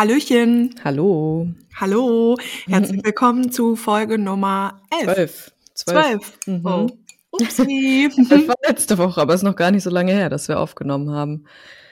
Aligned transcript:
Hallöchen. 0.00 0.74
Hallo. 0.82 1.46
Hallo. 1.78 2.38
Herzlich 2.66 3.04
willkommen 3.04 3.52
zu 3.52 3.76
Folge 3.76 4.16
Nummer 4.16 4.80
11. 4.90 5.04
Zwölf. 5.04 5.52
Zwölf. 5.74 6.38
Mhm. 6.46 6.64
Oh. 6.64 6.86
Upsi. 7.32 8.08
Das 8.30 8.48
war 8.48 8.54
letzte 8.66 8.96
Woche, 8.96 9.20
aber 9.20 9.34
ist 9.34 9.42
noch 9.42 9.56
gar 9.56 9.70
nicht 9.70 9.82
so 9.82 9.90
lange 9.90 10.12
her, 10.12 10.30
dass 10.30 10.48
wir 10.48 10.58
aufgenommen 10.58 11.10
haben. 11.10 11.44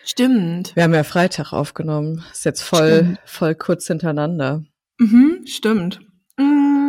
Stimmt. 0.06 0.74
Wir 0.74 0.84
haben 0.84 0.94
ja 0.94 1.04
Freitag 1.04 1.52
aufgenommen. 1.52 2.24
Ist 2.32 2.46
jetzt 2.46 2.62
voll, 2.62 2.94
Stimmt. 2.94 3.19
voll 3.26 3.54
kurz 3.54 3.87
hintereinander. 3.88 4.65
Mhm, 4.97 5.43
stimmt. 5.45 6.01
Mm. 6.38 6.87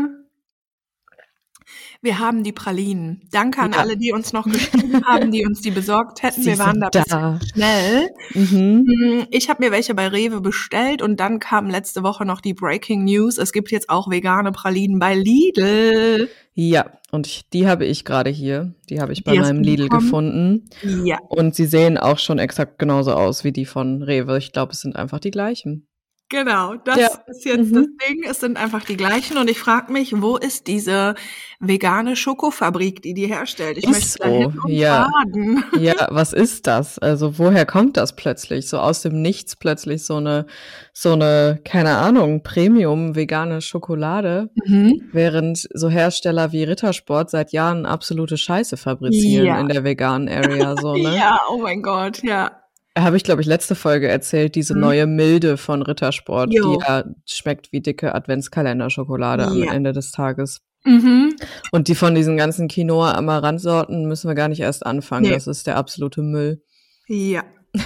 Wir 2.02 2.18
haben 2.20 2.44
die 2.46 2.54
Pralinen. 2.54 3.22
Danke 3.30 3.60
an 3.62 3.74
Ja. 3.74 3.80
alle, 3.80 3.98
die 3.98 4.14
uns 4.14 4.32
noch 4.32 4.46
geschrieben 4.46 5.04
haben, 5.06 5.32
die 5.32 5.46
uns 5.46 5.60
die 5.60 5.72
besorgt 5.72 6.24
hätten. 6.24 6.42
Sie 6.42 6.52
Wir 6.52 6.60
waren 6.60 6.80
da, 6.80 6.90
da. 6.90 7.40
schnell. 7.54 8.10
Mhm. 8.34 8.86
Mm, 8.88 9.24
Ich 9.32 9.50
habe 9.50 9.64
mir 9.66 9.72
welche 9.72 9.94
bei 9.94 10.08
Rewe 10.08 10.40
bestellt 10.40 11.02
und 11.02 11.20
dann 11.20 11.40
kam 11.40 11.70
letzte 11.70 12.02
Woche 12.02 12.24
noch 12.26 12.40
die 12.40 12.54
Breaking 12.54 13.04
News. 13.04 13.38
Es 13.38 13.52
gibt 13.52 13.70
jetzt 13.72 13.90
auch 13.90 14.10
vegane 14.10 14.54
Pralinen 14.54 14.98
bei 14.98 15.14
Lidl. 15.14 16.30
Ja, 16.54 16.86
und 17.12 17.28
ich, 17.28 17.50
die 17.50 17.68
habe 17.68 17.86
ich 17.86 18.06
gerade 18.06 18.30
hier. 18.30 18.74
Die 18.90 19.02
habe 19.02 19.12
ich 19.12 19.26
bei 19.26 19.34
Die 19.34 19.40
meinem 19.40 19.62
Lidl 19.62 19.90
gefunden. 19.90 20.70
Ja. 21.04 21.18
Und 21.28 21.54
sie 21.56 21.66
sehen 21.66 21.98
auch 21.98 22.18
schon 22.18 22.40
exakt 22.40 22.80
genauso 22.80 23.12
aus 23.14 23.44
wie 23.44 23.52
die 23.52 23.66
von 23.66 24.04
Rewe. 24.04 24.38
Ich 24.38 24.54
glaube, 24.54 24.72
es 24.72 24.80
sind 24.82 24.96
einfach 24.96 25.20
die 25.20 25.32
gleichen. 25.32 25.86
Genau, 26.30 26.76
das 26.76 26.98
Ja. 26.98 27.08
ist 27.28 27.44
jetzt 27.44 27.72
Mhm. 27.72 27.74
das 27.74 28.08
Ding. 28.08 28.24
Es 28.30 28.40
sind 28.40 28.56
einfach 28.58 28.86
die 28.86 28.96
gleichen 28.98 29.38
und 29.40 29.50
ich 29.50 29.58
frage 29.60 29.92
mich, 29.92 30.14
wo 30.22 30.38
ist 30.38 30.68
diese 30.68 31.16
vegane 31.60 32.16
Schokofabrik, 32.16 33.02
die 33.02 33.16
die 33.16 33.26
herstellt? 33.26 33.80
Ich 33.80 33.86
Ist 33.86 34.20
möchte 34.20 34.52
so, 34.62 34.68
ja. 34.70 35.10
baden. 35.12 35.64
Ja, 35.80 36.08
was 36.12 36.34
ist 36.34 36.68
das? 36.68 37.00
Also 37.00 37.40
woher 37.40 37.66
kommt 37.66 37.98
das 37.98 38.16
plötzlich? 38.16 38.70
So 38.70 38.78
aus 38.78 39.02
dem 39.02 39.22
Nichts 39.24 39.56
plötzlich 39.56 40.06
so 40.06 40.18
eine, 40.18 40.46
so 40.94 41.14
eine, 41.14 41.60
keine 41.66 41.98
Ahnung, 41.98 42.44
Premium 42.44 43.16
vegane 43.16 43.62
Schokolade, 43.62 44.52
Mhm. 44.68 45.10
während 45.12 45.68
so 45.74 45.90
Hersteller 45.90 46.52
wie 46.52 46.64
Rittersport 46.64 47.32
seit 47.32 47.54
Jahren 47.54 47.88
absolute 47.88 48.38
Scheiße 48.38 48.78
fabrizieren 48.78 49.48
Ja. 49.48 49.60
in 49.60 49.68
der 49.68 49.84
veganen 49.84 50.30
Area, 50.64 50.76
so, 50.78 50.94
ne? 50.94 51.16
Ja, 51.16 51.40
oh 51.50 51.58
mein 51.58 51.82
Gott, 51.82 52.22
ja. 52.22 52.59
Habe 53.04 53.18
ich, 53.18 53.24
glaube 53.24 53.42
ich, 53.42 53.48
letzte 53.48 53.76
Folge 53.76 54.08
erzählt, 54.08 54.56
diese 54.56 54.74
Mhm. 54.76 54.82
neue 54.82 55.08
Milde 55.08 55.58
von 55.58 55.82
Rittersport, 55.82 56.52
Jo. 56.54 56.78
die 56.78 56.84
ja 56.86 57.04
schmeckt 57.26 57.72
wie 57.72 57.82
dicke 57.82 58.14
Adventskalender-Schokolade 58.16 59.46
am 59.48 59.58
Ja. 59.58 59.72
Ende 59.74 59.92
des 59.94 60.12
Tages. 60.12 60.62
Mhm. 60.86 61.36
Und 61.72 61.88
die 61.88 61.96
von 61.96 62.16
diesen 62.16 62.38
ganzen 62.38 62.68
Quinoa-Amaranth-Sorten 62.68 64.08
müssen 64.08 64.28
wir 64.30 64.36
gar 64.36 64.48
nicht 64.48 64.62
erst 64.62 64.86
anfangen. 64.86 65.24
Nee. 65.24 65.32
Das 65.34 65.48
ist 65.48 65.68
der 65.68 65.78
absolute 65.78 66.22
Müll. 66.22 66.62
Ja. 67.08 67.44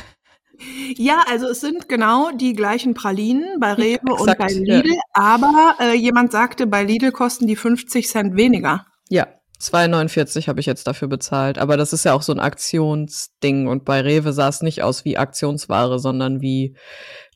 Ja, 0.96 1.24
also 1.30 1.48
es 1.50 1.60
sind 1.62 1.90
genau 1.90 2.30
die 2.32 2.54
gleichen 2.54 2.94
Pralinen 2.94 3.60
bei 3.60 3.74
Rewe 3.74 4.14
und 4.14 4.30
exakt, 4.30 4.38
bei 4.40 4.48
ja. 4.52 4.78
Lidl, 4.78 4.96
aber 5.12 5.76
äh, 5.82 5.94
jemand 5.96 6.32
sagte, 6.32 6.68
bei 6.68 6.84
Lidl 6.84 7.12
kosten 7.12 7.48
die 7.48 7.56
50 7.56 8.08
Cent 8.08 8.38
weniger. 8.38 8.86
Ja, 9.10 9.28
2,49 9.60 10.48
habe 10.48 10.60
ich 10.60 10.66
jetzt 10.66 10.88
dafür 10.88 11.08
bezahlt. 11.08 11.58
Aber 11.58 11.78
das 11.78 11.94
ist 11.94 12.04
ja 12.06 12.14
auch 12.14 12.22
so 12.22 12.34
ein 12.34 12.40
Aktionsding. 12.40 13.68
Und 13.68 13.86
bei 13.86 14.02
Rewe 14.02 14.34
sah 14.34 14.50
es 14.50 14.62
nicht 14.62 14.84
aus 14.84 15.06
wie 15.06 15.18
Aktionsware, 15.18 16.00
sondern 16.00 16.42
wie, 16.42 16.76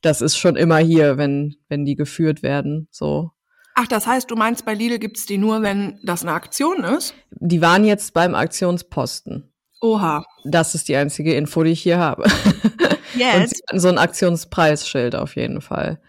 das 0.02 0.20
ist 0.20 0.36
schon 0.36 0.56
immer 0.56 0.78
hier, 0.78 1.16
wenn, 1.16 1.56
wenn 1.68 1.84
die 1.84 1.96
geführt 1.96 2.42
werden. 2.42 2.88
So. 2.90 3.30
Ach, 3.74 3.86
das 3.86 4.06
heißt, 4.06 4.30
du 4.30 4.36
meinst, 4.36 4.64
bei 4.64 4.74
Lidl 4.74 4.98
gibt's 4.98 5.26
die 5.26 5.38
nur, 5.38 5.62
wenn 5.62 5.98
das 6.04 6.22
eine 6.22 6.32
Aktion 6.32 6.84
ist? 6.84 7.14
Die 7.30 7.62
waren 7.62 7.84
jetzt 7.84 8.12
beim 8.12 8.34
Aktionsposten. 8.34 9.52
Oha. 9.80 10.24
Das 10.44 10.74
ist 10.74 10.88
die 10.88 10.96
einzige 10.96 11.34
Info, 11.34 11.62
die 11.62 11.70
ich 11.70 11.82
hier 11.82 11.98
habe. 11.98 12.24
Und 13.14 13.20
Jetzt? 13.20 13.56
sie 13.56 13.62
hatten 13.68 13.80
so 13.80 13.88
ein 13.88 13.98
Aktionspreisschild 13.98 15.14
auf 15.14 15.36
jeden 15.36 15.60
Fall. 15.60 16.00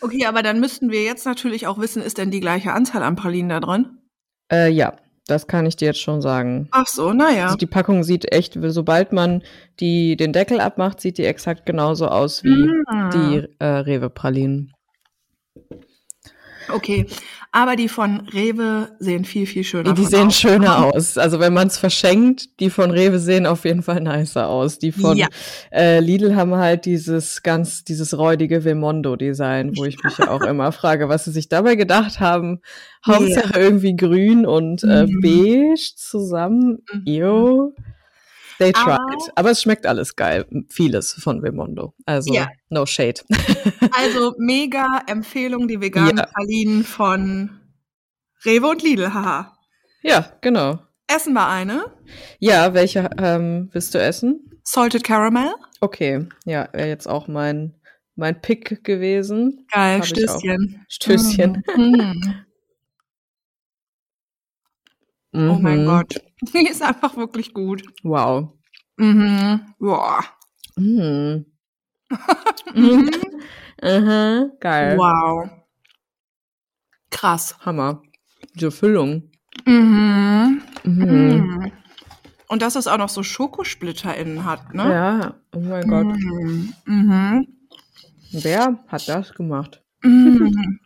Okay, 0.00 0.26
aber 0.26 0.42
dann 0.42 0.60
müssten 0.60 0.90
wir 0.90 1.02
jetzt 1.02 1.24
natürlich 1.26 1.66
auch 1.66 1.78
wissen, 1.78 2.02
ist 2.02 2.18
denn 2.18 2.30
die 2.30 2.40
gleiche 2.40 2.72
Anzahl 2.72 3.02
an 3.02 3.16
Pralinen 3.16 3.48
da 3.48 3.60
drin? 3.60 3.98
Äh, 4.50 4.70
ja, 4.70 4.96
das 5.26 5.46
kann 5.46 5.66
ich 5.66 5.76
dir 5.76 5.86
jetzt 5.86 6.00
schon 6.00 6.20
sagen. 6.20 6.68
Ach 6.72 6.86
so, 6.86 7.12
naja. 7.12 7.44
Also 7.46 7.56
die 7.56 7.66
Packung 7.66 8.02
sieht 8.04 8.32
echt, 8.32 8.58
sobald 8.60 9.12
man 9.12 9.42
die, 9.80 10.16
den 10.16 10.32
Deckel 10.32 10.60
abmacht, 10.60 11.00
sieht 11.00 11.18
die 11.18 11.24
exakt 11.24 11.64
genauso 11.66 12.08
aus 12.08 12.42
wie 12.44 12.68
Ah. 12.86 13.10
die 13.10 13.46
äh, 13.58 13.64
Rewe-Pralinen. 13.64 14.72
Okay, 16.72 17.06
aber 17.52 17.76
die 17.76 17.88
von 17.88 18.20
Rewe 18.32 18.88
sehen 18.98 19.24
viel, 19.26 19.46
viel 19.46 19.62
schöner 19.62 19.92
Die, 19.92 20.00
die 20.00 20.06
sehen 20.06 20.28
außen 20.28 20.30
schöner 20.32 20.86
aus. 20.86 21.18
Also 21.18 21.38
wenn 21.38 21.52
man 21.52 21.66
es 21.68 21.76
verschenkt, 21.76 22.58
die 22.60 22.70
von 22.70 22.90
Rewe 22.90 23.18
sehen 23.18 23.44
auf 23.46 23.64
jeden 23.66 23.82
Fall 23.82 24.00
nicer 24.00 24.48
aus. 24.48 24.78
Die 24.78 24.90
von 24.90 25.16
Ja. 25.18 25.28
äh, 25.70 26.00
Lidl 26.00 26.34
haben 26.34 26.54
halt 26.56 26.86
dieses 26.86 27.42
ganz, 27.42 27.84
dieses 27.84 28.16
räudige 28.16 28.64
Vemondo-Design, 28.64 29.76
wo 29.76 29.84
ich 29.84 30.02
mich 30.02 30.16
ja 30.18 30.30
auch 30.30 30.40
immer 30.48 30.72
frage, 30.72 31.08
was 31.10 31.26
sie 31.26 31.30
sich 31.32 31.48
dabei 31.50 31.74
gedacht 31.76 32.20
haben. 32.20 32.60
Hauptsache 33.06 33.58
irgendwie 33.58 33.96
grün 33.96 34.46
und 34.46 34.82
äh, 34.84 35.06
Mhm. 35.06 35.20
beige 35.20 35.74
zusammen. 35.96 36.78
Mhm. 36.92 37.02
Ew. 37.06 37.72
They 38.62 38.72
tried. 38.72 38.98
Aber- 38.98 39.16
Aber 39.34 39.50
es 39.50 39.62
schmeckt 39.62 39.86
alles 39.86 40.16
geil. 40.16 40.46
Vieles 40.68 41.12
von 41.14 41.42
Vemondo. 41.42 41.94
Also 42.06 42.32
Ja. 42.32 42.48
no 42.70 42.86
shade. 42.86 43.20
Also 43.98 44.34
mega 44.38 45.02
Empfehlung, 45.06 45.68
die 45.68 45.80
veganen 45.80 46.16
Ja. 46.18 46.26
Pralinen 46.26 46.84
von 46.84 47.60
Rewe 48.44 48.66
und 48.68 48.82
Lidl, 48.82 49.12
haha. 49.12 49.56
ja, 50.02 50.32
genau. 50.40 50.78
Essen 51.08 51.34
wir 51.34 51.48
eine. 51.48 51.84
Ja, 52.38 52.72
welche 52.74 53.10
ähm, 53.18 53.68
willst 53.72 53.94
du 53.94 53.98
essen? 54.00 54.50
Salted 54.64 55.04
Caramel. 55.04 55.52
Okay, 55.80 56.26
ja, 56.44 56.68
wäre 56.72 56.88
jetzt 56.88 57.06
auch 57.08 57.28
mein, 57.28 57.74
mein 58.14 58.40
Pick 58.40 58.82
gewesen. 58.84 59.66
Geil, 59.72 59.98
Hab. 59.98 60.06
Stößchen. 60.06 60.84
Stößchen. 60.88 61.62
Mhm. 65.32 65.50
Oh 65.50 65.58
mein 65.60 65.82
Mhm. 65.82 65.86
Gott. 65.86 66.14
Die 66.54 66.66
ist 66.68 66.82
einfach 66.82 67.16
wirklich 67.16 67.52
gut. 67.54 67.82
Wow. 68.02 68.50
Mhm. 68.96 69.60
Boah. 69.78 70.24
Mhm. 70.76 71.46
Mhm. 72.74 73.10
Mhm. 73.82 74.52
Geil. 74.60 74.96
Wow. 74.98 75.48
Krass. 77.10 77.56
Hammer. 77.64 78.02
Diese 78.54 78.70
Füllung. 78.70 79.30
Mhm. 79.66 80.62
Mhm. 80.84 81.04
Mhm. 81.04 81.72
Und 82.48 82.62
dass 82.62 82.76
es 82.76 82.86
auch 82.86 82.98
noch 82.98 83.08
so 83.08 83.22
Schokosplitter 83.22 84.14
innen 84.16 84.44
hat, 84.44 84.74
ne? 84.74 84.90
Ja, 84.90 85.34
oh 85.54 85.60
mein 85.60 85.88
Gott. 85.88 86.04
Mhm. 86.06 86.72
Mhm. 86.84 87.46
Wer 88.32 88.78
hat 88.88 89.08
das 89.08 89.32
gemacht? 89.34 89.82
Mhm. 90.02 90.78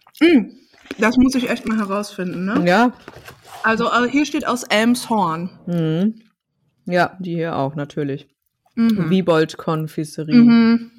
Das 0.99 1.17
muss 1.17 1.35
ich 1.35 1.51
echt 1.51 1.67
mal 1.67 1.79
herausfinden, 1.79 2.45
ne? 2.45 2.63
Ja. 2.69 2.93
Also 3.67 3.91
äh, 3.91 4.09
hier 4.09 4.25
steht 4.27 4.47
aus 4.47 4.63
Elmshorn. 4.63 5.51
Mhm. 5.67 6.23
Ja, 6.85 7.17
die 7.19 7.35
hier 7.35 7.57
auch, 7.57 7.75
natürlich. 7.75 8.29
Mhm. 8.77 9.11
Wiebold 9.11 9.57
Konfiserie. 9.57 10.37
Mhm. 10.37 10.93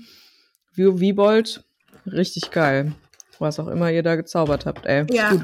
Wie 0.73 0.99
Wiebold, 0.99 1.63
richtig 2.05 2.51
geil. 2.51 2.91
Was 3.39 3.57
auch 3.61 3.67
immer 3.69 3.89
ihr 3.89 4.03
da 4.03 4.17
gezaubert 4.17 4.65
habt, 4.65 4.85
ey. 4.85 5.05
Ja. 5.11 5.29
Gut. 5.31 5.43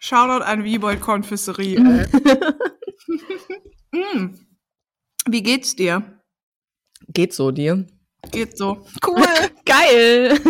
Shoutout 0.00 0.42
an 0.42 0.64
Wiebold 0.64 1.02
Konfiserie. 1.02 1.76
ey. 3.92 4.06
Mhm. 4.14 4.38
Wie 5.28 5.42
geht's 5.42 5.76
dir? 5.76 6.18
Geht 7.08 7.34
so 7.34 7.50
dir. 7.50 7.86
Geht 8.30 8.56
so. 8.56 8.86
Cool. 9.06 9.22
Geil. 9.66 10.40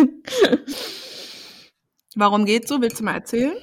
Warum 2.15 2.45
geht's 2.45 2.69
so? 2.69 2.79
Willst 2.79 3.01
du 3.01 3.03
mal 3.03 3.15
erzählen? 3.15 3.57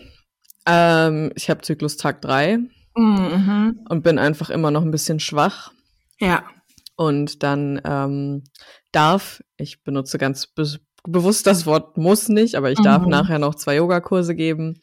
Ähm, 0.67 1.33
ich 1.35 1.51
habe 1.51 1.63
Zyklus 1.63 1.97
Tag 1.97 2.21
3 2.23 2.59
Mhm. 2.97 3.81
und 3.89 4.03
bin 4.03 4.19
einfach 4.19 4.51
immer 4.51 4.71
noch 4.71 4.83
ein 4.83 4.91
bisschen 4.91 5.19
schwach. 5.21 5.73
Ja. 6.21 6.45
Und 6.97 7.43
dann 7.43 7.81
ähm, 7.85 8.45
darf, 8.93 9.43
ich 9.57 9.83
benutze 9.83 10.19
ganz 10.19 10.47
be 10.47 10.67
bewusst 11.05 11.49
das 11.49 11.67
Wort 11.67 11.97
muss 11.97 12.29
nicht, 12.29 12.55
aber 12.55 12.71
ich 12.71 12.79
darf 12.81 13.03
Mhm. 13.03 13.09
nachher 13.09 13.39
noch 13.41 13.57
zwei 13.57 13.77
Yogakurse 13.77 14.37
geben. 14.37 14.79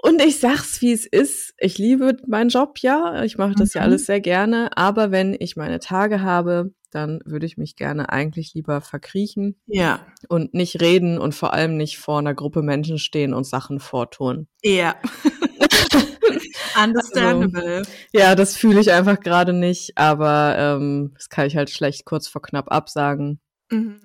Und 0.00 0.22
ich 0.22 0.38
sag's, 0.38 0.80
wie 0.80 0.92
es 0.92 1.04
ist. 1.04 1.52
Ich 1.58 1.76
liebe 1.76 2.16
meinen 2.26 2.48
Job, 2.50 2.78
ja. 2.78 3.24
Ich 3.24 3.36
mache 3.36 3.54
das 3.54 3.74
ja 3.74 3.80
Mhm. 3.82 3.84
alles 3.86 4.06
sehr 4.06 4.20
gerne. 4.20 4.70
Aber 4.76 5.10
wenn 5.10 5.36
ich 5.38 5.56
meine 5.56 5.80
Tage 5.80 6.22
habe, 6.22 6.70
dann 6.90 7.20
würde 7.24 7.46
ich 7.46 7.56
mich 7.58 7.76
gerne 7.76 8.08
eigentlich 8.10 8.54
lieber 8.54 8.80
verkriechen 8.80 9.60
Ja. 9.66 10.00
und 10.28 10.54
nicht 10.54 10.80
reden 10.80 11.18
und 11.18 11.34
vor 11.34 11.52
allem 11.52 11.76
nicht 11.76 11.98
vor 11.98 12.18
einer 12.18 12.34
Gruppe 12.34 12.62
Menschen 12.62 12.98
stehen 12.98 13.34
und 13.34 13.44
Sachen 13.44 13.80
vortun. 13.80 14.48
Ja. 14.62 14.94
Understandable. 16.82 17.82
Ja, 18.12 18.34
das 18.34 18.56
fühle 18.56 18.80
ich 18.80 18.92
einfach 18.92 19.20
gerade 19.20 19.52
nicht, 19.52 19.96
aber 19.96 20.54
ähm, 20.58 21.12
das 21.14 21.28
kann 21.28 21.46
ich 21.46 21.56
halt 21.56 21.70
schlecht 21.70 22.04
kurz 22.04 22.28
vor 22.28 22.42
knapp 22.42 22.70
absagen. 22.72 23.40
Mhm. 23.70 24.00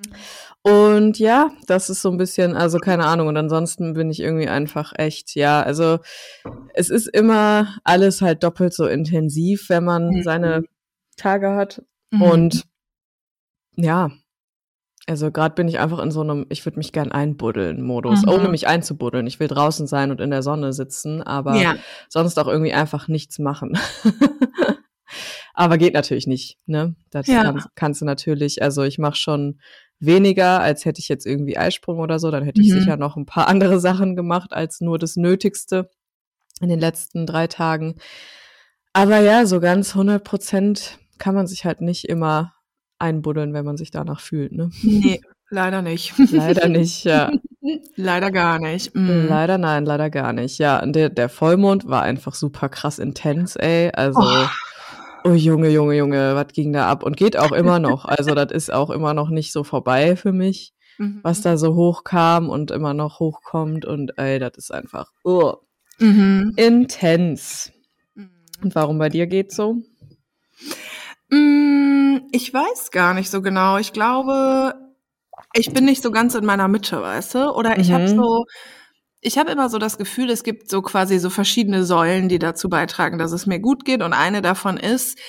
Und 0.62 1.20
ja, 1.20 1.52
das 1.68 1.90
ist 1.90 2.02
so 2.02 2.10
ein 2.10 2.18
bisschen, 2.18 2.56
also 2.56 2.80
keine 2.80 3.06
Ahnung. 3.06 3.28
Und 3.28 3.38
ansonsten 3.38 3.94
bin 3.94 4.10
ich 4.12 4.20
irgendwie 4.20 4.48
einfach 4.48 4.92
echt, 4.96 5.36
ja, 5.36 5.62
also 5.62 6.00
es 6.74 6.90
ist 6.90 7.08
immer 7.08 7.76
alles 7.84 8.22
halt 8.22 8.44
doppelt 8.44 8.74
so 8.74 8.88
intensiv, 8.88 9.70
wenn 9.70 9.84
man 9.86 10.10
Mhm. 10.10 10.24
seine 10.24 10.64
Tage 11.16 11.52
hat. 11.52 11.84
Mhm. 12.12 12.22
Und 12.22 12.64
ja, 13.76 14.12
Also 15.06 15.32
gerade 15.32 15.54
bin 15.56 15.68
ich 15.68 15.80
einfach 15.80 16.00
in 16.00 16.12
so 16.12 16.22
einem, 16.22 16.46
ich 16.50 16.66
würde 16.66 16.78
mich 16.78 16.94
gern 16.94 17.12
einbuddeln 17.12 17.82
Modus, 17.82 18.26
Mhm. 18.26 18.32
ohne 18.32 18.48
mich 18.50 18.68
einzubuddeln. 18.68 19.28
Ich 19.28 19.38
will 19.42 19.50
draußen 19.50 19.86
sein 19.86 20.12
und 20.12 20.22
in 20.22 20.32
der 20.32 20.44
Sonne 20.44 20.72
sitzen, 20.72 21.22
aber 21.22 21.60
Ja. 21.62 21.76
sonst 22.08 22.40
auch 22.40 22.48
irgendwie 22.48 22.72
einfach 22.74 23.10
nichts 23.10 23.38
machen. 23.38 23.78
aber 25.54 25.78
geht 25.78 25.94
natürlich 25.94 26.26
nicht, 26.28 26.58
ne? 26.66 26.96
Das 27.12 27.28
Ja. 27.28 27.44
kann, 27.44 27.64
kannst 27.76 28.02
du 28.02 28.06
natürlich, 28.06 28.62
also 28.64 28.84
ich 28.84 28.98
mache 28.98 29.16
schon 29.18 29.60
weniger, 30.00 30.62
als 30.62 30.86
hätte 30.86 31.00
ich 31.00 31.10
jetzt 31.10 31.26
irgendwie 31.26 31.58
Eisprung 31.58 32.00
oder 32.00 32.18
so, 32.20 32.32
dann 32.32 32.44
hätte 32.44 32.62
ich 32.62 32.70
Mhm. 32.70 32.80
sicher 32.80 32.98
noch 32.98 33.16
ein 33.18 33.26
paar 33.26 33.48
andere 33.76 33.80
Sachen 33.80 34.16
gemacht 34.16 34.54
als 34.54 34.82
nur 34.82 35.00
das 35.00 35.16
Nötigste 35.18 35.90
in 36.62 36.70
den 36.70 36.80
letzten 36.80 37.26
drei 37.26 37.48
Tagen. 37.48 37.96
Aber 38.94 39.20
ja, 39.20 39.46
so 39.46 39.60
ganz 39.60 39.96
100 39.96 40.24
Prozent 40.24 40.98
kann 41.18 41.36
man 41.36 41.48
sich 41.48 41.66
halt 41.66 41.82
nicht 41.82 42.06
immer 42.08 42.53
einbuddeln, 43.04 43.54
wenn 43.54 43.66
man 43.66 43.78
sich 43.78 43.92
danach 43.92 44.20
fühlt, 44.22 44.52
ne? 44.54 44.72
Nee, 44.82 45.22
leider 45.50 45.82
nicht. 45.82 46.14
Leider 46.32 46.68
nicht, 46.70 47.04
ja. 47.04 47.32
Leider 47.96 48.30
gar 48.32 48.60
nicht. 48.60 48.94
Mhm. 48.94 49.28
Leider 49.30 49.58
nein, 49.58 49.86
leider 49.86 50.10
gar 50.10 50.34
nicht. 50.34 50.58
Ja, 50.58 50.86
der, 50.86 51.10
der 51.10 51.30
Vollmond 51.30 51.88
war 51.88 52.02
einfach 52.02 52.34
super 52.36 52.68
krass 52.68 53.00
intens, 53.00 53.56
ey. 53.56 53.90
Also, 53.94 54.20
Oh. 54.22 54.48
oh, 55.30 55.34
Junge, 55.34 55.70
Junge, 55.70 55.96
Junge, 55.96 56.36
was 56.36 56.48
ging 56.48 56.74
da 56.74 56.88
ab? 56.90 57.04
Und 57.04 57.16
geht 57.16 57.38
auch 57.38 57.54
immer 57.54 57.80
noch. 57.80 58.04
Also, 58.04 58.36
das 58.36 58.52
ist 58.52 58.74
auch 58.74 58.90
immer 58.90 59.14
noch 59.14 59.30
nicht 59.30 59.54
so 59.54 59.64
vorbei 59.64 60.18
für 60.18 60.34
mich, 60.34 60.74
Mhm. 60.98 61.20
was 61.24 61.42
da 61.42 61.56
so 61.58 61.74
hochkam 61.76 62.50
und 62.50 62.70
immer 62.72 62.94
noch 62.94 63.20
hochkommt. 63.22 63.86
Und 63.86 64.18
ey, 64.18 64.40
das 64.40 64.54
ist 64.58 64.74
einfach 64.74 65.12
oh, 65.24 65.54
Mhm. 66.00 66.52
intens. 66.58 67.72
Mhm. 68.16 68.30
Und 68.62 68.76
warum 68.76 68.98
bei 68.98 69.08
dir 69.08 69.26
geht's 69.28 69.56
so? 69.56 69.78
Mm, 71.30 72.13
Ich 72.36 72.52
weiß 72.52 72.90
gar 72.90 73.14
nicht 73.14 73.30
so 73.30 73.42
genau. 73.44 73.78
Ich 73.78 73.94
glaube, 73.94 74.74
ich 75.54 75.72
bin 75.72 75.86
nicht 75.86 76.02
so 76.02 76.10
ganz 76.10 76.34
in 76.34 76.46
meiner 76.46 76.68
Mitte, 76.68 77.00
weißt 77.00 77.36
du? 77.36 77.52
Oder 77.56 77.78
ich 77.78 77.92
habe 77.92 78.06
Mhm. 78.12 78.16
so, 78.18 78.46
ich 79.22 79.38
habe 79.38 79.52
immer 79.52 79.70
so 79.70 79.78
das 79.78 80.00
Gefühl, 80.00 80.32
es 80.32 80.44
gibt 80.44 80.68
so 80.70 80.82
quasi 80.82 81.20
so 81.20 81.30
verschiedene 81.30 81.86
Säulen, 81.86 82.30
die 82.30 82.40
dazu 82.40 82.70
beitragen, 82.70 83.20
dass 83.20 83.34
es 83.34 83.46
mir 83.46 83.60
gut 83.60 83.86
geht. 83.86 84.02
Und 84.02 84.14
eine 84.14 84.42
davon 84.42 84.78
ist, 84.78 85.20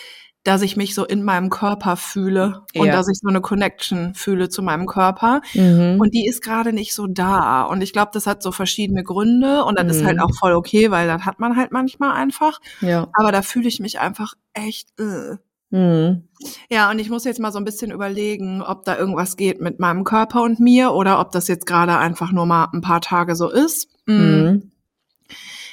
dass 0.44 0.62
ich 0.62 0.76
mich 0.78 0.94
so 0.94 1.04
in 1.04 1.22
meinem 1.24 1.50
Körper 1.50 1.96
fühle 1.96 2.62
und 2.74 2.86
Ja. 2.86 2.92
dass 2.94 3.08
ich 3.08 3.18
so 3.20 3.28
eine 3.28 3.42
Connection 3.42 4.14
fühle 4.14 4.48
zu 4.48 4.62
meinem 4.62 4.86
Körper. 4.86 5.42
Mhm. 5.52 5.98
Und 6.00 6.14
die 6.14 6.26
ist 6.26 6.42
gerade 6.42 6.72
nicht 6.72 6.94
so 6.94 7.06
da. 7.06 7.64
Und 7.64 7.82
ich 7.82 7.92
glaube, 7.92 8.12
das 8.14 8.26
hat 8.26 8.42
so 8.42 8.50
verschiedene 8.50 9.02
Gründe. 9.04 9.64
Und 9.64 9.78
das 9.78 9.94
ist 9.94 10.04
halt 10.04 10.16
Mhm. 10.16 10.22
auch 10.22 10.34
voll 10.38 10.54
okay, 10.54 10.90
weil 10.90 11.06
das 11.06 11.24
hat 11.26 11.38
man 11.38 11.56
halt 11.56 11.70
manchmal 11.70 12.12
einfach. 12.12 12.60
ja. 12.80 13.08
Aber 13.12 13.30
da 13.30 13.42
fühle 13.42 13.68
ich 13.68 13.78
mich 13.80 14.00
einfach 14.00 14.32
echt. 14.54 14.88
Äh. 14.98 15.36
Mhm. 15.70 16.28
Ja, 16.70 16.90
und 16.90 16.98
ich 16.98 17.10
muss 17.10 17.24
jetzt 17.24 17.40
mal 17.40 17.52
so 17.52 17.58
ein 17.58 17.64
bisschen 17.64 17.90
überlegen, 17.90 18.62
ob 18.62 18.84
da 18.84 18.96
irgendwas 18.96 19.36
geht 19.36 19.60
mit 19.60 19.80
meinem 19.80 20.04
Körper 20.04 20.42
und 20.42 20.60
mir 20.60 20.92
oder 20.92 21.20
ob 21.20 21.32
das 21.32 21.48
jetzt 21.48 21.66
gerade 21.66 21.96
einfach 21.98 22.32
nur 22.32 22.46
mal 22.46 22.68
ein 22.72 22.80
paar 22.80 23.00
Tage 23.00 23.34
so 23.34 23.50
ist. 23.50 23.88
Mm. 24.06 24.12
Mhm. 24.12 24.70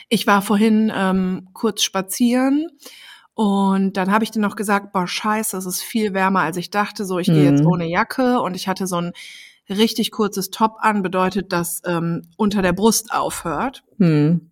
Ich 0.10 0.28
war 0.28 0.42
vorhin 0.42 0.92
ähm, 0.96 1.50
kurz 1.54 1.84
spazieren 1.84 2.68
und 3.34 3.96
dann 3.96 4.12
habe 4.12 4.24
ich 4.24 4.32
dir 4.32 4.42
noch 4.42 4.56
gesagt, 4.56 4.92
boah, 4.92 5.08
scheiße, 5.08 5.56
es 5.58 5.66
ist 5.66 5.82
viel 5.82 6.14
wärmer, 6.14 6.42
als 6.42 6.58
ich 6.58 6.70
dachte. 6.70 7.06
So, 7.06 7.20
ich 7.20 7.28
gehe 7.28 7.50
jetzt 7.50 7.62
Mhm. 7.62 7.68
ohne 7.68 7.88
Jacke 7.88 8.40
und 8.42 8.56
ich 8.56 8.68
hatte 8.68 8.88
so 8.88 8.98
ein 8.98 9.14
richtig 9.70 10.12
kurzes 10.12 10.50
Top 10.50 10.76
an, 10.80 11.02
bedeutet, 11.02 11.54
dass 11.54 11.82
ähm, 11.86 12.24
unter 12.38 12.62
der 12.62 12.74
Brust 12.74 13.14
aufhört. 13.14 13.84
Mhm. 13.98 14.51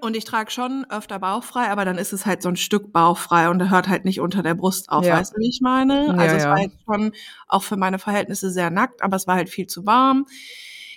Und 0.00 0.16
ich 0.16 0.24
trage 0.24 0.50
schon 0.50 0.86
öfter 0.90 1.18
bauchfrei, 1.18 1.68
aber 1.68 1.84
dann 1.84 1.98
ist 1.98 2.12
es 2.12 2.24
halt 2.24 2.42
so 2.42 2.48
ein 2.48 2.56
Stück 2.56 2.90
bauchfrei 2.92 3.50
und 3.50 3.70
hört 3.70 3.86
halt 3.88 4.04
nicht 4.06 4.20
unter 4.20 4.42
der 4.42 4.54
Brust 4.54 4.88
auf, 4.88 5.04
Ja. 5.04 5.18
weißt 5.18 5.32
du, 5.34 5.40
wie 5.40 5.48
ich 5.50 5.60
meine? 5.60 6.06
Ja, 6.06 6.12
Also 6.14 6.36
es 6.36 6.42
ja. 6.44 6.50
war 6.50 6.60
jetzt 6.60 6.78
schon 6.84 7.12
auch 7.48 7.62
für 7.62 7.76
meine 7.76 7.98
Verhältnisse 7.98 8.50
sehr 8.50 8.70
nackt, 8.70 9.02
aber 9.02 9.16
es 9.16 9.26
war 9.26 9.36
halt 9.36 9.50
viel 9.50 9.66
zu 9.66 9.84
warm. 9.84 10.26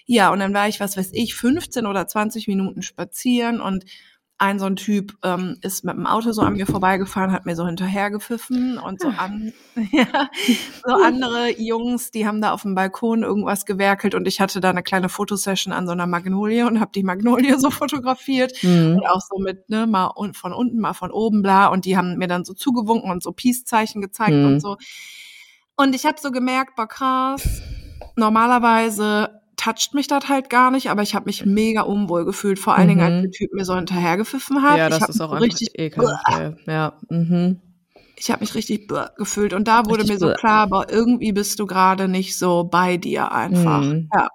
Ja, 0.05 0.31
und 0.31 0.39
dann 0.39 0.53
war 0.53 0.67
ich, 0.69 0.79
was 0.79 0.95
weiß 0.97 1.09
ich, 1.13 1.35
15 1.35 1.85
oder 1.85 2.07
20 2.07 2.47
Minuten 2.47 2.81
spazieren 2.81 3.59
und 3.59 3.85
ein 4.37 4.59
so 4.59 4.65
ein 4.65 4.75
Typ 4.75 5.13
ähm, 5.23 5.57
ist 5.61 5.85
mit 5.85 5.95
dem 5.95 6.05
Auto 6.05 6.31
so 6.33 6.41
an 6.41 6.53
mir 6.53 6.65
vorbeigefahren, 6.65 7.31
hat 7.31 7.45
mir 7.45 7.55
so 7.55 7.65
hinterhergepfiffen 7.65 8.77
und 8.77 8.99
so 9.01 9.07
an, 9.07 9.53
ja, 9.93 10.29
so 10.85 10.93
andere 10.93 11.57
Jungs, 11.57 12.11
die 12.11 12.27
haben 12.27 12.41
da 12.41 12.51
auf 12.51 12.63
dem 12.63 12.75
Balkon 12.75 13.23
irgendwas 13.23 13.65
gewerkelt 13.65 14.13
und 14.13 14.27
ich 14.27 14.41
hatte 14.41 14.59
da 14.59 14.69
eine 14.71 14.83
kleine 14.83 15.07
Fotosession 15.07 15.71
an 15.73 15.85
so 15.85 15.93
einer 15.93 16.05
Magnolie 16.07 16.65
und 16.67 16.81
habe 16.81 16.91
die 16.93 17.03
Magnolie 17.03 17.57
so 17.59 17.71
fotografiert 17.71 18.51
Mhm. 18.61 18.97
und 18.97 19.07
auch 19.07 19.21
so 19.21 19.39
mit, 19.39 19.69
ne, 19.69 19.87
mal 19.87 20.11
von 20.33 20.51
unten, 20.53 20.79
mal 20.79 20.93
von 20.93 21.11
oben, 21.11 21.41
bla. 21.41 21.67
Und 21.67 21.85
die 21.85 21.95
haben 21.95 22.17
mir 22.17 22.27
dann 22.27 22.43
so 22.43 22.53
zugewunken 22.53 23.09
und 23.11 23.23
so 23.23 23.31
Peace-Zeichen 23.31 24.01
gezeigt 24.01 24.33
Mhm. 24.33 24.45
und 24.45 24.59
so. 24.59 24.77
Und 25.77 25.95
ich 25.95 26.05
habe 26.05 26.17
so 26.19 26.31
gemerkt, 26.31 26.75
boah, 26.75 26.87
krass, 26.87 27.61
normalerweise 28.17 29.41
toucht 29.65 29.93
mich 29.93 30.07
das 30.07 30.29
halt 30.29 30.49
gar 30.49 30.71
nicht, 30.71 30.89
aber 30.89 31.01
ich 31.01 31.15
habe 31.15 31.25
mich 31.25 31.45
mega 31.45 31.81
unwohl 31.81 32.25
gefühlt, 32.25 32.59
vor 32.59 32.75
allen 32.75 32.87
Dingen, 32.89 33.01
als 33.01 33.13
Mhm. 33.15 33.21
der 33.23 33.31
Typ 33.31 33.53
mir 33.53 33.65
so 33.65 33.75
hinterhergepfiffen 33.75 34.61
hat. 34.61 34.77
Ja, 34.77 34.87
ich 34.87 34.93
das 34.93 35.01
hab 35.01 35.09
ist 35.09 35.21
auch 35.21 35.39
richtig, 35.39 35.77
ekelhaft. 35.79 36.57
Ja. 36.67 36.93
Mhm. 37.09 37.59
ich 38.17 38.31
habe 38.31 38.41
mich 38.41 38.55
richtig 38.55 38.89
gefühlt. 39.17 39.53
Und 39.53 39.67
da 39.67 39.85
wurde 39.85 40.03
Richtig 40.03 40.11
mir 40.13 40.19
so 40.19 40.33
klar, 40.33 40.61
aber 40.61 40.89
irgendwie 40.91 41.33
bist 41.33 41.59
du 41.59 41.65
gerade 41.65 42.07
nicht 42.07 42.37
so 42.37 42.63
bei 42.63 42.95
dir 42.97 43.31
einfach. 43.33 43.81
Mhm. 43.81 44.09
Ja. 44.15 44.29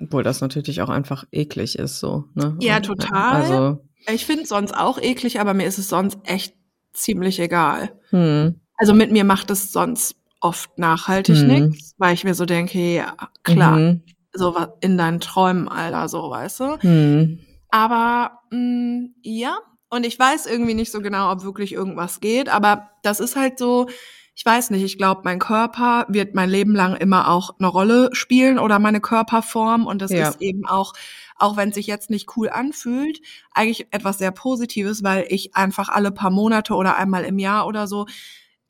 Obwohl 0.00 0.22
das 0.22 0.40
natürlich 0.40 0.80
auch 0.82 0.90
einfach 0.90 1.24
eklig 1.32 1.76
ist, 1.78 1.98
so, 1.98 2.24
ne? 2.34 2.56
Ja, 2.60 2.78
total. 2.80 3.34
Also, 3.34 3.80
Ich 4.12 4.26
finde 4.26 4.42
es 4.44 4.50
sonst 4.50 4.72
auch 4.76 4.98
eklig, 5.00 5.40
aber 5.40 5.54
mir 5.54 5.66
ist 5.66 5.78
es 5.78 5.88
sonst 5.88 6.18
echt 6.24 6.54
ziemlich 6.92 7.40
egal. 7.40 7.98
hm. 8.10 8.60
Also 8.78 8.92
mit 8.94 9.10
mir 9.10 9.24
macht 9.24 9.50
es 9.50 9.72
sonst 9.72 10.16
oft 10.40 10.78
nachhaltig 10.78 11.38
Mhm. 11.38 11.46
nichts, 11.46 11.94
weil 11.98 12.12
ich 12.14 12.22
mir 12.24 12.34
so 12.34 12.44
denke, 12.44 12.78
ja, 12.78 13.14
klar, 13.42 13.78
Mhm. 13.78 14.02
So 14.36 14.54
was 14.54 14.68
in 14.80 14.96
deinen 14.98 15.20
Träumen, 15.20 15.68
Alter, 15.68 16.08
so, 16.08 16.30
weißt 16.30 16.60
du. 16.60 16.78
Mhm. 16.82 17.40
Aber 17.70 18.40
mh, 18.50 19.08
ja, 19.22 19.58
und 19.90 20.04
ich 20.06 20.18
weiß 20.18 20.46
irgendwie 20.46 20.74
nicht 20.74 20.92
so 20.92 21.00
genau, 21.00 21.30
ob 21.32 21.42
wirklich 21.44 21.72
irgendwas 21.72 22.20
geht, 22.20 22.48
aber 22.48 22.90
das 23.02 23.20
ist 23.20 23.36
halt 23.36 23.58
so, 23.58 23.86
ich 24.34 24.44
weiß 24.44 24.70
nicht, 24.70 24.82
ich 24.84 24.98
glaube, 24.98 25.22
mein 25.24 25.38
Körper 25.38 26.04
wird 26.08 26.34
mein 26.34 26.50
Leben 26.50 26.74
lang 26.74 26.94
immer 26.96 27.28
auch 27.30 27.54
eine 27.58 27.68
Rolle 27.68 28.10
spielen 28.12 28.58
oder 28.58 28.78
meine 28.78 29.00
Körperform 29.00 29.86
und 29.86 30.02
das 30.02 30.10
Ja. 30.10 30.28
ist 30.28 30.42
eben 30.42 30.66
auch, 30.66 30.92
auch 31.38 31.56
wenn 31.56 31.70
es 31.70 31.74
sich 31.76 31.86
jetzt 31.86 32.10
nicht 32.10 32.36
cool 32.36 32.50
anfühlt, 32.50 33.20
eigentlich 33.52 33.86
etwas 33.92 34.18
sehr 34.18 34.32
Positives, 34.32 35.02
weil 35.02 35.24
ich 35.28 35.54
einfach 35.56 35.88
alle 35.88 36.10
paar 36.12 36.30
Monate 36.30 36.74
oder 36.74 36.96
einmal 36.96 37.24
im 37.24 37.38
Jahr 37.38 37.66
oder 37.66 37.86
so 37.86 38.06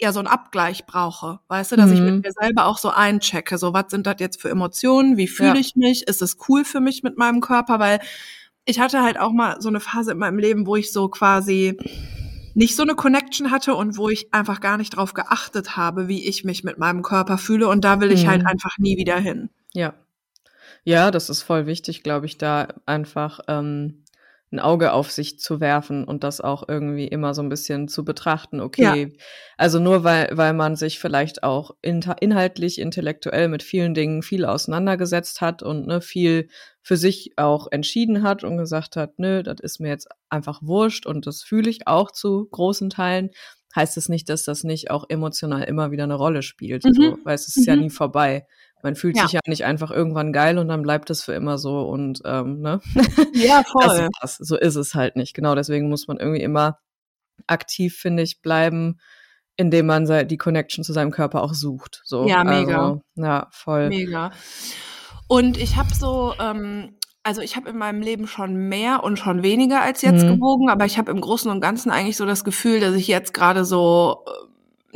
ja 0.00 0.12
so 0.12 0.18
einen 0.18 0.28
Abgleich 0.28 0.84
brauche, 0.86 1.40
weißt 1.48 1.72
du, 1.72 1.76
dass 1.76 1.90
ich 1.90 2.00
Mhm. 2.00 2.06
mit 2.06 2.24
mir 2.24 2.32
selber 2.32 2.66
auch 2.66 2.78
so 2.78 2.90
einchecke, 2.90 3.56
so 3.58 3.72
was 3.72 3.86
sind 3.88 4.06
das 4.06 4.16
jetzt 4.18 4.40
für 4.40 4.50
Emotionen, 4.50 5.16
wie 5.16 5.26
fühle 5.28 5.54
Ja. 5.54 5.56
ich 5.56 5.74
mich, 5.76 6.06
ist 6.06 6.20
es 6.22 6.36
cool 6.48 6.64
für 6.64 6.80
mich 6.80 7.02
mit 7.02 7.16
meinem 7.16 7.40
Körper, 7.40 7.78
weil 7.78 8.00
ich 8.66 8.78
hatte 8.80 9.02
halt 9.02 9.18
auch 9.18 9.32
mal 9.32 9.60
so 9.60 9.68
eine 9.68 9.80
Phase 9.80 10.12
in 10.12 10.18
meinem 10.18 10.38
Leben, 10.38 10.66
wo 10.66 10.76
ich 10.76 10.92
so 10.92 11.08
quasi 11.08 11.78
nicht 12.54 12.74
so 12.76 12.82
eine 12.82 12.94
Connection 12.94 13.50
hatte 13.50 13.74
und 13.74 13.96
wo 13.96 14.08
ich 14.08 14.32
einfach 14.34 14.60
gar 14.60 14.76
nicht 14.78 14.96
drauf 14.96 15.14
geachtet 15.14 15.76
habe, 15.76 16.08
wie 16.08 16.26
ich 16.28 16.42
mich 16.44 16.64
mit 16.64 16.78
meinem 16.78 17.02
Körper 17.02 17.38
fühle 17.38 17.68
und 17.68 17.84
da 17.84 18.00
will 18.00 18.10
ich 18.12 18.26
halt 18.26 18.42
Mhm. 18.42 18.48
einfach 18.48 18.78
nie 18.78 18.96
wieder 18.96 19.16
hin. 19.18 19.50
Ja. 19.74 19.94
Ja, 20.84 21.10
das 21.10 21.30
ist 21.30 21.42
voll 21.42 21.66
wichtig, 21.66 22.02
glaube 22.02 22.26
ich, 22.26 22.38
da 22.38 22.68
einfach 22.86 23.40
ähm, 23.48 24.04
ein 24.52 24.60
Auge 24.60 24.92
auf 24.92 25.10
sich 25.10 25.40
zu 25.40 25.60
werfen 25.60 26.04
und 26.04 26.22
das 26.22 26.40
auch 26.40 26.68
irgendwie 26.68 27.08
immer 27.08 27.34
so 27.34 27.42
ein 27.42 27.48
bisschen 27.48 27.88
zu 27.88 28.04
betrachten. 28.04 28.60
Okay, 28.60 29.16
also 29.56 29.80
nur 29.80 30.04
weil, 30.04 30.28
weil 30.32 30.52
man 30.52 30.76
sich 30.76 31.00
vielleicht 31.00 31.42
auch 31.42 31.72
inter- 31.82 32.16
inhaltlich, 32.20 32.80
intellektuell 32.80 33.48
mit 33.48 33.62
vielen 33.64 33.92
Dingen 33.92 34.22
viel 34.22 34.44
auseinandergesetzt 34.44 35.40
hat 35.40 35.62
und 35.64 35.86
ne, 35.88 36.00
viel 36.00 36.48
für 36.80 36.96
sich 36.96 37.32
auch 37.36 37.66
entschieden 37.72 38.22
hat 38.22 38.44
und 38.44 38.56
gesagt 38.56 38.94
hat, 38.94 39.18
nö, 39.18 39.42
das 39.42 39.58
ist 39.60 39.80
mir 39.80 39.88
jetzt 39.88 40.08
einfach 40.28 40.60
wurscht 40.62 41.06
und 41.06 41.26
das 41.26 41.42
fühle 41.42 41.68
ich 41.68 41.88
auch 41.88 42.12
zu 42.12 42.46
großen 42.50 42.88
Teilen, 42.90 43.30
heißt 43.74 43.96
es 43.96 44.08
nicht, 44.08 44.28
dass 44.28 44.44
das 44.44 44.62
nicht 44.62 44.90
auch 44.92 45.04
emotional 45.08 45.64
immer 45.64 45.90
wieder 45.90 46.04
eine 46.04 46.14
Rolle 46.14 46.42
spielt. 46.42 46.84
Mhm. 46.84 46.92
So, 46.94 47.18
weil 47.24 47.34
es 47.34 47.48
ist 47.48 47.66
ja 47.66 47.74
Mhm. 47.74 47.82
nie 47.82 47.90
vorbei. 47.90 48.46
Man 48.82 48.94
fühlt 48.94 49.16
Ja. 49.16 49.22
sich 49.24 49.32
ja 49.32 49.40
nicht 49.46 49.64
einfach 49.64 49.90
irgendwann 49.90 50.32
geil 50.32 50.58
und 50.58 50.68
dann 50.68 50.82
bleibt 50.82 51.10
es 51.10 51.24
für 51.24 51.32
immer 51.32 51.58
so 51.58 51.80
und 51.88 52.20
ähm, 52.24 52.60
ne? 52.60 52.80
Ja, 53.34 53.62
Das 53.80 53.98
ist 53.98 54.10
das. 54.20 54.36
So 54.36 54.56
ist 54.56 54.76
es 54.76 54.94
halt 54.94 55.16
nicht. 55.16 55.34
Genau, 55.34 55.54
deswegen 55.54 55.88
muss 55.88 56.06
man 56.08 56.18
irgendwie 56.18 56.42
immer 56.42 56.78
aktiv, 57.46 57.96
finde 57.96 58.22
ich, 58.22 58.40
bleiben, 58.42 58.98
indem 59.56 59.86
man 59.86 60.06
die 60.28 60.36
Connection 60.36 60.84
zu 60.84 60.92
seinem 60.92 61.10
Körper 61.10 61.42
auch 61.42 61.54
sucht. 61.54 62.02
So, 62.04 62.28
Ja, 62.28 62.44
mega. 62.44 62.78
Also, 62.80 63.02
ja, 63.16 63.48
voll. 63.50 63.88
Mega. 63.88 64.30
Und 65.28 65.56
ich 65.58 65.76
habe 65.76 65.92
so, 65.94 66.34
ähm, 66.38 66.96
also 67.22 67.40
ich 67.40 67.56
habe 67.56 67.70
in 67.70 67.76
meinem 67.78 68.00
Leben 68.02 68.26
schon 68.28 68.54
mehr 68.54 69.02
und 69.02 69.18
schon 69.18 69.42
weniger 69.42 69.80
als 69.82 70.02
jetzt 70.02 70.24
Mhm. 70.24 70.34
gewogen, 70.36 70.70
aber 70.70 70.84
ich 70.84 70.98
habe 70.98 71.10
im 71.10 71.20
Großen 71.20 71.50
und 71.50 71.60
Ganzen 71.60 71.90
eigentlich 71.90 72.16
so 72.16 72.24
das 72.26 72.44
Gefühl, 72.44 72.78
dass 72.80 72.94
ich 72.94 73.08
jetzt 73.08 73.34
gerade 73.34 73.64
so 73.64 74.24
äh, 74.26 74.30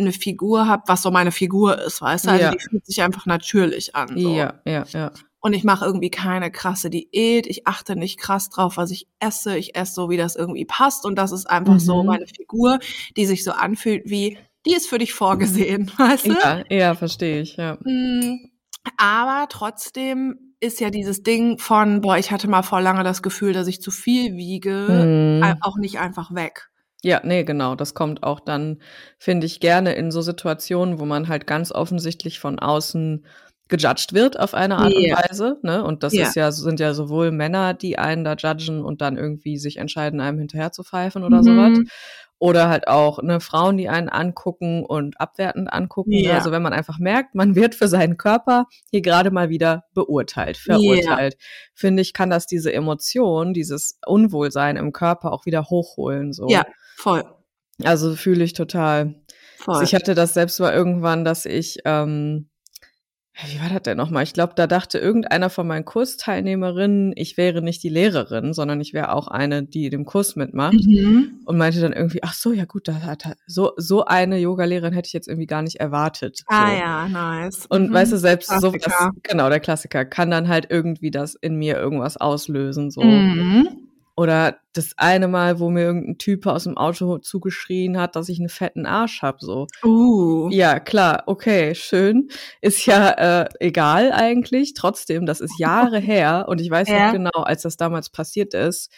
eine 0.00 0.12
Figur 0.12 0.66
habe, 0.66 0.82
was 0.86 1.02
so 1.02 1.10
meine 1.10 1.32
Figur 1.32 1.78
ist, 1.80 2.00
weißt 2.02 2.26
du? 2.26 2.30
Also 2.30 2.42
Ja. 2.44 2.50
die 2.50 2.58
fühlt 2.60 2.86
sich 2.86 3.02
einfach 3.02 3.26
natürlich 3.26 3.94
an. 3.94 4.08
So. 4.18 4.34
Ja, 4.34 4.60
ja, 4.64 4.84
ja. 4.92 5.12
Und 5.42 5.54
ich 5.54 5.64
mache 5.64 5.86
irgendwie 5.86 6.10
keine 6.10 6.50
krasse 6.50 6.90
Diät. 6.90 7.46
Ich 7.46 7.66
achte 7.66 7.96
nicht 7.96 8.18
krass 8.20 8.50
drauf, 8.50 8.76
was 8.76 8.90
ich 8.90 9.06
esse. 9.20 9.56
Ich 9.56 9.74
esse 9.74 9.94
so, 9.94 10.10
wie 10.10 10.18
das 10.18 10.36
irgendwie 10.36 10.66
passt. 10.66 11.06
Und 11.06 11.16
das 11.16 11.32
ist 11.32 11.48
einfach 11.48 11.80
so 11.80 12.00
Mhm. 12.02 12.06
meine 12.08 12.26
Figur, 12.26 12.78
die 13.16 13.24
sich 13.24 13.42
so 13.42 13.52
anfühlt 13.52 14.02
wie, 14.04 14.36
die 14.66 14.74
ist 14.74 14.86
für 14.88 14.98
dich 14.98 15.14
vorgesehen, 15.14 15.90
weißt 15.98 16.26
du? 16.26 16.32
Ja, 16.32 16.62
ja, 16.68 16.94
verstehe 16.94 17.40
ich, 17.40 17.56
ja. 17.56 17.78
Mm, 17.84 18.50
Aber 18.98 19.46
trotzdem 19.48 20.54
ist 20.60 20.80
ja 20.80 20.90
dieses 20.90 21.22
Ding 21.22 21.58
von, 21.58 22.00
boah, 22.02 22.18
ich 22.18 22.30
hatte 22.32 22.48
mal 22.48 22.62
vor 22.62 22.80
lange 22.82 23.02
das 23.04 23.22
Gefühl, 23.22 23.52
dass 23.54 23.66
ich 23.66 23.80
zu 23.80 23.90
viel 23.90 24.36
wiege, 24.36 25.40
Mhm. 25.42 25.54
auch 25.62 25.76
nicht 25.78 25.98
einfach 25.98 26.34
weg. 26.34 26.69
Ja, 27.04 27.20
nee, 27.24 27.44
genau. 27.44 27.74
Das 27.76 27.94
kommt 27.94 28.22
auch 28.22 28.40
dann, 28.40 28.78
finde 29.18 29.46
ich, 29.46 29.60
gerne 29.60 29.94
in 29.94 30.10
so 30.10 30.20
Situationen, 30.20 30.98
wo 30.98 31.06
man 31.06 31.28
halt 31.28 31.46
ganz 31.46 31.72
offensichtlich 31.72 32.38
von 32.40 32.58
außen 32.58 33.24
gejudged 33.68 34.12
wird 34.12 34.38
auf 34.38 34.52
eine 34.52 34.76
Art 34.76 34.92
Ja. 34.94 34.98
und 35.00 35.30
Weise. 35.30 35.58
Ne? 35.62 35.82
Und 35.84 36.02
das 36.02 36.12
Ja. 36.12 36.24
ist 36.24 36.34
ja, 36.34 36.52
sind 36.52 36.78
ja 36.80 36.92
sowohl 36.92 37.30
Männer, 37.30 37.72
die 37.72 37.98
einen 37.98 38.24
da 38.24 38.34
judgen 38.34 38.84
und 38.84 39.00
dann 39.00 39.16
irgendwie 39.16 39.56
sich 39.58 39.76
entscheiden, 39.78 40.20
einem 40.20 40.38
hinterher 40.38 40.72
zu 40.72 40.82
pfeifen 40.82 41.22
oder 41.24 41.38
Mhm. 41.38 41.42
sowas. 41.44 41.78
Oder 42.40 42.70
halt 42.70 42.88
auch 42.88 43.22
ne, 43.22 43.38
Frauen, 43.38 43.76
die 43.76 43.90
einen 43.90 44.08
angucken 44.08 44.84
und 44.84 45.20
abwertend 45.20 45.72
angucken. 45.72 46.12
Ja. 46.12 46.34
Also 46.34 46.50
wenn 46.50 46.62
man 46.62 46.72
einfach 46.72 46.98
merkt, 46.98 47.34
man 47.34 47.54
wird 47.54 47.74
für 47.74 47.86
seinen 47.86 48.16
Körper 48.16 48.64
hier 48.90 49.02
gerade 49.02 49.30
mal 49.30 49.50
wieder 49.50 49.84
beurteilt, 49.94 50.56
verurteilt, 50.56 51.36
finde 51.74 52.02
ich, 52.02 52.14
kann 52.14 52.30
das 52.30 52.46
diese 52.46 52.72
Emotion, 52.72 53.52
dieses 53.52 53.98
Unwohlsein 54.06 54.76
im 54.76 54.92
Körper 54.92 55.32
auch 55.32 55.44
wieder 55.44 55.64
hochholen. 55.66 56.32
So. 56.32 56.48
Ja, 56.48 56.64
voll, 56.96 57.24
Also 57.84 58.16
fühle 58.16 58.42
ich 58.42 58.54
total. 58.54 59.22
voll. 59.58 59.84
Ich 59.84 59.94
hatte 59.94 60.14
das 60.14 60.34
selbst 60.34 60.58
mal 60.60 60.72
irgendwann, 60.72 61.24
dass 61.24 61.44
ich, 61.44 61.80
ähm, 61.84 62.49
wie 63.48 63.60
war 63.60 63.68
das 63.68 63.82
denn 63.82 63.96
nochmal? 63.96 64.22
Ich 64.22 64.32
glaube, 64.32 64.52
da 64.56 64.66
dachte 64.66 64.98
irgendeiner 64.98 65.50
von 65.50 65.66
meinen 65.66 65.84
Kursteilnehmerinnen, 65.84 67.12
ich 67.16 67.36
wäre 67.36 67.62
nicht 67.62 67.82
die 67.82 67.88
Lehrerin, 67.88 68.52
sondern 68.54 68.80
ich 68.80 68.92
wäre 68.92 69.12
auch 69.12 69.28
eine, 69.28 69.62
die 69.62 69.90
dem 69.90 70.04
Kurs 70.04 70.36
mitmacht. 70.36 70.74
Mhm. 70.74 71.40
Und 71.44 71.56
meinte 71.58 71.80
dann 71.80 71.92
irgendwie, 71.92 72.22
ach 72.22 72.34
so, 72.34 72.52
ja 72.52 72.64
gut, 72.64 72.88
da 72.88 72.94
hat 73.02 73.26
er- 73.26 73.36
so, 73.46 73.72
so 73.76 74.04
eine 74.04 74.38
Yogalehrerin 74.38 74.92
hätte 74.92 75.06
ich 75.08 75.12
jetzt 75.12 75.28
irgendwie 75.28 75.46
gar 75.46 75.62
nicht 75.62 75.76
erwartet. 75.76 76.42
Ah 76.46 76.66
so. 76.70 76.72
ja, 76.76 77.08
nice. 77.08 77.66
Und 77.68 77.90
Mhm. 77.90 77.94
weißt 77.94 78.12
du, 78.12 78.18
selbst 78.18 78.50
so 78.60 78.72
genau, 79.22 79.48
der 79.48 79.60
Klassiker, 79.60 80.04
kann 80.04 80.30
dann 80.30 80.48
halt 80.48 80.66
irgendwie 80.70 81.10
das 81.10 81.34
in 81.34 81.56
mir 81.56 81.76
irgendwas 81.76 82.16
auslösen. 82.16 82.90
So. 82.90 83.02
Mhm. 83.02 83.68
Oder 84.16 84.58
das 84.72 84.92
eine 84.96 85.28
Mal, 85.28 85.58
wo 85.60 85.70
mir 85.70 85.82
irgendein 85.82 86.18
Typ 86.18 86.46
aus 86.46 86.64
dem 86.64 86.76
Auto 86.76 87.18
zugeschrien 87.18 87.98
hat, 87.98 88.16
dass 88.16 88.28
ich 88.28 88.38
einen 88.38 88.48
fetten 88.48 88.86
Arsch 88.86 89.22
hab, 89.22 89.40
so. 89.40 89.66
Uh. 89.84 90.48
Ja, 90.50 90.78
klar, 90.80 91.24
okay, 91.26 91.74
schön. 91.74 92.28
Ist 92.60 92.86
ja 92.86 93.10
äh, 93.42 93.48
egal 93.60 94.12
eigentlich. 94.12 94.74
Trotzdem, 94.74 95.26
das 95.26 95.40
ist 95.40 95.58
Jahre 95.58 95.98
her 96.00 96.46
und 96.48 96.60
ich 96.60 96.70
weiß 96.70 96.88
Ja. 96.88 97.06
noch 97.06 97.12
genau, 97.12 97.42
als 97.44 97.62
das 97.62 97.76
damals 97.76 98.10
passiert 98.10 98.54
ist, 98.54 98.92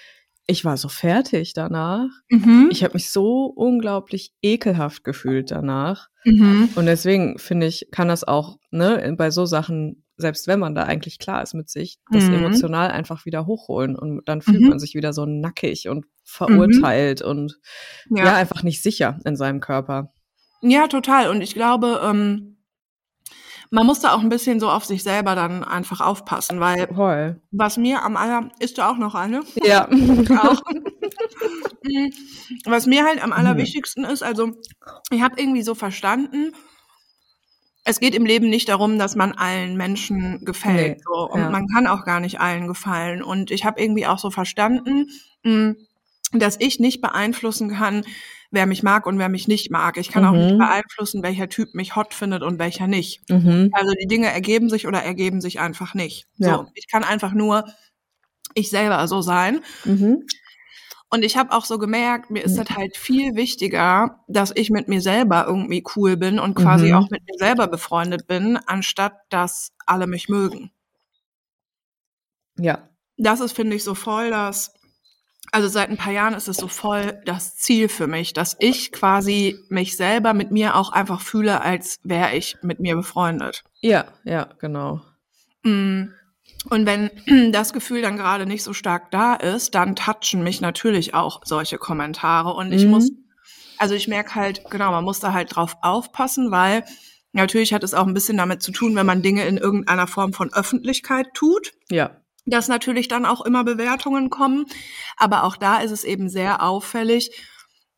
ich 0.46 0.64
war 0.64 0.76
so 0.76 0.88
fertig 0.88 1.52
danach. 1.52 2.08
Mhm. 2.28 2.68
Ich 2.72 2.82
habe 2.82 2.94
mich 2.94 3.10
so 3.10 3.44
unglaublich 3.46 4.32
ekelhaft 4.42 5.04
gefühlt 5.04 5.50
danach. 5.52 6.08
Mhm. 6.24 6.68
Und 6.74 6.86
deswegen 6.86 7.38
finde 7.38 7.66
ich, 7.66 7.88
kann 7.92 8.08
das 8.08 8.24
auch 8.24 8.58
ne, 8.70 9.14
bei 9.16 9.30
so 9.30 9.46
Sachen, 9.46 10.01
selbst 10.16 10.46
wenn 10.46 10.60
man 10.60 10.74
da 10.74 10.84
eigentlich 10.84 11.18
klar 11.18 11.42
ist 11.42 11.54
mit 11.54 11.68
sich, 11.70 11.98
das 12.10 12.24
Mhm. 12.24 12.34
emotional 12.34 12.90
einfach 12.90 13.24
wieder 13.24 13.46
hochholen. 13.46 13.96
Und 13.96 14.28
dann 14.28 14.42
fühlt 14.42 14.60
Mhm. 14.60 14.68
man 14.68 14.78
sich 14.78 14.94
wieder 14.94 15.12
so 15.12 15.24
nackig 15.26 15.88
und 15.88 16.06
verurteilt 16.24 17.22
und 17.22 17.58
ja. 18.10 18.24
Ja. 18.24 18.34
einfach 18.36 18.62
nicht 18.62 18.82
sicher 18.82 19.18
in 19.24 19.36
seinem 19.36 19.60
Körper. 19.60 20.12
ja, 20.60 20.86
total. 20.86 21.28
Und 21.28 21.40
ich 21.40 21.54
glaube, 21.54 22.00
ähm, 22.04 22.58
man 23.70 23.86
muss 23.86 24.00
da 24.00 24.12
auch 24.14 24.20
ein 24.20 24.28
bisschen 24.28 24.60
so 24.60 24.68
auf 24.70 24.84
sich 24.84 25.02
selber 25.02 25.34
dann 25.34 25.64
einfach 25.64 26.00
aufpassen, 26.02 26.60
weil 26.60 26.86
Voll. 26.94 27.40
was 27.50 27.78
mir 27.78 28.02
am 28.02 28.16
aller, 28.18 28.50
ist 28.60 28.76
da 28.78 28.90
auch 28.90 28.98
noch 28.98 29.14
eine? 29.14 29.40
Ja. 29.64 29.88
auch. 29.90 30.62
Mm, 31.82 32.10
Was 32.66 32.86
mir 32.86 33.04
halt 33.04 33.22
am 33.24 33.32
allerwichtigsten 33.32 34.04
ist, 34.04 34.22
also 34.22 34.52
ich 35.10 35.22
habe 35.22 35.40
irgendwie 35.40 35.62
so 35.62 35.74
verstanden, 35.74 36.52
es 37.84 38.00
geht 38.00 38.14
im 38.14 38.24
Leben 38.26 38.48
nicht 38.48 38.68
darum, 38.68 38.98
dass 38.98 39.16
man 39.16 39.32
allen 39.32 39.76
Menschen 39.76 40.44
gefällt. 40.44 40.98
Nee, 40.98 41.04
so. 41.04 41.28
Und 41.28 41.40
ja. 41.40 41.50
man 41.50 41.66
kann 41.68 41.86
auch 41.86 42.04
gar 42.04 42.20
nicht 42.20 42.40
allen 42.40 42.68
gefallen. 42.68 43.22
Und 43.22 43.50
ich 43.50 43.64
habe 43.64 43.80
irgendwie 43.80 44.06
auch 44.06 44.18
so 44.18 44.30
verstanden, 44.30 45.08
mm, 45.42 45.72
dass 46.32 46.56
ich 46.60 46.78
nicht 46.80 47.00
beeinflussen 47.00 47.70
kann, 47.70 48.04
wer 48.50 48.66
mich 48.66 48.82
mag 48.82 49.06
und 49.06 49.18
wer 49.18 49.28
mich 49.28 49.48
nicht 49.48 49.70
mag. 49.70 49.96
Ich 49.96 50.10
kann 50.10 50.24
auch 50.24 50.32
nicht 50.32 50.54
Mhm. 50.54 50.58
beeinflussen, 50.58 51.22
welcher 51.22 51.48
Typ 51.48 51.74
mich 51.74 51.96
hot 51.96 52.14
findet 52.14 52.42
und 52.42 52.58
welcher 52.58 52.86
nicht. 52.86 53.28
Mhm. 53.28 53.70
Also 53.72 53.92
die 54.00 54.06
Dinge 54.06 54.30
ergeben 54.30 54.68
sich 54.68 54.86
oder 54.86 55.02
ergeben 55.02 55.40
sich 55.40 55.58
einfach 55.58 55.94
nicht. 55.94 56.26
Ja. 56.36 56.56
So, 56.56 56.66
ich 56.74 56.86
kann 56.88 57.02
einfach 57.02 57.32
nur 57.32 57.64
ich 58.54 58.70
selber 58.70 59.08
so 59.08 59.22
sein. 59.22 59.60
Mhm. 59.84 60.26
Und 61.14 61.24
ich 61.26 61.36
habe 61.36 61.52
auch 61.52 61.66
so 61.66 61.76
gemerkt, 61.76 62.30
mir 62.30 62.42
ist 62.42 62.56
das 62.56 62.70
halt 62.70 62.96
viel 62.96 63.34
wichtiger, 63.34 64.24
dass 64.28 64.50
ich 64.54 64.70
mit 64.70 64.88
mir 64.88 65.02
selber 65.02 65.44
irgendwie 65.46 65.84
cool 65.94 66.16
bin 66.16 66.38
und 66.38 66.54
quasi 66.54 66.86
Mhm. 66.86 66.94
auch 66.94 67.10
mit 67.10 67.20
mir 67.26 67.36
selber 67.36 67.66
befreundet 67.68 68.26
bin, 68.26 68.56
anstatt 68.56 69.12
dass 69.28 69.72
alle 69.84 70.06
mich 70.06 70.30
mögen. 70.30 70.70
Ja. 72.58 72.88
Das 73.18 73.40
ist, 73.40 73.52
finde 73.52 73.76
ich, 73.76 73.84
so 73.84 73.94
voll 73.94 74.30
das, 74.30 74.72
also 75.50 75.68
seit 75.68 75.90
ein 75.90 75.98
paar 75.98 76.14
Jahren 76.14 76.32
ist 76.32 76.48
es 76.48 76.56
so 76.56 76.66
voll 76.66 77.20
das 77.26 77.56
Ziel 77.56 77.90
für 77.90 78.06
mich, 78.06 78.32
dass 78.32 78.56
ich 78.58 78.90
quasi 78.90 79.58
mich 79.68 79.98
selber 79.98 80.32
mit 80.32 80.50
mir 80.50 80.76
auch 80.76 80.92
einfach 80.92 81.20
fühle, 81.20 81.60
als 81.60 81.98
wäre 82.04 82.34
ich 82.34 82.56
mit 82.62 82.80
mir 82.80 82.96
befreundet. 82.96 83.64
Ja, 83.82 84.06
ja, 84.24 84.48
genau. 84.58 85.02
Mm. 85.62 86.04
Und 86.68 86.86
wenn 86.86 87.10
das 87.52 87.72
Gefühl 87.72 88.02
dann 88.02 88.16
gerade 88.16 88.46
nicht 88.46 88.62
so 88.62 88.72
stark 88.72 89.10
da 89.10 89.34
ist, 89.34 89.74
dann 89.74 89.96
touchen 89.96 90.42
mich 90.42 90.60
natürlich 90.60 91.14
auch 91.14 91.40
solche 91.44 91.78
Kommentare. 91.78 92.54
Und 92.54 92.72
ich 92.72 92.84
Mhm. 92.84 92.90
muss, 92.90 93.10
also 93.78 93.94
ich 93.94 94.08
merke 94.08 94.34
halt, 94.34 94.62
genau, 94.70 94.90
man 94.92 95.04
muss 95.04 95.20
da 95.20 95.32
halt 95.32 95.54
drauf 95.54 95.76
aufpassen, 95.82 96.50
weil 96.50 96.84
natürlich 97.32 97.72
hat 97.74 97.82
es 97.82 97.94
auch 97.94 98.06
ein 98.06 98.14
bisschen 98.14 98.36
damit 98.36 98.62
zu 98.62 98.72
tun, 98.72 98.94
wenn 98.94 99.06
man 99.06 99.22
Dinge 99.22 99.44
in 99.46 99.56
irgendeiner 99.56 100.06
Form 100.06 100.32
von 100.32 100.52
Öffentlichkeit 100.52 101.28
tut, 101.34 101.72
Ja. 101.90 102.10
dass 102.46 102.68
natürlich 102.68 103.08
dann 103.08 103.24
auch 103.26 103.44
immer 103.44 103.64
Bewertungen 103.64 104.30
kommen. 104.30 104.66
Aber 105.16 105.44
auch 105.44 105.56
da 105.56 105.78
ist 105.78 105.90
es 105.92 106.04
eben 106.04 106.28
sehr 106.28 106.62
auffällig, 106.62 107.30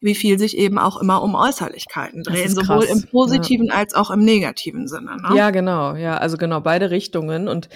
wie 0.00 0.14
viel 0.14 0.38
sich 0.38 0.56
eben 0.58 0.78
auch 0.78 0.98
immer 0.98 1.22
um 1.22 1.34
Äußerlichkeiten 1.34 2.22
drehen, 2.24 2.54
sowohl 2.54 2.84
im 2.84 3.02
positiven 3.10 3.70
als 3.70 3.94
auch 3.94 4.10
im 4.10 4.20
negativen 4.24 4.86
Sinne. 4.86 5.16
Ne? 5.16 5.34
Ja, 5.36 5.50
genau, 5.50 5.94
ja, 5.96 6.16
also 6.18 6.36
genau, 6.36 6.60
beide 6.60 6.90
Richtungen 6.90 7.48
und 7.48 7.68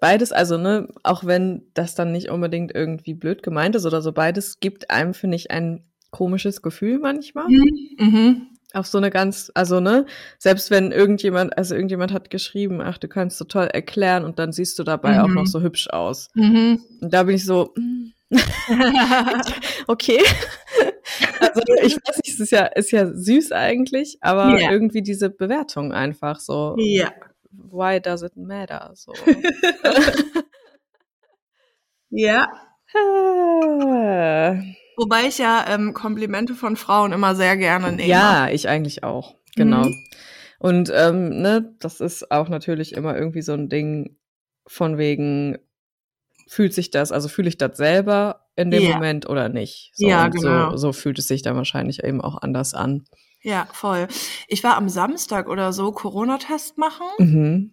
beides, 0.00 0.32
also 0.32 0.58
ne, 0.58 0.88
auch 1.02 1.24
wenn 1.24 1.62
das 1.74 1.94
dann 1.94 2.12
nicht 2.12 2.30
unbedingt 2.30 2.74
irgendwie 2.74 3.14
blöd 3.14 3.42
gemeint 3.42 3.76
ist 3.76 3.86
oder 3.86 4.02
so, 4.02 4.12
beides 4.12 4.60
gibt 4.60 4.90
einem, 4.90 5.14
finde 5.14 5.36
ich, 5.36 5.50
ein 5.50 5.82
komisches 6.10 6.62
Gefühl 6.62 6.98
manchmal. 6.98 7.48
Mhm. 7.48 7.68
Mhm. 7.98 8.46
Auf 8.74 8.86
so 8.86 8.98
eine 8.98 9.10
ganz, 9.10 9.50
also 9.54 9.80
ne, 9.80 10.04
selbst 10.38 10.70
wenn 10.70 10.92
irgendjemand, 10.92 11.56
also 11.56 11.74
irgendjemand 11.74 12.12
hat 12.12 12.28
geschrieben, 12.30 12.80
ach, 12.82 12.98
du 12.98 13.08
kannst 13.08 13.38
so 13.38 13.44
toll 13.46 13.66
erklären 13.66 14.24
und 14.24 14.38
dann 14.38 14.52
siehst 14.52 14.78
du 14.78 14.84
dabei 14.84 15.22
auch 15.22 15.28
Mhm. 15.28 15.34
noch 15.34 15.46
so 15.46 15.62
hübsch 15.62 15.88
aus. 15.88 16.28
Mhm. 16.34 16.80
Und 17.00 17.12
da 17.14 17.22
bin 17.22 17.34
ich 17.36 17.44
so, 17.46 17.72
okay. 19.86 20.20
Also 21.40 21.60
ich 21.82 21.96
weiß 21.96 22.16
nicht, 22.18 22.28
es 22.34 22.40
ist 22.40 22.50
ja, 22.50 22.66
ist 22.66 22.90
ja 22.90 23.10
süß 23.12 23.52
eigentlich, 23.52 24.18
aber 24.20 24.58
Ja. 24.60 24.70
irgendwie 24.70 25.02
diese 25.02 25.30
Bewertung 25.30 25.92
einfach 25.92 26.38
so. 26.40 26.76
ja. 26.78 27.10
Why 27.50 28.00
does 28.00 28.22
it 28.22 28.36
matter? 28.36 28.90
So. 28.94 29.12
Ja. 32.10 32.48
Wobei 34.96 35.26
ich 35.28 35.38
ja 35.38 35.64
ähm, 35.68 35.92
Komplimente 35.94 36.54
von 36.54 36.76
Frauen 36.76 37.12
immer 37.12 37.34
sehr 37.34 37.56
gerne 37.56 37.92
nehme. 37.92 38.08
ja, 38.08 38.48
ich 38.48 38.68
eigentlich 38.68 39.04
auch. 39.04 39.34
Genau. 39.56 39.84
Mhm. 39.84 40.04
Und 40.58 40.92
ähm, 40.94 41.40
ne, 41.40 41.74
das 41.78 42.00
ist 42.00 42.30
auch 42.30 42.48
natürlich 42.48 42.94
immer 42.94 43.16
irgendwie 43.16 43.42
so 43.42 43.52
ein 43.52 43.68
Ding 43.68 44.16
von 44.66 44.98
wegen, 44.98 45.58
fühlt 46.48 46.74
sich 46.74 46.90
das, 46.90 47.12
also 47.12 47.28
fühle 47.28 47.48
ich 47.48 47.58
das 47.58 47.76
selber 47.76 48.48
in 48.56 48.70
dem 48.70 48.82
Ja. 48.82 48.94
Moment 48.94 49.28
oder 49.28 49.48
nicht? 49.48 49.92
So, 49.94 50.08
Ja, 50.08 50.28
genau. 50.28 50.70
So, 50.72 50.76
so 50.78 50.92
fühlt 50.92 51.18
es 51.18 51.28
sich 51.28 51.42
dann 51.42 51.56
wahrscheinlich 51.56 52.02
eben 52.02 52.20
auch 52.20 52.40
anders 52.40 52.74
an. 52.74 53.04
Ja, 53.42 53.68
voll. 53.72 54.08
Ich 54.48 54.64
war 54.64 54.76
am 54.76 54.88
Samstag 54.88 55.48
oder 55.48 55.72
so 55.72 55.92
Corona-Test 55.92 56.76
machen 56.76 57.06
Mhm. 57.18 57.72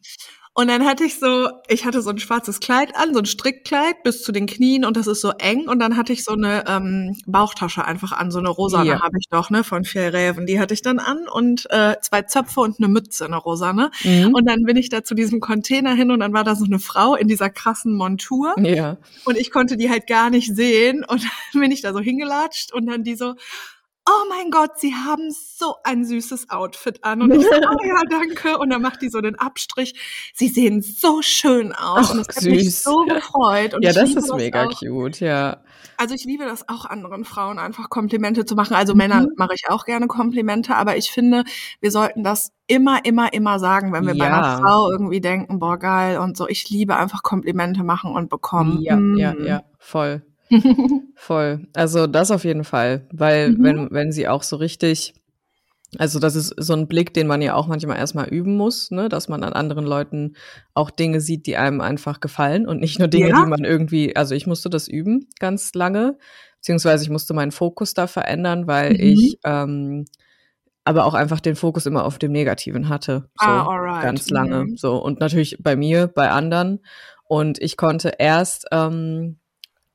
und 0.53 0.67
dann 0.67 0.85
hatte 0.85 1.03
ich 1.03 1.19
so, 1.19 1.49
ich 1.67 1.85
hatte 1.85 2.01
so 2.03 2.11
ein 2.11 2.19
schwarzes 2.19 2.59
Kleid 2.59 2.95
an, 2.95 3.13
so 3.13 3.19
ein 3.19 3.25
Strickkleid 3.25 4.03
bis 4.03 4.21
zu 4.23 4.31
den 4.31 4.45
Knien 4.45 4.85
und 4.85 4.95
das 4.95 5.07
ist 5.07 5.21
so 5.21 5.31
eng 5.31 5.67
und 5.67 5.79
dann 5.79 5.97
hatte 5.97 6.13
ich 6.13 6.23
so 6.23 6.33
eine 6.33 6.63
ähm, 6.67 7.17
Bauchtasche 7.25 7.83
einfach 7.83 8.11
an, 8.11 8.29
so 8.29 8.37
eine 8.37 8.49
rosane 8.49 8.89
Ja. 8.91 9.01
habe 9.01 9.17
ich 9.19 9.25
doch, 9.29 9.49
ne, 9.49 9.63
von 9.63 9.85
Fjellräven. 9.85 10.45
Die 10.45 10.59
hatte 10.59 10.75
ich 10.75 10.83
dann 10.83 10.99
an 10.99 11.27
und 11.27 11.65
äh, 11.71 11.95
zwei 11.99 12.21
Zöpfe 12.21 12.61
und 12.61 12.77
eine 12.79 12.87
Mütze, 12.87 13.25
eine 13.25 13.37
rosane. 13.37 13.89
Mhm. 14.03 14.35
Und 14.35 14.45
dann 14.47 14.63
bin 14.63 14.77
ich 14.77 14.89
da 14.89 15.03
zu 15.03 15.15
diesem 15.15 15.39
Container 15.39 15.93
hin 15.95 16.11
und 16.11 16.19
dann 16.19 16.31
war 16.33 16.43
da 16.43 16.55
so 16.55 16.65
eine 16.65 16.77
Frau 16.79 17.15
in 17.15 17.27
dieser 17.27 17.49
krassen 17.49 17.97
Montur. 17.97 18.53
ja. 18.59 18.97
Und 19.25 19.35
ich 19.35 19.49
konnte 19.51 19.77
die 19.77 19.89
halt 19.89 20.05
gar 20.05 20.29
nicht 20.29 20.55
sehen. 20.55 21.03
Und 21.03 21.23
dann 21.53 21.61
bin 21.61 21.71
ich 21.71 21.81
da 21.81 21.91
so 21.91 21.99
hingelatscht 21.99 22.71
und 22.71 22.85
dann 22.85 23.03
die 23.03 23.15
so, 23.15 23.33
oh 24.07 24.29
mein 24.29 24.51
Gott, 24.51 24.77
Sie 24.79 24.93
haben 24.93 25.31
so 25.31 25.75
ein 25.83 26.05
süßes 26.05 26.49
Outfit 26.49 27.03
an. 27.03 27.21
Und 27.21 27.33
ich 27.33 27.43
so, 27.43 27.49
oh 27.51 27.85
ja, 27.85 28.01
danke. 28.09 28.57
Und 28.57 28.69
dann 28.69 28.81
macht 28.81 29.01
die 29.01 29.09
so 29.09 29.19
den 29.21 29.37
Abstrich. 29.39 29.93
Sie 30.33 30.47
sehen 30.47 30.81
so 30.81 31.21
schön 31.21 31.73
aus. 31.73 32.07
Ach, 32.07 32.11
und 32.11 32.17
das 32.27 32.35
hat 32.35 32.43
süß. 32.43 32.51
mich 32.51 32.75
so 32.79 33.05
gefreut. 33.05 33.73
Und 33.73 33.83
ja, 33.83 33.93
das 33.93 34.13
ist 34.13 34.33
mega 34.35 34.65
auch. 34.65 34.79
cute, 34.79 35.19
ja. 35.21 35.57
Also 35.97 36.13
ich 36.13 36.25
liebe 36.25 36.43
das 36.45 36.67
auch 36.67 36.85
anderen 36.85 37.23
Frauen 37.25 37.57
einfach 37.57 37.89
Komplimente 37.89 38.45
zu 38.45 38.55
machen. 38.55 38.75
Also 38.75 38.93
Mhm. 38.93 38.97
Männern 38.97 39.27
mache 39.37 39.53
ich 39.55 39.69
auch 39.69 39.85
gerne 39.85 40.07
Komplimente, 40.07 40.75
aber 40.75 40.97
ich 40.97 41.09
finde, 41.11 41.43
wir 41.79 41.89
sollten 41.91 42.23
das 42.23 42.51
immer, 42.67 43.05
immer, 43.05 43.31
immer 43.33 43.59
sagen, 43.59 43.93
wenn 43.93 44.05
wir 44.05 44.13
bei 44.17 44.25
Ja. 44.25 44.37
einer 44.37 44.57
Frau 44.59 44.91
irgendwie 44.91 45.21
denken, 45.21 45.59
boah, 45.59 45.77
geil 45.77 46.17
und 46.19 46.35
so. 46.37 46.47
Ich 46.49 46.69
liebe 46.69 46.95
einfach 46.97 47.23
Komplimente 47.23 47.83
machen 47.83 48.11
und 48.13 48.29
bekommen. 48.29 48.81
Ja, 48.81 48.99
ja, 49.15 49.33
Mm. 49.33 49.45
ja, 49.45 49.63
voll. 49.79 50.21
Voll. 51.15 51.67
Also 51.73 52.07
das 52.07 52.31
auf 52.31 52.43
jeden 52.43 52.63
Fall, 52.63 53.07
weil 53.11 53.51
Mhm. 53.51 53.63
wenn, 53.63 53.91
wenn 53.91 54.11
sie 54.11 54.27
auch 54.27 54.43
so 54.43 54.55
richtig, 54.57 55.13
also 55.97 56.19
das 56.19 56.35
ist 56.35 56.53
so 56.57 56.73
ein 56.73 56.87
Blick, 56.87 57.13
den 57.13 57.27
man 57.27 57.41
ja 57.41 57.55
auch 57.55 57.67
manchmal 57.67 57.97
erstmal 57.97 58.27
üben 58.29 58.55
muss, 58.57 58.91
ne, 58.91 59.09
dass 59.09 59.29
man 59.29 59.43
an 59.43 59.53
anderen 59.53 59.85
Leuten 59.85 60.35
auch 60.73 60.89
Dinge 60.91 61.21
sieht, 61.21 61.47
die 61.47 61.57
einem 61.57 61.81
einfach 61.81 62.19
gefallen 62.19 62.67
und 62.67 62.81
nicht 62.81 62.99
nur 62.99 63.07
Dinge, 63.07 63.29
Ja. 63.29 63.35
die 63.43 63.45
man 63.49 63.63
irgendwie, 63.63 64.15
also 64.15 64.35
ich 64.35 64.45
musste 64.47 64.69
das 64.69 64.87
üben 64.87 65.27
ganz 65.39 65.73
lange, 65.73 66.17
beziehungsweise 66.57 67.03
ich 67.03 67.09
musste 67.09 67.33
meinen 67.33 67.51
Fokus 67.51 67.93
da 67.93 68.07
verändern, 68.07 68.67
weil 68.67 68.93
Mhm. 68.93 68.99
ich 68.99 69.39
ähm, 69.45 70.05
aber 70.83 71.05
auch 71.05 71.15
einfach 71.15 71.39
den 71.39 71.55
Fokus 71.55 71.85
immer 71.87 72.05
auf 72.05 72.19
dem 72.19 72.31
Negativen 72.31 72.89
hatte. 72.89 73.29
So 73.39 73.47
Ah, 73.47 73.67
alright. 73.67 74.01
ganz 74.03 74.29
lange. 74.29 74.65
Mhm. 74.65 74.77
So. 74.77 74.97
Und 75.01 75.19
natürlich 75.19 75.57
bei 75.59 75.75
mir, 75.75 76.07
bei 76.07 76.29
anderen. 76.29 76.81
Und 77.27 77.59
ich 77.61 77.75
konnte 77.77 78.13
erst, 78.19 78.67
ähm, 78.71 79.39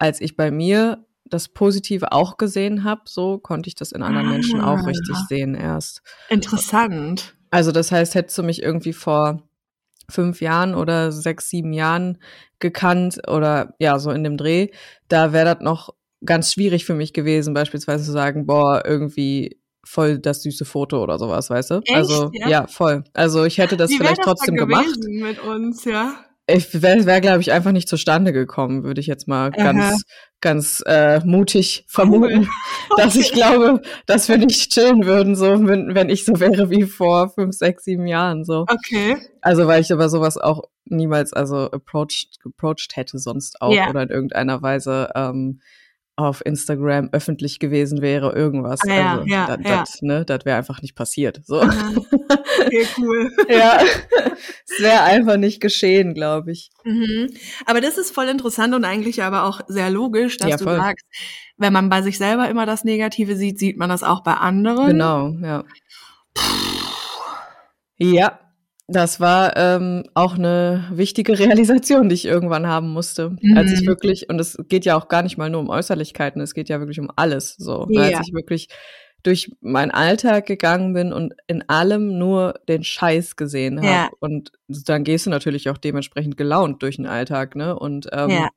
als 0.00 0.20
ich 0.20 0.36
bei 0.36 0.50
mir 0.50 1.04
das 1.26 1.48
Positive 1.48 2.10
auch 2.10 2.36
gesehen 2.38 2.82
habe, 2.82 3.02
so 3.04 3.38
konnte 3.38 3.68
ich 3.68 3.76
das 3.76 3.92
in 3.92 4.02
anderen 4.02 4.28
Menschen 4.30 4.60
auch 4.60 4.78
Ah. 4.78 4.86
richtig 4.86 5.14
sehen 5.28 5.54
erst. 5.54 6.02
Interessant. 6.28 7.36
Also 7.52 7.70
das 7.70 7.92
heißt, 7.92 8.16
hättest 8.16 8.36
du 8.38 8.42
mich 8.42 8.62
irgendwie 8.62 8.92
vor 8.92 9.42
fünf 10.10 10.40
Jahren 10.40 10.74
oder 10.74 11.12
sechs, 11.12 11.48
sieben 11.48 11.72
Jahren 11.72 12.18
gekannt 12.58 13.20
oder 13.28 13.74
ja, 13.78 13.98
so 14.00 14.10
in 14.10 14.24
dem 14.24 14.36
Dreh, 14.36 14.68
da 15.08 15.32
wäre 15.32 15.54
das 15.54 15.62
noch 15.62 15.94
ganz 16.24 16.52
schwierig 16.52 16.84
für 16.84 16.94
mich 16.94 17.12
gewesen, 17.12 17.54
beispielsweise 17.54 18.04
zu 18.04 18.10
sagen, 18.12 18.44
boah, 18.46 18.82
irgendwie 18.84 19.60
voll 19.84 20.18
das 20.18 20.42
süße 20.42 20.64
Foto 20.64 21.02
oder 21.02 21.18
sowas, 21.18 21.48
weißt 21.48 21.70
du? 21.70 21.74
Echt? 21.84 21.94
Also 21.94 22.30
Ja? 22.34 22.48
ja? 22.48 22.66
voll. 22.66 23.04
Also 23.14 23.44
ich 23.44 23.58
hätte 23.58 23.76
das 23.76 23.90
Wie 23.90 23.96
vielleicht 23.98 24.18
das 24.18 24.26
trotzdem 24.26 24.56
gemacht. 24.56 24.86
mit 25.08 25.38
uns, 25.40 25.84
ja? 25.84 26.14
Ich 26.52 26.82
wäre, 26.82 27.06
wär, 27.06 27.20
glaube 27.20 27.40
ich, 27.40 27.52
einfach 27.52 27.72
nicht 27.72 27.88
zustande 27.88 28.32
gekommen, 28.32 28.84
würde 28.84 29.00
ich 29.00 29.06
jetzt 29.06 29.28
mal 29.28 29.50
Aha. 29.56 29.72
ganz, 29.72 30.02
ganz 30.40 30.82
äh, 30.86 31.20
mutig 31.24 31.84
vermuten, 31.88 32.48
dass 32.96 33.16
ich 33.16 33.32
glaube, 33.32 33.82
dass 34.06 34.28
wir 34.28 34.38
nicht 34.38 34.72
chillen 34.72 35.04
würden, 35.04 35.36
so 35.36 35.66
wenn, 35.66 35.94
wenn 35.94 36.08
ich 36.08 36.24
so 36.24 36.38
wäre 36.40 36.70
wie 36.70 36.84
vor 36.84 37.30
fünf, 37.30 37.54
sechs, 37.54 37.84
sieben 37.84 38.06
Jahren. 38.06 38.44
So. 38.44 38.66
Okay. 38.68 39.16
Also 39.40 39.66
weil 39.66 39.80
ich 39.80 39.92
aber 39.92 40.08
sowas 40.08 40.36
auch 40.36 40.64
niemals 40.84 41.32
also 41.32 41.70
approached, 41.70 42.38
approached 42.44 42.96
hätte 42.96 43.18
sonst 43.18 43.60
auch 43.60 43.72
Ja. 43.72 43.88
oder 43.88 44.02
in 44.02 44.10
irgendeiner 44.10 44.60
Weise 44.62 45.10
ähm, 45.14 45.60
auf 46.20 46.44
Instagram 46.44 47.08
öffentlich 47.12 47.58
gewesen 47.58 48.00
wäre, 48.02 48.32
irgendwas. 48.32 48.80
Ah 48.86 48.92
ja, 48.92 49.12
also 49.12 49.26
ja, 49.26 49.56
das, 49.56 49.70
ja. 49.70 49.80
das, 49.80 50.02
ne, 50.02 50.26
wäre 50.44 50.56
einfach 50.56 50.82
nicht 50.82 50.94
passiert. 50.94 51.40
So. 51.44 51.60
Okay, 51.60 52.86
cool. 52.98 53.30
ja, 53.48 53.80
es 54.68 54.80
wäre 54.80 55.02
einfach 55.02 55.36
nicht 55.36 55.60
geschehen, 55.60 56.14
glaube 56.14 56.52
ich. 56.52 56.70
Mhm. 56.84 57.30
Aber 57.66 57.80
das 57.80 57.98
ist 57.98 58.14
voll 58.14 58.28
interessant 58.28 58.74
und 58.74 58.84
eigentlich 58.84 59.22
aber 59.22 59.44
auch 59.44 59.60
sehr 59.68 59.90
logisch, 59.90 60.36
dass 60.36 60.50
Ja, 60.50 60.56
du 60.56 60.64
sagst, 60.64 61.06
wenn 61.56 61.72
man 61.72 61.88
bei 61.88 62.02
sich 62.02 62.18
selber 62.18 62.48
immer 62.48 62.66
das 62.66 62.84
Negative 62.84 63.36
sieht, 63.36 63.58
sieht 63.58 63.76
man 63.76 63.88
das 63.88 64.02
auch 64.02 64.22
bei 64.22 64.34
anderen. 64.34 64.88
Genau, 64.88 65.34
ja. 65.42 65.64
Ja, 67.98 68.40
das 68.92 69.20
war 69.20 69.56
ähm, 69.56 70.04
auch 70.14 70.34
eine 70.36 70.84
wichtige 70.92 71.38
Realisation, 71.38 72.08
die 72.08 72.14
ich 72.14 72.24
irgendwann 72.26 72.66
haben 72.66 72.90
musste. 72.92 73.36
Als 73.54 73.72
ich 73.72 73.82
Mhm. 73.82 73.86
wirklich, 73.86 74.28
und 74.28 74.38
es 74.40 74.58
geht 74.68 74.84
ja 74.84 74.96
auch 74.96 75.08
gar 75.08 75.22
nicht 75.22 75.38
mal 75.38 75.48
nur 75.50 75.60
um 75.60 75.68
Äußerlichkeiten, 75.68 76.40
es 76.40 76.54
geht 76.54 76.68
ja 76.68 76.78
wirklich 76.80 77.00
um 77.00 77.10
alles 77.16 77.54
so. 77.56 77.86
ne? 77.86 78.10
Ja. 78.10 78.18
Als 78.18 78.28
ich 78.28 78.34
wirklich 78.34 78.68
durch 79.22 79.52
meinen 79.60 79.90
Alltag 79.90 80.46
gegangen 80.46 80.94
bin 80.94 81.12
und 81.12 81.34
in 81.46 81.68
allem 81.68 82.16
nur 82.18 82.54
den 82.68 82.82
Scheiß 82.82 83.36
gesehen 83.36 83.76
habe. 83.78 83.86
Ja. 83.86 84.10
Und 84.18 84.50
dann 84.66 85.04
gehst 85.04 85.26
du 85.26 85.30
natürlich 85.30 85.68
auch 85.68 85.76
dementsprechend 85.76 86.38
gelaunt 86.38 86.82
durch 86.82 86.96
den 86.96 87.06
Alltag, 87.06 87.54
ne? 87.54 87.78
Und 87.78 88.08
ähm, 88.12 88.30
Ja. 88.30 88.48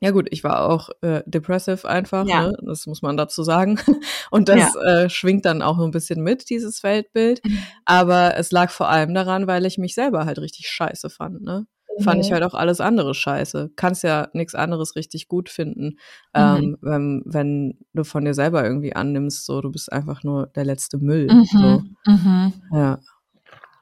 Ja 0.00 0.10
gut, 0.12 0.28
ich 0.30 0.44
war 0.44 0.68
auch 0.68 0.90
äh, 1.02 1.22
depressive 1.26 1.88
einfach, 1.88 2.26
Ja. 2.26 2.48
ne? 2.48 2.56
das 2.66 2.86
muss 2.86 3.02
man 3.02 3.16
dazu 3.16 3.42
sagen. 3.42 3.78
Und 4.30 4.48
das 4.48 4.74
äh, 4.76 5.08
schwingt 5.10 5.44
dann 5.44 5.62
auch 5.62 5.78
so 5.78 5.84
ein 5.84 5.90
bisschen 5.90 6.22
mit, 6.22 6.50
dieses 6.50 6.82
Weltbild. 6.82 7.44
Mhm. 7.44 7.58
Aber 7.84 8.36
es 8.36 8.52
lag 8.52 8.70
vor 8.70 8.88
allem 8.88 9.14
daran, 9.14 9.46
weil 9.46 9.66
ich 9.66 9.78
mich 9.78 9.94
selber 9.94 10.24
halt 10.26 10.38
richtig 10.38 10.68
scheiße 10.68 11.10
fand. 11.10 11.42
Ne? 11.42 11.66
Fand 12.00 12.20
ich 12.20 12.30
Mhm. 12.30 12.34
halt 12.34 12.44
auch 12.44 12.54
alles 12.54 12.80
andere 12.80 13.12
scheiße. 13.12 13.72
Kannst 13.74 14.04
ja 14.04 14.28
nichts 14.32 14.54
anderes 14.54 14.94
richtig 14.94 15.26
gut 15.26 15.48
finden, 15.48 15.84
Mhm. 15.86 15.96
ähm, 16.34 16.76
wenn, 16.80 17.22
wenn 17.24 17.78
du 17.92 18.04
von 18.04 18.24
dir 18.24 18.34
selber 18.34 18.62
irgendwie 18.64 18.94
annimmst, 18.94 19.46
so 19.46 19.60
du 19.60 19.72
bist 19.72 19.92
einfach 19.92 20.22
nur 20.22 20.46
der 20.54 20.64
letzte 20.64 20.98
Müll. 20.98 21.26
Mhm. 21.26 21.44
So. 21.46 21.82
Mhm. 22.06 22.52
Ja. 22.72 22.98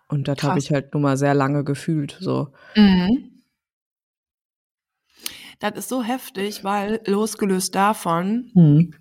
Und 0.09 0.29
das 0.29 0.43
habe 0.45 0.59
ich 0.61 0.71
halt 0.71 0.95
nun 0.95 1.03
mal 1.03 1.17
sehr 1.19 1.35
lange 1.35 1.63
gefühlt. 1.65 2.17
So. 2.21 2.49
Mhm. 2.75 3.36
Das 5.59 5.73
ist 5.77 5.89
so 5.89 6.03
heftig, 6.03 6.65
weil 6.65 7.01
losgelöst 7.07 7.75
davon 7.75 8.51
Mhm. 8.55 8.95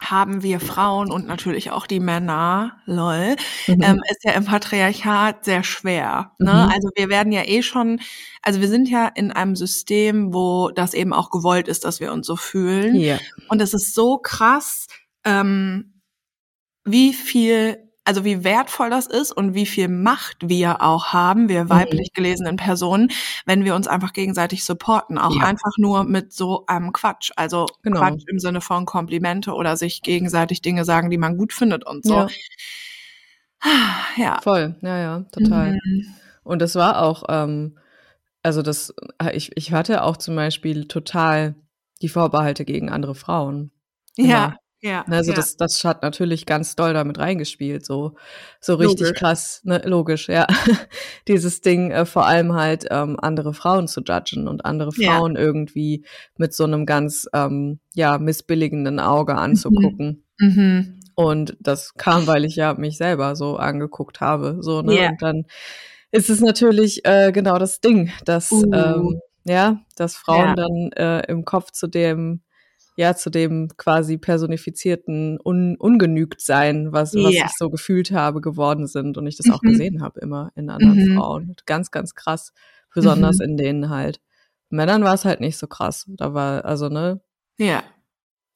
haben 0.00 0.42
wir 0.44 0.60
Frauen 0.60 1.10
und 1.10 1.26
natürlich 1.26 1.70
auch 1.72 1.86
die 1.86 1.98
Männer, 2.00 2.78
lol, 2.86 3.34
Mhm. 3.66 3.82
ähm, 3.82 4.02
ist 4.10 4.22
ja 4.24 4.32
im 4.32 4.44
Patriarchat 4.44 5.44
sehr 5.44 5.64
schwer. 5.64 6.32
Ne? 6.38 6.52
Mhm. 6.52 6.72
Also 6.72 6.88
wir 6.96 7.08
werden 7.08 7.32
ja 7.32 7.42
eh 7.44 7.62
schon, 7.62 8.00
also 8.42 8.60
wir 8.60 8.68
sind 8.68 8.88
ja 8.88 9.08
in 9.08 9.32
einem 9.32 9.56
System, 9.56 10.32
wo 10.32 10.70
das 10.70 10.94
eben 10.94 11.12
auch 11.12 11.30
gewollt 11.30 11.66
ist, 11.68 11.84
dass 11.84 11.98
wir 12.00 12.12
uns 12.12 12.26
so 12.28 12.36
fühlen. 12.36 12.94
Ja. 12.94 13.18
Und 13.48 13.60
es 13.60 13.74
ist 13.74 13.92
so 13.94 14.18
krass, 14.18 14.86
ähm, 15.24 16.00
wie 16.84 17.12
viel, 17.12 17.87
also 18.08 18.24
wie 18.24 18.42
wertvoll 18.42 18.90
das 18.90 19.06
ist 19.06 19.30
und 19.32 19.54
wie 19.54 19.66
viel 19.66 19.88
Macht 19.88 20.38
wir 20.48 20.82
auch 20.82 21.12
haben, 21.12 21.48
wir 21.48 21.64
Mhm. 21.64 21.68
weiblich 21.70 22.12
gelesenen 22.14 22.56
Personen, 22.56 23.10
wenn 23.46 23.64
wir 23.64 23.74
uns 23.74 23.86
einfach 23.86 24.12
gegenseitig 24.14 24.64
supporten. 24.64 25.18
Auch 25.18 25.36
Ja. 25.36 25.44
einfach 25.44 25.72
nur 25.76 26.04
mit 26.04 26.32
so 26.32 26.64
einem 26.66 26.92
Quatsch. 26.92 27.30
Also 27.36 27.66
Genau. 27.82 28.00
Quatsch 28.00 28.24
im 28.26 28.38
Sinne 28.38 28.60
von 28.62 28.86
Komplimente 28.86 29.52
oder 29.52 29.76
sich 29.76 30.02
gegenseitig 30.02 30.62
Dinge 30.62 30.84
sagen, 30.86 31.10
die 31.10 31.18
man 31.18 31.36
gut 31.36 31.52
findet 31.52 31.86
und 31.86 32.04
so. 32.04 32.14
Ja. 32.14 32.28
Ja. 34.16 34.40
Voll, 34.42 34.76
ja, 34.82 34.98
ja, 34.98 35.20
total. 35.32 35.72
Mhm. 35.84 36.06
Und 36.44 36.62
das 36.62 36.74
war 36.76 37.02
auch, 37.02 37.24
ähm, 37.28 37.76
also 38.42 38.62
das, 38.62 38.94
äh, 39.22 39.36
ich, 39.36 39.56
ich 39.56 39.72
hatte 39.72 40.02
auch 40.02 40.16
zum 40.16 40.34
Beispiel 40.36 40.86
total 40.86 41.54
die 42.00 42.08
Vorbehalte 42.08 42.64
gegen 42.64 42.88
andere 42.90 43.14
Frauen. 43.14 43.70
Ja. 44.16 44.56
Ja. 44.80 45.04
Also 45.08 45.32
ja. 45.32 45.36
das, 45.36 45.56
das 45.56 45.82
hat 45.84 46.02
natürlich 46.02 46.46
ganz 46.46 46.76
doll 46.76 46.92
damit 46.94 47.18
reingespielt, 47.18 47.84
so, 47.84 48.14
so 48.60 48.74
richtig 48.76 49.08
Logisch. 49.08 49.18
krass, 49.18 49.60
ne, 49.64 49.82
logisch, 49.84 50.28
ja. 50.28 50.46
Dieses 51.28 51.60
Ding, 51.60 51.90
äh, 51.90 52.06
vor 52.06 52.26
allem 52.26 52.52
halt 52.54 52.86
ähm, 52.90 53.16
andere 53.20 53.54
Frauen 53.54 53.88
zu 53.88 54.02
judgen 54.02 54.46
und 54.46 54.64
andere 54.64 54.90
Ja. 54.96 55.16
Frauen 55.16 55.34
irgendwie 55.36 56.04
mit 56.36 56.54
so 56.54 56.64
einem 56.64 56.86
ganz, 56.86 57.26
ähm, 57.34 57.80
ja, 57.94 58.18
missbilligenden 58.18 59.00
Auge 59.00 59.34
anzugucken. 59.34 60.22
Mhm. 60.38 61.00
Und 61.16 61.56
das 61.60 61.94
kam, 61.94 62.28
weil 62.28 62.44
ich 62.44 62.54
ja 62.54 62.74
mich 62.74 62.96
selber 62.98 63.34
so 63.34 63.56
angeguckt 63.56 64.20
habe, 64.20 64.58
so, 64.60 64.82
ne? 64.82 64.94
Ja. 64.94 65.08
Und 65.10 65.20
dann 65.22 65.44
ist 66.12 66.30
es 66.30 66.40
natürlich 66.40 67.04
äh, 67.04 67.32
genau 67.32 67.58
das 67.58 67.80
Ding, 67.80 68.12
dass, 68.24 68.52
Uh. 68.52 68.72
ähm, 68.72 69.20
ja, 69.44 69.80
dass 69.96 70.14
Frauen 70.16 70.46
Ja. 70.46 70.54
dann 70.54 70.92
äh, 70.92 71.20
im 71.28 71.44
Kopf 71.44 71.72
zu 71.72 71.88
dem, 71.88 72.42
ja, 73.00 73.14
zu 73.14 73.30
dem 73.30 73.68
quasi 73.76 74.18
personifizierten 74.18 75.38
Un 75.44 75.76
ungenügt 75.78 76.40
sein, 76.40 76.90
was, 76.92 77.14
was 77.14 77.32
Ja. 77.32 77.44
ich 77.46 77.52
so 77.56 77.70
gefühlt 77.70 78.10
habe, 78.10 78.40
geworden 78.40 78.88
sind 78.88 79.16
und 79.16 79.26
ich 79.28 79.36
das 79.36 79.48
auch 79.50 79.62
Mhm. 79.62 79.68
gesehen 79.68 80.02
habe 80.02 80.18
immer 80.18 80.50
in 80.56 80.68
anderen 80.68 81.12
Mhm. 81.12 81.16
Frauen. 81.16 81.54
Ganz, 81.64 81.92
ganz 81.92 82.16
krass. 82.16 82.52
Besonders 82.92 83.38
Mhm. 83.38 83.44
in 83.44 83.56
denen 83.56 83.88
halt. 83.90 84.20
Männern 84.68 85.04
war 85.04 85.14
es 85.14 85.24
halt 85.24 85.38
nicht 85.40 85.58
so 85.58 85.68
krass. 85.68 86.06
Da 86.08 86.34
war, 86.34 86.64
also, 86.64 86.88
ne, 86.88 87.20
Ja. 87.56 87.84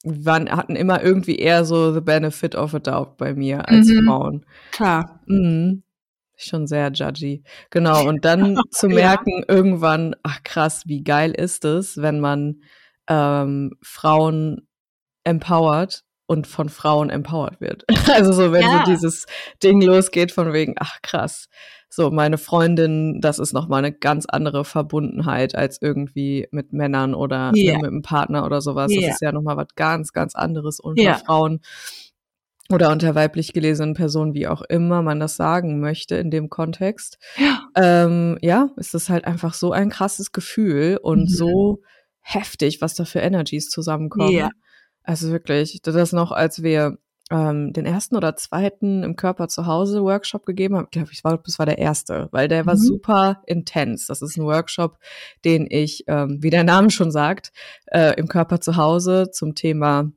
waren, 0.03 0.49
hatten 0.51 0.75
immer 0.75 1.01
irgendwie 1.01 1.37
eher 1.37 1.63
so 1.63 1.93
the 1.93 2.01
benefit 2.01 2.53
of 2.55 2.73
a 2.75 2.79
doubt 2.79 3.15
bei 3.17 3.33
mir 3.33 3.69
als 3.69 3.87
Mhm. 3.87 4.05
Frauen. 4.05 4.45
Klar. 4.71 5.21
Mhm. 5.25 5.83
Schon 6.35 6.67
sehr 6.67 6.91
judgy. 6.91 7.43
Genau. 7.69 8.05
Und 8.09 8.25
dann 8.25 8.57
zu 8.71 8.89
Ja. 8.89 8.95
merken 8.95 9.45
irgendwann, 9.47 10.15
ach 10.23 10.43
krass, 10.43 10.83
wie 10.85 11.01
geil 11.03 11.31
ist 11.31 11.63
es, 11.63 11.95
wenn 12.01 12.19
man 12.19 12.61
ähm, 13.07 13.71
Frauen 13.81 14.67
empowert 15.23 16.03
und 16.25 16.47
von 16.47 16.69
Frauen 16.69 17.09
empowered 17.09 17.59
wird. 17.61 17.83
Also 18.13 18.31
so, 18.33 18.51
wenn 18.51 18.61
Ja. 18.63 18.83
so 18.85 18.91
dieses 18.91 19.25
Ding 19.61 19.81
losgeht 19.81 20.31
von 20.31 20.53
wegen, 20.53 20.75
ach 20.79 21.01
krass, 21.01 21.47
so 21.89 22.09
meine 22.11 22.37
Freundin, 22.37 23.21
das 23.21 23.37
ist 23.39 23.53
noch 23.53 23.67
mal 23.67 23.77
eine 23.77 23.91
ganz 23.91 24.25
andere 24.27 24.65
Verbundenheit 24.65 25.53
als 25.55 25.79
irgendwie 25.81 26.47
mit 26.51 26.73
Männern 26.73 27.13
oder 27.13 27.51
Ja. 27.53 27.73
ne, 27.73 27.79
mit 27.79 27.87
einem 27.91 28.01
Partner 28.01 28.45
oder 28.45 28.61
sowas. 28.61 28.91
Ja. 28.93 29.01
Das 29.01 29.11
ist 29.11 29.21
ja 29.21 29.31
noch 29.31 29.43
mal 29.43 29.57
was 29.57 29.67
ganz, 29.75 30.11
ganz 30.13 30.33
anderes 30.35 30.79
unter 30.79 31.03
Ja. 31.03 31.15
Frauen. 31.15 31.59
oder 32.71 32.91
unter 32.91 33.13
weiblich 33.13 33.51
gelesenen 33.53 33.93
Personen, 33.93 34.33
wie 34.33 34.47
auch 34.47 34.61
immer 34.61 35.01
man 35.01 35.19
das 35.19 35.35
sagen 35.35 35.81
möchte 35.81 36.15
in 36.15 36.31
dem 36.31 36.49
Kontext. 36.49 37.17
Ja, 37.37 37.59
ähm, 37.75 38.37
ja 38.41 38.69
ist 38.77 38.95
es 38.95 39.09
halt 39.09 39.25
einfach 39.25 39.53
so 39.53 39.73
ein 39.73 39.89
krasses 39.89 40.31
Gefühl 40.31 40.97
und 41.01 41.23
mhm. 41.23 41.27
so 41.27 41.81
heftig, 42.23 42.81
was 42.81 42.95
da 42.95 43.05
für 43.05 43.19
Energies 43.19 43.69
zusammenkommen. 43.69 44.31
Ja. 44.31 44.49
Also 45.03 45.29
wirklich, 45.29 45.81
das 45.83 46.13
noch, 46.13 46.31
als 46.31 46.63
wir 46.63 46.97
ähm, 47.29 47.73
den 47.73 47.85
ersten 47.85 48.15
oder 48.15 48.35
zweiten 48.35 49.03
im 49.03 49.15
Körper 49.15 49.47
zu 49.47 49.65
Hause 49.65 50.03
Workshop 50.03 50.45
gegeben 50.45 50.75
haben, 50.75 50.87
glaube 50.91 51.09
ich, 51.11 51.23
war, 51.23 51.37
das 51.37 51.59
war 51.59 51.65
der 51.65 51.77
erste, 51.77 52.29
weil 52.31 52.47
der 52.47 52.63
mhm. 52.63 52.67
war 52.67 52.77
super 52.77 53.41
intens. 53.45 54.07
Das 54.07 54.21
ist 54.21 54.37
ein 54.37 54.45
Workshop, 54.45 54.97
den 55.45 55.67
ich, 55.69 56.05
ähm, 56.07 56.39
wie 56.41 56.49
der 56.49 56.63
Name 56.63 56.89
schon 56.89 57.11
sagt, 57.11 57.51
äh, 57.87 58.13
im 58.17 58.27
Körper 58.27 58.61
zu 58.61 58.77
Hause 58.77 59.29
zum 59.31 59.55
Thema 59.55 60.11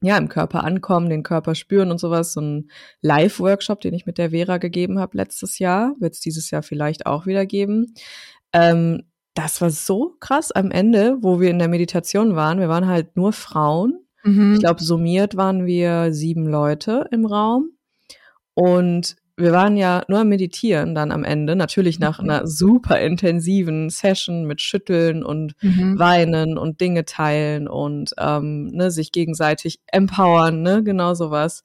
ja, 0.00 0.16
im 0.16 0.28
Körper 0.28 0.62
ankommen, 0.62 1.10
den 1.10 1.24
Körper 1.24 1.56
spüren 1.56 1.90
und 1.90 1.98
sowas. 1.98 2.32
So 2.32 2.40
ein 2.40 2.70
Live-Workshop, 3.00 3.80
den 3.80 3.94
ich 3.94 4.06
mit 4.06 4.16
der 4.16 4.30
Vera 4.30 4.58
gegeben 4.58 5.00
habe 5.00 5.16
letztes 5.16 5.58
Jahr, 5.58 5.94
wird 5.98 6.14
es 6.14 6.20
dieses 6.20 6.50
Jahr 6.50 6.62
vielleicht 6.62 7.06
auch 7.06 7.26
wieder 7.26 7.46
geben. 7.46 7.94
Ähm, 8.52 9.02
das 9.38 9.60
war 9.60 9.70
so 9.70 10.16
krass 10.18 10.50
am 10.50 10.72
Ende, 10.72 11.18
wo 11.20 11.40
wir 11.40 11.50
in 11.50 11.60
der 11.60 11.68
Meditation 11.68 12.34
waren. 12.34 12.58
Wir 12.58 12.68
waren 12.68 12.88
halt 12.88 13.16
nur 13.16 13.32
Frauen. 13.32 14.00
Mhm. 14.24 14.54
Ich 14.54 14.58
glaube, 14.58 14.82
summiert 14.82 15.36
waren 15.36 15.64
wir 15.64 16.12
sieben 16.12 16.44
Leute 16.44 17.06
im 17.12 17.24
Raum. 17.24 17.70
Und 18.54 19.14
wir 19.36 19.52
waren 19.52 19.76
ja 19.76 20.02
nur 20.08 20.18
am 20.18 20.28
Meditieren 20.28 20.96
dann 20.96 21.12
am 21.12 21.22
Ende, 21.22 21.54
natürlich 21.54 22.00
nach 22.00 22.20
mhm. 22.20 22.28
einer 22.28 22.46
super 22.48 23.00
intensiven 23.00 23.90
Session 23.90 24.44
mit 24.44 24.60
Schütteln 24.60 25.22
und 25.22 25.54
mhm. 25.62 25.96
Weinen 26.00 26.58
und 26.58 26.80
Dinge 26.80 27.04
teilen 27.04 27.68
und 27.68 28.14
ähm, 28.18 28.66
ne, 28.72 28.90
sich 28.90 29.12
gegenseitig 29.12 29.78
empowern, 29.86 30.62
ne, 30.62 30.82
genau 30.82 31.14
sowas. 31.14 31.62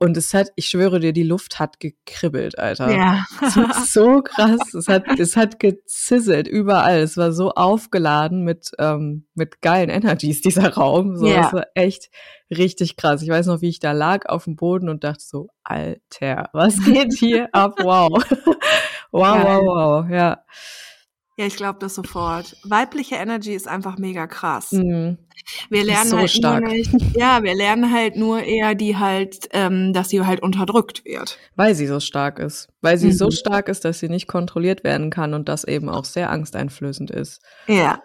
Und 0.00 0.16
es 0.16 0.32
hat, 0.32 0.52
ich 0.54 0.68
schwöre 0.68 1.00
dir, 1.00 1.12
die 1.12 1.24
Luft 1.24 1.58
hat 1.58 1.80
gekribbelt, 1.80 2.56
Alter. 2.56 2.90
Ja. 2.94 3.24
Es 3.42 3.56
war 3.56 3.74
so 3.86 4.22
krass. 4.22 4.72
Es 4.72 4.86
hat, 4.86 5.18
es 5.18 5.36
hat 5.36 5.58
gezizzelt 5.58 6.46
überall. 6.46 7.00
Es 7.00 7.16
war 7.16 7.32
so 7.32 7.50
aufgeladen 7.50 8.44
mit, 8.44 8.70
ähm, 8.78 9.26
mit 9.34 9.60
geilen 9.60 9.90
Energies, 9.90 10.40
dieser 10.40 10.72
Raum. 10.74 11.16
So, 11.16 11.26
ja. 11.26 11.46
Es 11.46 11.52
war 11.52 11.66
echt 11.74 12.10
richtig 12.48 12.96
krass. 12.96 13.22
Ich 13.22 13.28
weiß 13.28 13.46
noch, 13.46 13.60
wie 13.60 13.68
ich 13.68 13.80
da 13.80 13.90
lag 13.90 14.26
auf 14.26 14.44
dem 14.44 14.54
Boden 14.54 14.88
und 14.88 15.02
dachte 15.02 15.24
so, 15.24 15.48
Alter, 15.64 16.48
was 16.52 16.80
geht 16.84 17.14
hier 17.14 17.48
ab? 17.52 17.74
Wow. 17.82 18.22
wow, 19.10 19.42
wow, 19.42 19.62
wow, 19.64 20.10
ja. 20.10 20.44
Ja, 21.38 21.46
ich 21.46 21.54
glaube 21.54 21.78
das 21.78 21.94
sofort. 21.94 22.56
Weibliche 22.64 23.14
Energy 23.14 23.54
ist 23.54 23.68
einfach 23.68 23.96
mega 23.96 24.26
krass. 24.26 24.72
Mhm. 24.72 25.18
Wir 25.70 25.84
lernen 25.84 26.10
so 26.10 26.18
halt 26.18 26.30
stark. 26.30 26.64
Nur 26.64 26.72
nicht, 26.72 26.90
ja, 27.16 27.44
wir 27.44 27.54
lernen 27.54 27.92
halt 27.92 28.16
nur 28.16 28.42
eher 28.42 28.74
die 28.74 28.96
halt, 28.96 29.48
ähm, 29.52 29.92
dass 29.92 30.08
sie 30.08 30.20
halt 30.20 30.42
unterdrückt 30.42 31.04
wird. 31.04 31.38
Weil 31.54 31.76
sie 31.76 31.86
so 31.86 32.00
stark 32.00 32.40
ist. 32.40 32.68
Weil 32.80 32.98
sie 32.98 33.06
mhm. 33.08 33.12
so 33.12 33.30
stark 33.30 33.68
ist, 33.68 33.84
dass 33.84 34.00
sie 34.00 34.08
nicht 34.08 34.26
kontrolliert 34.26 34.82
werden 34.82 35.10
kann 35.10 35.32
und 35.32 35.48
das 35.48 35.62
eben 35.62 35.88
auch 35.88 36.04
sehr 36.04 36.30
angsteinflößend 36.30 37.12
ist. 37.12 37.40
Ja. 37.68 38.02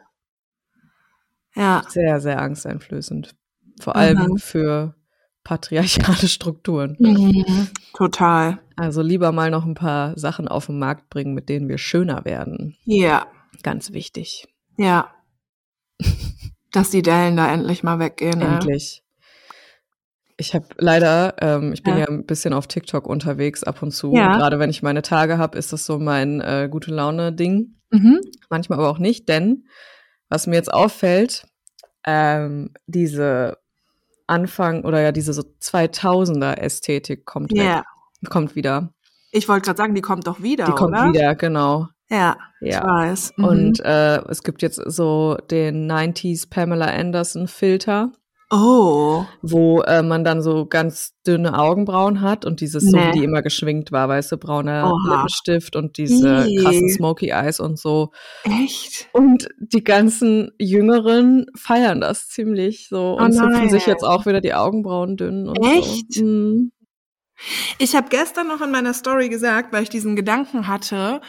Ja. 1.55 1.81
Sehr, 1.89 2.21
sehr 2.21 2.39
angsteinflößend. 2.39 3.33
Vor 3.81 3.95
allem 3.95 4.33
mhm. 4.33 4.37
für 4.37 4.95
patriarchale 5.43 6.27
Strukturen. 6.27 6.97
Mhm. 6.99 7.67
Total. 7.95 8.59
Also 8.75 9.01
lieber 9.01 9.31
mal 9.31 9.51
noch 9.51 9.65
ein 9.65 9.75
paar 9.75 10.17
Sachen 10.17 10.47
auf 10.47 10.67
den 10.67 10.79
Markt 10.79 11.09
bringen, 11.09 11.33
mit 11.33 11.49
denen 11.49 11.69
wir 11.69 11.77
schöner 11.77 12.25
werden. 12.25 12.75
Ja. 12.86 13.27
Ganz 13.62 13.93
wichtig. 13.93 14.47
Ja. 14.77 15.12
Dass 16.71 16.89
die 16.89 17.01
Dellen 17.01 17.38
da 17.38 17.51
endlich 17.51 17.83
mal 17.83 17.99
weggehen. 17.99 18.41
Endlich. 18.41 18.97
Ja. 18.97 19.03
Ich 20.38 20.55
habe 20.55 20.65
leider, 20.77 21.36
ähm, 21.39 21.73
ich 21.73 21.83
bin 21.83 21.93
ja. 21.93 22.01
ja. 22.01 22.07
ein 22.07 22.25
bisschen 22.25 22.53
auf 22.53 22.67
TikTok 22.67 23.07
unterwegs 23.07 23.63
ab 23.63 23.83
und 23.83 23.91
zu. 23.91 24.13
Ja. 24.13 24.36
Gerade 24.36 24.57
wenn 24.57 24.71
ich 24.71 24.81
meine 24.81 25.03
Tage 25.03 25.38
habe, 25.38 25.57
ist 25.57 25.71
das 25.71 25.86
so 25.86 25.99
mein 25.99 26.41
äh, 26.41 26.67
gute 26.71 26.91
Laune-Ding. 26.91 27.75
Mhm. 27.91 28.21
Manchmal 28.49 28.79
aber 28.79 28.89
auch 28.89 28.97
nicht, 28.97 29.29
denn 29.29 29.65
was 30.29 30.47
mir 30.47 30.55
jetzt 30.55 30.73
auffällt, 30.73 31.45
ähm, 32.05 32.71
diese 32.88 33.59
Anfang 34.25 34.83
oder 34.83 34.99
ja 35.01 35.12
diese 35.12 35.33
so 35.33 35.43
2000er 35.43 36.55
Ästhetik 36.55 37.25
kommt 37.25 37.53
yeah. 37.53 37.77
weg, 37.77 37.86
kommt 38.29 38.55
wieder. 38.55 38.93
Ich 39.31 39.49
wollte 39.49 39.65
gerade 39.65 39.77
sagen, 39.77 39.95
die 39.95 40.01
kommt 40.01 40.27
doch 40.27 40.41
wieder, 40.41 40.65
Die 40.65 40.71
kommt 40.71 40.95
oder? 40.95 41.09
wieder, 41.09 41.36
genau. 41.36 41.88
Ja, 42.09 42.38
ja. 42.62 42.77
ich 42.77 42.83
weiß. 42.83 43.33
Mhm. 43.38 43.45
Und 43.45 43.79
äh, 43.79 44.17
es 44.29 44.43
gibt 44.43 44.62
jetzt 44.62 44.79
so 44.86 45.38
den 45.49 45.91
90s 45.91 46.49
Pamela 46.49 46.86
Anderson 46.86 47.47
Filter. 47.47 48.12
Oh. 48.51 49.25
Wo 49.41 49.81
äh, 49.81 50.03
man 50.03 50.23
dann 50.23 50.43
so 50.43 50.67
ganz 50.67 51.13
dünne 51.25 51.57
Augenbrauen 51.57 52.21
hat 52.21 52.45
und 52.45 52.62
dieses 52.62 52.83
nee. 52.83 52.91
so, 52.91 52.97
wie 52.97 53.12
die 53.19 53.23
immer 53.23 53.41
geschwingt 53.41 53.91
war, 53.91 54.07
weißt 54.09 54.31
du, 54.31 54.38
brauner 54.38 54.93
Oha. 54.93 55.15
Lippenstift 55.15 55.75
und 55.75 55.97
diese 55.97 56.45
Ii. 56.47 56.57
krassen 56.57 56.89
Smoky 56.89 57.29
Eyes 57.29 57.59
und 57.59 57.79
so. 57.79 58.12
Echt? 58.43 59.09
Und 59.12 59.47
die 59.57 59.83
ganzen 59.83 60.51
Jüngeren 60.59 61.47
feiern 61.57 61.99
das 61.99 62.27
ziemlich 62.27 62.89
so 62.89 63.17
und 63.17 63.31
oh 63.31 63.38
zupfen 63.39 63.69
sich 63.71 63.88
jetzt 63.88 64.03
auch 64.03 64.27
wieder 64.27 64.39
die 64.39 64.53
Augenbrauen 64.53 65.17
dünn 65.17 65.47
und 65.47 65.57
Echt? 65.65 66.13
so. 66.13 66.23
Mhm. 66.23 66.71
Ich 67.77 67.95
habe 67.95 68.09
gestern 68.09 68.47
noch 68.47 68.61
in 68.61 68.71
meiner 68.71 68.93
Story 68.93 69.29
gesagt, 69.29 69.73
weil 69.73 69.83
ich 69.83 69.89
diesen 69.89 70.15
Gedanken 70.15 70.67
hatte, 70.67 71.21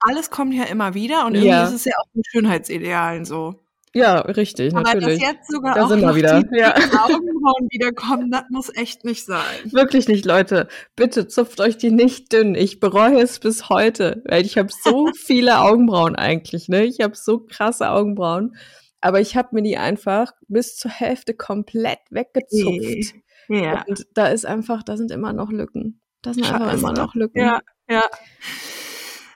alles 0.00 0.30
kommt 0.30 0.54
ja 0.54 0.64
immer 0.64 0.94
wieder 0.94 1.26
und 1.26 1.34
irgendwie 1.34 1.48
ja. 1.48 1.64
ist 1.64 1.74
es 1.74 1.84
ja 1.84 1.94
auch 1.98 2.14
mit 2.14 2.26
Schönheitsidealen 2.26 3.24
so. 3.24 3.60
Ja, 3.94 4.20
richtig, 4.20 4.74
Aber 4.74 4.82
natürlich. 4.82 5.20
dass 5.20 5.28
jetzt 5.28 5.50
sogar 5.50 5.74
da 5.74 5.84
auch 5.84 5.88
sind 5.88 6.02
wir 6.02 6.14
wieder. 6.14 6.42
Die, 6.42 6.58
ja. 6.58 6.74
Augenbrauen 6.74 7.68
wiederkommen, 7.70 8.30
das 8.30 8.44
muss 8.50 8.74
echt 8.76 9.04
nicht 9.04 9.24
sein. 9.24 9.72
Wirklich 9.72 10.08
nicht, 10.08 10.24
Leute. 10.24 10.68
Bitte 10.94 11.26
zupft 11.26 11.60
euch 11.60 11.78
die 11.78 11.90
nicht 11.90 12.32
dünn. 12.32 12.54
Ich 12.54 12.80
bereue 12.80 13.20
es 13.20 13.38
bis 13.38 13.68
heute, 13.68 14.22
weil 14.26 14.44
ich 14.44 14.58
habe 14.58 14.68
so 14.84 15.08
viele 15.16 15.60
Augenbrauen 15.60 16.16
eigentlich, 16.16 16.68
ne? 16.68 16.84
Ich 16.84 17.00
habe 17.00 17.16
so 17.16 17.40
krasse 17.40 17.90
Augenbrauen, 17.90 18.56
aber 19.00 19.20
ich 19.20 19.36
habe 19.36 19.48
mir 19.52 19.62
die 19.62 19.78
einfach 19.78 20.32
bis 20.48 20.76
zur 20.76 20.90
Hälfte 20.90 21.34
komplett 21.34 22.00
weggezupft. 22.10 23.14
Ja. 23.48 23.84
Und 23.86 24.06
da 24.14 24.28
ist 24.28 24.46
einfach, 24.46 24.82
da 24.82 24.96
sind 24.96 25.10
immer 25.10 25.32
noch 25.32 25.50
Lücken. 25.50 26.00
Da 26.22 26.34
sind 26.34 26.46
Scheiße. 26.46 26.64
einfach 26.64 26.78
immer 26.78 26.92
noch 26.92 27.14
Lücken. 27.14 27.38
Ja, 27.38 27.60
ja. 27.88 28.04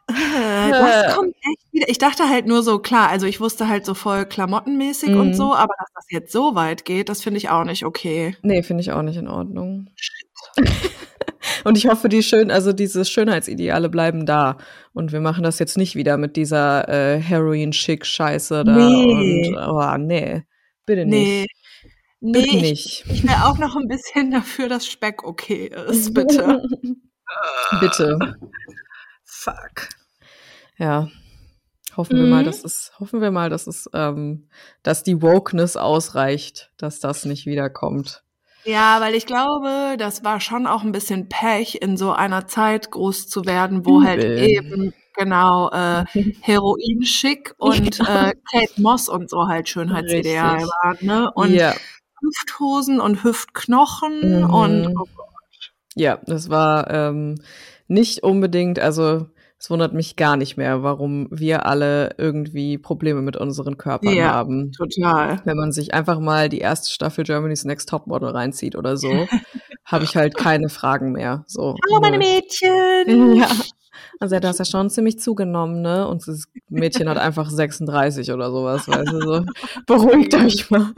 Das 0.71 1.15
kommt 1.15 1.35
echt 1.37 1.73
wieder. 1.73 1.89
Ich 1.89 1.99
dachte 1.99 2.29
halt 2.29 2.47
nur 2.47 2.63
so, 2.63 2.79
klar, 2.81 3.09
also 3.09 3.27
ich 3.27 3.41
wusste 3.41 3.69
halt 3.69 3.85
so 3.87 3.95
voll 3.95 4.27
klamottenmäßig 4.27 5.11
mhm. 5.11 5.21
und 5.21 5.35
so, 5.35 5.55
aber 5.55 5.75
dass 5.79 5.89
das 5.95 6.07
jetzt 6.11 6.33
so 6.33 6.55
weit 6.55 6.85
geht, 6.85 7.09
das 7.09 7.23
finde 7.23 7.39
ich 7.39 7.49
auch 7.49 7.65
nicht 7.65 7.85
okay. 7.85 8.37
Nee, 8.43 8.63
finde 8.63 8.83
ich 8.83 8.93
auch 8.93 9.03
nicht 9.03 9.17
in 9.17 9.29
Ordnung. 9.29 9.89
und 11.65 11.79
ich 11.79 11.89
hoffe, 11.89 12.09
die 12.09 12.23
schön, 12.23 12.51
also 12.51 12.73
diese 12.73 13.05
Schönheitsideale 13.05 13.89
bleiben 13.89 14.27
da. 14.27 14.59
Und 14.93 15.13
wir 15.13 15.21
machen 15.21 15.45
das 15.45 15.59
jetzt 15.59 15.79
nicht 15.79 15.95
wieder 15.95 16.17
mit 16.17 16.37
dieser 16.37 16.89
äh, 16.89 17.19
Heroin-Schick-Scheiße 17.21 18.65
da. 18.65 18.77
Nee. 18.77 19.55
Und, 19.55 19.57
oh, 19.57 19.97
nee, 19.99 20.43
bitte 20.85 21.07
nicht. 21.07 21.13
Nee, 21.13 21.47
bitte 22.23 22.57
nicht. 22.57 23.05
Ich, 23.07 23.11
ich 23.11 23.23
wäre 23.25 23.47
auch 23.47 23.59
noch 23.59 23.77
ein 23.77 23.89
bisschen 23.89 24.31
dafür, 24.31 24.69
dass 24.69 24.87
Speck 24.87 25.25
okay 25.25 25.71
ist, 25.89 26.15
bitte. 26.15 26.63
bitte. 27.81 28.37
Fuck. 29.25 29.89
Ja. 30.79 31.09
Hoffen 31.97 32.17
mhm. 32.17 32.23
wir 32.23 32.31
mal, 32.31 32.45
dass 32.45 32.65
es, 32.65 32.93
hoffen 32.99 33.21
wir 33.21 33.31
mal, 33.31 33.51
dass 33.51 33.67
es, 33.67 33.89
ähm, 33.93 34.49
dass 34.83 35.03
die 35.03 35.21
Wokeness 35.21 35.77
ausreicht, 35.77 36.71
dass 36.79 37.01
das 37.01 37.25
nicht 37.25 37.45
wiederkommt. 37.45 38.23
Ja, 38.65 39.01
weil 39.01 39.15
ich 39.15 39.27
glaube, 39.27 39.97
das 39.99 40.25
war 40.25 40.41
schon 40.41 40.67
auch 40.67 40.85
ein 40.85 40.93
bisschen 40.93 41.29
Pech, 41.29 41.83
in 41.83 41.97
so 41.97 42.13
einer 42.13 42.47
Zeit 42.47 42.91
groß 42.91 43.29
zu 43.29 43.45
werden, 43.45 43.85
wo 43.85 44.03
halt 44.03 44.23
Übel. 44.23 44.39
halt 44.39 44.49
eben 44.49 44.95
genau 45.17 45.71
äh, 45.71 46.05
Heroin 46.41 47.03
schick 47.03 47.55
und 47.59 47.99
ja. 47.99 48.29
äh, 48.29 48.35
Kate 48.51 48.81
Moss 48.81 49.09
und 49.09 49.29
so 49.29 49.49
halt 49.49 49.69
Schönheitsideal 49.69 50.63
waren, 50.63 50.99
ne? 51.01 51.31
Und 51.35 51.53
ja. 51.53 51.75
Hüfthosen 52.23 53.01
und 53.01 53.25
Hüftknochen 53.25 54.43
mhm. 54.43 54.51
und 54.51 54.95
oh. 54.97 55.07
Ja, 55.95 56.21
das 56.25 56.49
war 56.49 56.91
ähm, 56.91 57.35
nicht 57.87 58.23
unbedingt, 58.23 58.79
also 58.79 59.27
es 59.59 59.71
wundert 59.71 59.93
mich 59.93 60.17
gar 60.17 60.37
nicht 60.37 60.57
mehr, 60.57 60.83
warum 60.83 61.29
wir 61.31 61.67
alle 61.67 62.17
irgendwie 62.19 62.79
Probleme 62.79 63.23
mit 63.23 63.37
unseren 63.37 63.79
Körpern 63.79 64.15
ja, 64.15 64.33
haben. 64.33 64.73
Total. 64.73 65.41
Wenn 65.45 65.57
man 65.57 65.71
sich 65.71 65.95
einfach 65.95 66.19
mal 66.19 66.49
die 66.49 66.59
erste 66.59 66.93
Staffel 66.93 67.23
Germany's 67.23 67.65
Next 67.65 67.89
Topmodel 67.89 68.31
reinzieht 68.31 68.75
oder 68.75 68.97
so, 68.97 69.09
habe 69.85 70.05
ich 70.05 70.17
halt 70.17 70.37
keine 70.37 70.69
Fragen 70.69 71.13
mehr. 71.13 71.45
So. 71.47 71.77
Hallo 71.87 72.01
meine 72.01 72.19
Mädchen. 72.19 73.37
Ja. 73.37 73.49
Also 74.21 74.39
du 74.39 74.49
hast 74.49 74.59
ja 74.59 74.65
schon 74.65 74.91
ziemlich 74.91 75.19
zugenommen, 75.19 75.83
ne? 75.83 76.07
Und 76.07 76.27
das 76.27 76.45
Mädchen 76.69 77.09
hat 77.09 77.19
einfach 77.19 77.51
36 77.51 78.33
oder 78.33 78.51
sowas, 78.51 78.89
weißt 78.89 79.13
du 79.13 79.21
so. 79.21 79.45
Beruhigt 79.87 80.35
euch 80.35 80.71
mal. 80.71 80.93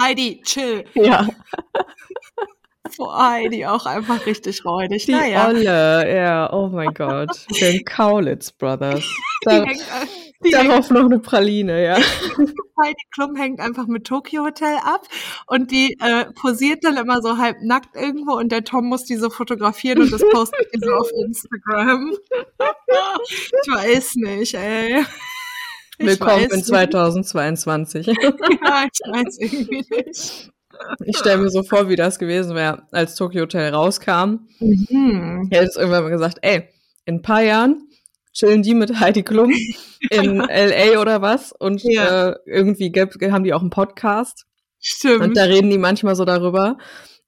Heidi, 0.00 0.40
chill. 0.44 0.84
Ja. 0.94 1.26
Vor 2.98 3.16
Heidi 3.16 3.64
auch 3.64 3.86
einfach 3.86 4.26
richtig 4.26 4.64
räudig. 4.64 5.06
Die 5.06 5.12
naja. 5.12 5.46
Olle, 5.46 6.16
ja, 6.16 6.52
oh 6.52 6.66
mein 6.66 6.92
Gott. 6.94 7.46
Den 7.60 7.84
Kaulitz 7.84 8.50
Brothers. 8.50 9.04
Da, 9.42 9.64
Darauf 10.50 10.90
noch 10.90 11.04
eine 11.04 11.20
Praline, 11.20 11.84
ja. 11.84 11.94
Heidi 11.94 13.02
Klum 13.12 13.36
hängt 13.36 13.60
einfach 13.60 13.86
mit 13.86 14.04
Tokyo 14.04 14.42
Hotel 14.42 14.78
ab 14.84 15.06
und 15.46 15.70
die 15.70 15.96
äh, 16.00 16.24
posiert 16.32 16.82
dann 16.82 16.96
immer 16.96 17.22
so 17.22 17.38
halb 17.38 17.58
nackt 17.62 17.94
irgendwo 17.94 18.32
und 18.32 18.50
der 18.50 18.64
Tom 18.64 18.86
muss 18.86 19.04
die 19.04 19.16
so 19.16 19.30
fotografieren 19.30 20.00
und 20.00 20.12
das 20.12 20.22
postet 20.32 20.66
die 20.74 20.80
so 20.84 20.92
auf 20.92 21.10
Instagram. 21.24 22.16
ich 23.28 23.72
weiß 23.72 24.16
nicht, 24.16 24.54
ey. 24.54 25.04
Ich 25.98 26.06
Willkommen 26.06 26.50
in 26.50 26.64
2022. 26.64 28.06
ja, 28.08 28.14
ich 28.16 29.00
weiß 29.12 29.38
irgendwie 29.38 29.84
nicht. 29.88 30.50
Ich 31.04 31.16
stelle 31.18 31.38
mir 31.38 31.50
so 31.50 31.62
vor, 31.62 31.88
wie 31.88 31.96
das 31.96 32.18
gewesen 32.18 32.54
wäre, 32.54 32.82
als 32.90 33.14
Tokyo 33.14 33.42
Hotel 33.42 33.74
rauskam. 33.74 34.48
Mhm. 34.58 35.48
Er 35.50 35.62
hat 35.62 35.76
irgendwann 35.76 36.04
mal 36.04 36.10
gesagt, 36.10 36.38
ey, 36.42 36.68
in 37.04 37.16
ein 37.16 37.22
paar 37.22 37.42
Jahren 37.42 37.88
chillen 38.32 38.62
die 38.62 38.74
mit 38.74 39.00
Heidi 39.00 39.22
Klum 39.22 39.52
in 40.10 40.36
LA 40.48 41.00
oder 41.00 41.22
was 41.22 41.52
und 41.52 41.82
ja. 41.82 42.30
äh, 42.30 42.36
irgendwie 42.46 42.92
haben 43.30 43.44
die 43.44 43.54
auch 43.54 43.60
einen 43.60 43.70
Podcast. 43.70 44.44
Stimmt. 44.80 45.22
Und 45.22 45.36
da 45.36 45.44
reden 45.44 45.70
die 45.70 45.78
manchmal 45.78 46.14
so 46.14 46.24
darüber, 46.24 46.78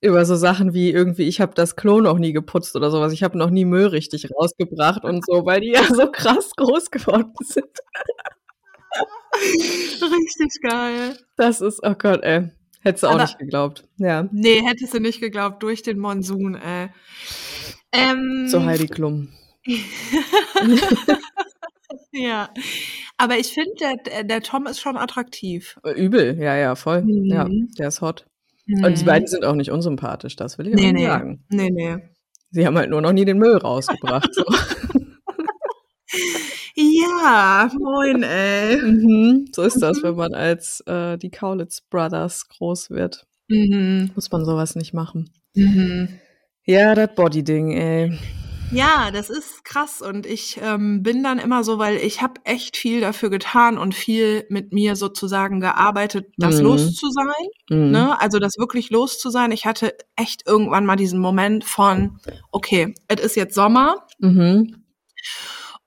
über 0.01 0.25
so 0.25 0.37
Sachen 0.37 0.73
wie 0.73 0.91
irgendwie, 0.91 1.25
ich 1.25 1.41
habe 1.41 1.55
das 1.55 1.77
Klo 1.77 2.01
noch 2.01 2.19
nie 2.19 2.33
geputzt 2.33 2.77
oder 2.77 2.91
sowas, 2.91 3.13
ich 3.13 3.23
habe 3.23 3.37
noch 3.37 3.51
nie 3.51 3.65
Müll 3.65 3.87
richtig 3.87 4.29
rausgebracht 4.31 5.05
und 5.05 5.25
so, 5.27 5.45
weil 5.45 5.61
die 5.61 5.73
ja 5.73 5.85
so 5.85 6.11
krass 6.11 6.53
groß 6.57 6.91
geworden 6.91 7.33
sind. 7.41 7.67
Richtig 10.03 10.61
geil. 10.63 11.17
Das 11.37 11.61
ist, 11.61 11.81
oh 11.83 11.95
Gott, 11.95 12.23
ey. 12.23 12.51
Hättest 12.81 13.03
du 13.03 13.09
auch 13.09 13.13
Aber, 13.13 13.23
nicht 13.23 13.39
geglaubt. 13.39 13.85
Ja. 13.99 14.29
Nee, 14.33 14.63
hättest 14.65 14.95
du 14.95 15.01
nicht 15.01 15.21
geglaubt, 15.21 15.63
durch 15.63 15.83
den 15.83 15.99
Monsun, 15.99 16.55
ey. 16.55 16.89
Ähm, 17.93 18.47
so 18.49 18.65
Heidi 18.65 18.87
Klum. 18.87 19.29
ja. 22.13 22.49
Aber 23.19 23.37
ich 23.39 23.49
finde, 23.49 23.73
der, 24.05 24.25
der 24.25 24.43
Tom 24.43 24.67
ist 24.67 24.81
schon 24.81 24.97
attraktiv. 24.97 25.79
Übel, 25.95 26.39
ja, 26.39 26.57
ja, 26.57 26.75
voll. 26.75 27.03
Mhm. 27.03 27.25
Ja, 27.27 27.47
der 27.79 27.89
ist 27.89 28.01
hot. 28.01 28.27
Mhm. 28.67 28.85
Und 28.85 28.99
die 28.99 29.05
beiden 29.05 29.29
sind 29.29 29.45
auch 29.45 29.55
nicht 29.55 29.71
unsympathisch, 29.71 30.37
das 30.37 30.57
will 30.57 30.69
ich 30.69 30.75
nee, 30.75 30.89
auch 30.89 30.93
nee. 30.93 31.07
sagen. 31.07 31.45
Nee, 31.51 31.71
nee. 31.71 31.99
Sie 32.53 32.67
haben 32.67 32.77
halt 32.77 32.91
nur 32.91 33.01
noch 33.01 33.13
nie 33.13 33.25
den 33.25 33.39
Müll 33.39 33.57
rausgebracht. 33.57 34.31
So. 34.35 34.45
Moin, 37.79 38.23
ey. 38.23 38.77
Mhm, 38.77 39.49
so 39.53 39.63
ist 39.63 39.81
das, 39.81 40.03
wenn 40.03 40.15
man 40.15 40.35
als 40.35 40.81
äh, 40.87 41.17
die 41.19 41.31
Kaulitz 41.31 41.81
Brothers 41.81 42.49
groß 42.49 42.91
wird. 42.91 43.27
Mhm. 43.49 44.11
Muss 44.15 44.31
man 44.31 44.45
sowas 44.45 44.77
nicht 44.77 44.95
machen. 44.95 45.31
Mhm. 45.55 46.09
Ja, 46.65 46.95
das 46.95 47.15
Body-Ding, 47.15 47.73
ey. 47.73 48.19
Ja, 48.73 49.11
das 49.11 49.31
ist 49.31 49.65
krass 49.65 50.01
und 50.01 50.27
ich 50.27 50.61
ähm, 50.63 51.03
bin 51.03 51.25
dann 51.25 51.41
immer 51.41 51.65
so, 51.65 51.79
weil 51.79 51.97
ich 51.97 52.23
habe 52.23 52.35
echt 52.45 52.77
viel 52.77 53.01
dafür 53.01 53.29
getan 53.29 53.79
und 53.79 53.97
viel 53.97 54.47
mit 54.49 54.73
mir 54.73 54.95
sozusagen 54.95 55.61
gearbeitet, 55.61 56.29
das 56.37 56.59
mhm. 56.59 56.63
los 56.63 56.95
zu 56.95 57.11
sein. 57.11 57.49
Mhm. 57.69 57.91
Ne? 57.91 58.21
Also 58.21 58.39
das 58.39 58.59
wirklich 58.59 58.91
los 58.91 59.19
zu 59.19 59.31
sein. 59.31 59.51
Ich 59.51 59.67
hatte 59.67 59.95
echt 60.15 60.47
irgendwann 60.47 60.87
mal 60.87 60.95
diesen 60.95 61.19
Moment 61.19 61.65
von, 61.65 62.21
okay, 62.53 62.95
es 63.09 63.21
ist 63.21 63.35
jetzt 63.35 63.57
Sommer. 63.57 64.07
Mhm. 64.21 64.85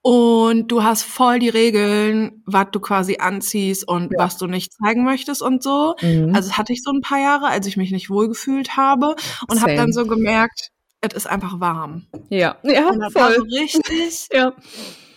Und 0.06 0.68
du 0.68 0.84
hast 0.84 1.04
voll 1.04 1.40
die 1.40 1.48
Regeln, 1.48 2.44
was 2.46 2.68
du 2.74 2.82
quasi 2.82 3.20
anziehst 3.20 3.88
und 3.88 4.12
ja. 4.12 4.20
was 4.20 4.38
du 4.38 4.48
nicht 4.48 4.74
zeigen 4.74 5.06
möchtest 5.06 5.42
und 5.42 5.64
so. 5.64 5.96
Mhm. 6.02 6.36
Also 6.36 6.50
das 6.50 6.58
hatte 6.58 6.74
ich 6.74 6.84
so 6.84 6.92
ein 6.92 7.00
paar 7.00 7.20
Jahre, 7.20 7.48
als 7.48 7.68
ich 7.68 7.78
mich 7.78 7.92
nicht 7.92 8.10
wohlgefühlt 8.10 8.76
habe 8.76 9.16
und 9.48 9.62
habe 9.62 9.76
dann 9.78 9.94
so 9.94 10.06
gemerkt, 10.06 10.72
es 11.00 11.14
ist 11.14 11.26
einfach 11.26 11.62
warm. 11.62 12.08
Ja, 12.30 12.58
ja, 12.64 12.90
und 12.90 13.00
das 13.00 13.14
voll. 13.14 13.22
War 13.22 13.34
so 13.34 13.42
richtig. 13.44 14.28
ja. 14.34 14.54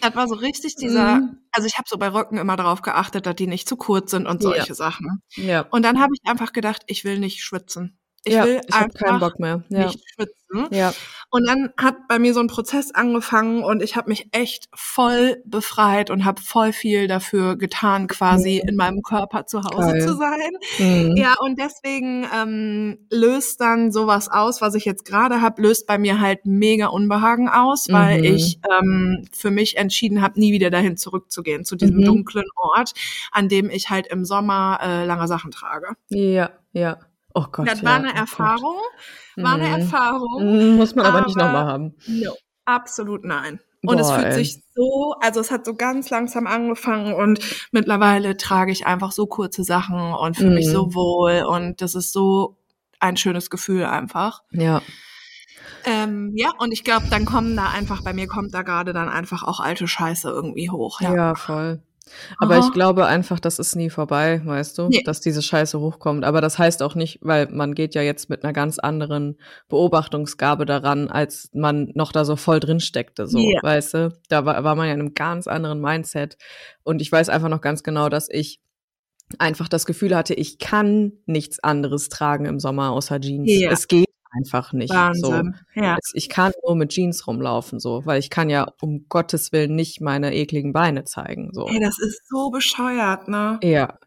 Das 0.01 0.14
war 0.14 0.29
so 0.29 0.37
richtig 0.37 0.77
dieser, 0.77 1.16
mhm. 1.16 1.38
also 1.51 1.66
ich 1.66 1.79
habe 1.79 1.88
so 1.88 1.99
bei 1.99 2.09
Röcken 2.09 2.38
immer 2.38 2.55
darauf 2.55 2.83
geachtet, 2.83 3.27
dass 3.27 3.35
die 3.35 3.49
nicht 3.49 3.68
zu 3.68 3.77
kurz 3.77 4.12
sind 4.12 4.27
und 4.29 4.40
solche 4.40 4.68
ja. 4.68 4.75
Sachen. 4.75 5.20
Ja. 5.35 5.62
Und 5.70 5.85
dann 5.85 5.99
habe 6.01 6.12
ich 6.14 6.31
einfach 6.31 6.53
gedacht, 6.53 6.83
ich 6.87 7.05
will 7.05 7.18
nicht 7.18 7.42
schwitzen. 7.42 7.99
Ich 8.26 8.34
ja, 8.34 8.44
will 8.44 8.60
ich 8.66 8.74
einfach 8.74 8.98
keinen 8.98 9.20
Bock 9.20 9.38
mehr. 9.38 9.62
Ja. 9.68 9.86
nicht 9.86 10.00
schwitzen. 10.14 10.68
Ja. 10.70 10.92
Und 11.30 11.46
dann 11.46 11.70
hat 11.76 12.08
bei 12.08 12.18
mir 12.18 12.32
so 12.34 12.40
ein 12.40 12.46
Prozess 12.46 12.94
angefangen 12.94 13.62
und 13.64 13.82
ich 13.82 13.96
habe 13.96 14.08
mich 14.08 14.28
echt 14.32 14.68
voll 14.74 15.42
befreit 15.44 16.10
und 16.10 16.24
habe 16.24 16.40
voll 16.40 16.72
viel 16.72 17.08
dafür 17.08 17.56
getan, 17.56 18.06
quasi 18.06 18.60
mhm. 18.62 18.68
in 18.70 18.76
meinem 18.76 19.02
Körper 19.02 19.44
zu 19.46 19.62
Hause 19.62 19.92
Geil. 19.92 20.06
zu 20.06 20.16
sein. 20.16 20.50
Mhm. 20.78 21.16
Ja, 21.16 21.34
und 21.40 21.58
deswegen 21.58 22.26
ähm, 22.34 22.98
löst 23.10 23.60
dann 23.60 23.92
sowas 23.92 24.28
aus, 24.30 24.60
was 24.60 24.74
ich 24.74 24.84
jetzt 24.84 25.04
gerade 25.04 25.40
habe, 25.40 25.62
löst 25.62 25.86
bei 25.86 25.98
mir 25.98 26.20
halt 26.20 26.46
mega 26.46 26.86
Unbehagen 26.86 27.48
aus, 27.48 27.88
weil 27.90 28.18
mhm. 28.18 28.24
ich 28.24 28.60
ähm, 28.80 29.26
für 29.32 29.50
mich 29.50 29.76
entschieden 29.76 30.22
habe, 30.22 30.38
nie 30.38 30.52
wieder 30.52 30.70
dahin 30.70 30.96
zurückzugehen, 30.96 31.64
zu 31.64 31.76
diesem 31.76 31.98
mhm. 31.98 32.04
dunklen 32.04 32.46
Ort, 32.56 32.92
an 33.32 33.48
dem 33.48 33.68
ich 33.68 33.90
halt 33.90 34.06
im 34.06 34.24
Sommer 34.24 34.78
äh, 34.82 35.04
lange 35.04 35.26
Sachen 35.28 35.50
trage. 35.50 35.88
Ja, 36.08 36.50
ja. 36.72 36.98
Oh 37.37 37.44
Gott. 37.53 37.68
Das 37.68 37.85
war 37.85 37.96
eine 37.96 38.12
oh 38.14 38.16
Erfahrung. 38.16 38.77
Gott. 39.35 39.44
War 39.44 39.53
eine 39.53 39.68
mhm. 39.68 39.75
Erfahrung. 39.83 40.77
Muss 40.77 40.94
man 40.94 41.05
aber, 41.05 41.18
aber 41.18 41.27
nicht 41.27 41.37
nochmal 41.37 41.66
haben. 41.66 41.94
No, 42.07 42.33
absolut 42.64 43.27
nein. 43.27 43.61
Und 43.83 43.99
Boah, 43.99 44.01
es 44.01 44.11
fühlt 44.11 44.33
sich 44.33 44.62
so, 44.75 45.14
also 45.20 45.40
es 45.40 45.51
hat 45.51 45.66
so 45.66 45.75
ganz 45.75 46.09
langsam 46.09 46.46
angefangen 46.46 47.12
und 47.12 47.38
mittlerweile 47.72 48.38
trage 48.38 48.72
ich 48.72 48.87
einfach 48.87 49.12
so 49.12 49.27
kurze 49.27 49.64
Sachen 49.64 50.14
und 50.14 50.38
fühle 50.38 50.49
mhm. 50.49 50.55
mich 50.55 50.68
so 50.68 50.87
mhm. 50.87 50.94
wohl 50.94 51.44
und 51.46 51.83
das 51.83 51.94
ist 51.94 52.14
so 52.14 52.57
ein 53.01 53.18
schönes 53.18 53.51
Gefühl 53.51 53.85
einfach. 53.85 54.42
Ja. 54.51 54.81
Ähm, 55.85 56.33
ja, 56.37 56.53
und 56.59 56.72
ich 56.72 56.85
glaube, 56.85 57.07
dann 57.11 57.27
kommen 57.27 57.55
da 57.55 57.68
einfach, 57.68 58.03
bei 58.03 58.14
mir 58.14 58.27
kommt 58.29 58.55
da 58.55 58.62
gerade 58.62 58.94
dann 58.94 59.11
einfach 59.11 59.42
auch 59.42 59.61
alte 59.61 59.87
Scheiße 59.87 60.31
irgendwie 60.31 60.70
hoch. 60.70 61.03
Ja, 61.03 61.14
ja 61.14 61.35
voll. 61.35 61.83
Aber 62.38 62.57
Aha. 62.57 62.66
ich 62.66 62.73
glaube 62.73 63.07
einfach, 63.07 63.40
das 63.40 63.59
ist 63.59 63.75
nie 63.75 63.90
vorbei, 63.90 64.40
weißt 64.45 64.79
du, 64.79 64.88
nee. 64.88 65.03
dass 65.05 65.21
diese 65.21 65.42
Scheiße 65.42 65.81
hochkommt. 65.81 66.25
Aber 66.25 66.40
das 66.40 66.59
heißt 66.59 66.83
auch 66.83 66.95
nicht, 66.95 67.19
weil 67.23 67.49
man 67.51 67.75
geht 67.75 67.95
ja 67.95 68.03
jetzt 68.03 68.31
mit 68.31 68.45
einer 68.45 68.53
ganz 68.53 68.79
anderen 68.79 69.38
Beobachtungsgabe 69.69 70.66
daran, 70.66 71.09
als 71.09 71.51
man 71.53 71.90
noch 71.95 72.12
da 72.12 72.25
so 72.25 72.37
voll 72.37 72.61
drin 72.61 72.81
steckte, 72.81 73.27
so, 73.27 73.38
yeah. 73.38 73.62
weißt 73.62 73.95
du. 73.95 74.19
Da 74.29 74.45
war, 74.45 74.62
war 74.64 74.75
man 74.77 74.88
ja 74.88 74.95
in 74.95 75.01
einem 75.01 75.14
ganz 75.14 75.47
anderen 75.47 75.81
Mindset. 75.81 76.37
Und 76.85 77.03
ich 77.03 77.11
weiß 77.11 77.29
einfach 77.29 77.49
noch 77.49 77.61
ganz 77.61 77.83
genau, 77.83 78.09
dass 78.09 78.29
ich 78.31 78.61
einfach 79.38 79.69
das 79.69 79.87
Gefühl 79.87 80.14
hatte, 80.14 80.35
ich 80.35 80.59
kann 80.59 81.12
nichts 81.27 81.59
anderes 81.59 82.09
tragen 82.09 82.47
im 82.47 82.61
Sommer 82.61 82.92
außer 82.92 83.21
Jeans. 83.21 83.51
Yeah. 83.51 83.73
Es 83.73 83.88
geht 83.88 84.07
einfach 84.30 84.72
nicht. 84.72 84.92
Wahnsinn. 84.92 85.54
So. 85.74 85.80
Ja. 85.80 85.98
Ich 86.14 86.28
kann 86.28 86.52
nur 86.64 86.76
mit 86.76 86.90
Jeans 86.90 87.26
rumlaufen, 87.26 87.80
so, 87.80 88.02
weil 88.04 88.18
ich 88.18 88.30
kann 88.30 88.50
ja 88.50 88.72
um 88.80 89.06
Gottes 89.08 89.52
Willen 89.52 89.74
nicht 89.74 90.00
meine 90.00 90.34
ekligen 90.34 90.72
Beine 90.72 91.04
zeigen. 91.04 91.50
So. 91.52 91.66
Ey, 91.66 91.80
das 91.80 91.98
ist 91.98 92.28
so 92.28 92.50
bescheuert, 92.50 93.28
ne? 93.28 93.58
Ja. 93.62 93.98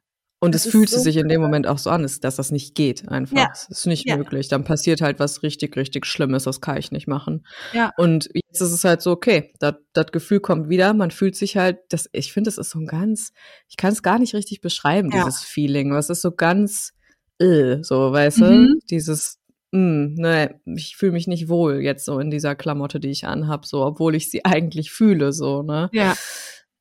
Und 0.41 0.55
das 0.55 0.65
es 0.65 0.71
fühlte 0.71 0.95
so 0.95 1.01
sich 1.01 1.17
in 1.17 1.27
dem 1.27 1.41
Moment 1.41 1.67
auch 1.67 1.77
so 1.77 1.89
an, 1.89 2.01
dass 2.03 2.35
das 2.37 2.51
nicht 2.51 2.73
geht 2.73 3.09
einfach. 3.09 3.37
Ja. 3.37 3.49
Es 3.51 3.67
ist 3.69 3.85
nicht 3.85 4.07
ja. 4.07 4.15
möglich. 4.15 4.47
Dann 4.47 4.63
passiert 4.63 5.01
halt 5.01 5.19
was 5.19 5.43
richtig, 5.43 5.75
richtig 5.75 6.05
Schlimmes, 6.05 6.45
das 6.45 6.61
kann 6.61 6.77
ich 6.77 6.91
nicht 6.93 7.07
machen. 7.07 7.45
Ja. 7.73 7.91
Und 7.97 8.29
jetzt 8.33 8.61
ist 8.61 8.71
es 8.71 8.85
halt 8.85 9.01
so, 9.01 9.11
okay, 9.11 9.51
das 9.59 10.11
Gefühl 10.13 10.39
kommt 10.39 10.69
wieder, 10.69 10.93
man 10.93 11.11
fühlt 11.11 11.35
sich 11.35 11.57
halt, 11.57 11.79
das, 11.89 12.09
ich 12.13 12.31
finde, 12.31 12.47
das 12.47 12.57
ist 12.57 12.69
so 12.69 12.79
ein 12.79 12.87
ganz, 12.87 13.33
ich 13.67 13.75
kann 13.75 13.91
es 13.91 14.01
gar 14.01 14.17
nicht 14.17 14.33
richtig 14.33 14.61
beschreiben, 14.61 15.11
ja. 15.11 15.25
dieses 15.25 15.43
Feeling. 15.43 15.91
Was 15.91 16.09
ist 16.09 16.21
so 16.21 16.31
ganz, 16.31 16.93
äh, 17.39 17.83
so, 17.83 18.13
weißt 18.13 18.39
mhm. 18.39 18.43
du? 18.43 18.79
Dieses, 18.89 19.39
hm, 19.71 20.15
ne, 20.15 20.59
ich 20.65 20.97
fühle 20.97 21.11
mich 21.11 21.27
nicht 21.27 21.47
wohl 21.47 21.81
jetzt 21.81 22.05
so 22.05 22.19
in 22.19 22.31
dieser 22.31 22.55
Klamotte, 22.55 22.99
die 22.99 23.11
ich 23.11 23.25
anhab, 23.25 23.65
so, 23.65 23.83
obwohl 23.85 24.15
ich 24.15 24.29
sie 24.29 24.45
eigentlich 24.45 24.91
fühle, 24.91 25.31
so, 25.33 25.61
ne? 25.61 25.89
Ja. 25.93 26.15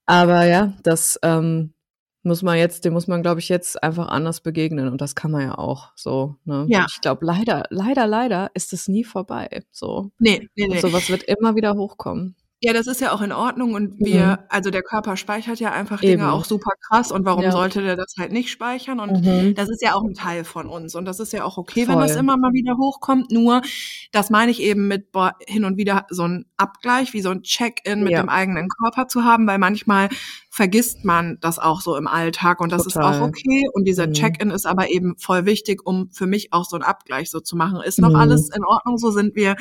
Aber 0.07 0.45
ja, 0.45 0.73
das 0.83 1.19
ähm, 1.23 1.75
muss 2.23 2.43
man 2.43 2.57
jetzt, 2.57 2.85
dem 2.85 2.95
muss 2.95 3.07
man, 3.07 3.23
glaube 3.23 3.41
ich, 3.41 3.49
jetzt 3.49 3.83
einfach 3.83 4.09
anders 4.09 4.41
begegnen 4.41 4.89
und 4.89 5.01
das 5.01 5.15
kann 5.15 5.31
man 5.31 5.43
ja 5.43 5.59
auch 5.59 5.93
so, 5.97 6.37
ne? 6.45 6.67
Ja. 6.69 6.87
Ich 6.89 7.01
glaube, 7.01 7.27
leider, 7.27 7.65
leider, 7.71 8.07
leider 8.07 8.51
ist 8.55 8.73
es 8.73 8.89
nie 8.89 9.05
vorbei, 9.05 9.65
so. 9.71 10.11
Nee, 10.19 10.49
nee, 10.57 10.69
nee. 10.69 10.81
Sowas 10.81 11.11
wird 11.11 11.25
immer 11.25 11.57
wieder 11.57 11.75
hochkommen. 11.75 12.37
Ja, 12.61 12.73
das 12.73 12.89
ist 12.89 13.01
ja 13.01 13.13
auch 13.13 13.21
in 13.21 13.31
Ordnung 13.31 13.75
und 13.75 14.01
wir, 14.01 14.27
mhm. 14.27 14.37
also 14.49 14.71
der 14.71 14.83
Körper 14.83 15.17
speichert 15.17 15.61
ja 15.61 15.71
einfach 15.71 16.01
Dinge 16.01 16.15
Eben. 16.15 16.23
auch 16.25 16.45
super 16.45 16.73
krass 16.89 17.13
und 17.13 17.25
warum 17.25 17.45
ja. 17.45 17.53
sollte 17.53 17.83
der 17.83 17.95
das 17.95 18.15
halt 18.19 18.33
nicht 18.33 18.51
speichern? 18.51 18.99
Und 18.99 19.25
mhm. 19.25 19.55
das 19.55 19.69
ist 19.69 19.81
ja 19.81 19.95
auch 19.95 20.03
ein 20.03 20.15
Teil 20.15 20.43
von 20.43 20.67
uns 20.67 20.97
und 20.97 21.05
das 21.05 21.21
ist 21.21 21.33
ja 21.33 21.45
auch 21.45 21.57
okay, 21.57 21.85
Voll. 21.85 21.95
wenn 21.95 22.01
das 22.01 22.17
immer 22.17 22.37
mal 22.37 22.53
wieder 22.53 22.77
hochkommt. 22.77 23.31
Nur, 23.31 23.63
das 24.11 24.31
meine 24.31 24.51
ich 24.51 24.61
eben 24.61 24.89
mit 24.89 25.13
boah, 25.13 25.37
hin 25.47 25.65
und 25.65 25.77
wieder 25.77 26.07
so 26.11 26.25
ein 26.25 26.47
Abgleich, 26.57 27.13
wie 27.13 27.21
so 27.21 27.31
ein 27.31 27.43
Check-in 27.43 28.03
mit 28.03 28.11
ja. 28.11 28.23
dem 28.23 28.29
eigenen 28.29 28.67
Körper 28.69 29.07
zu 29.07 29.23
haben, 29.23 29.47
weil 29.47 29.59
manchmal 29.59 30.09
vergisst 30.51 31.05
man 31.05 31.39
das 31.41 31.61
auch 31.61 31.81
so 31.81 31.97
im 31.97 32.09
Alltag 32.09 32.61
und 32.61 32.73
das 32.73 32.83
Total. 32.83 33.13
ist 33.13 33.21
auch 33.21 33.25
okay. 33.25 33.69
Und 33.73 33.85
dieser 33.85 34.09
mhm. 34.09 34.15
Check-in 34.15 34.51
ist 34.51 34.67
aber 34.67 34.91
eben 34.91 35.17
voll 35.17 35.47
wichtig, 35.47 35.87
um 35.87 36.11
für 36.11 36.27
mich 36.27 36.53
auch 36.53 36.65
so 36.65 36.75
ein 36.75 36.83
Abgleich 36.83 37.31
so 37.31 37.39
zu 37.39 37.55
machen. 37.55 37.81
Ist 37.83 38.01
noch 38.01 38.11
mhm. 38.11 38.17
alles 38.17 38.51
in 38.51 38.65
Ordnung? 38.65 38.99
So 38.99 39.13
sind 39.13 39.37
wir 39.37 39.55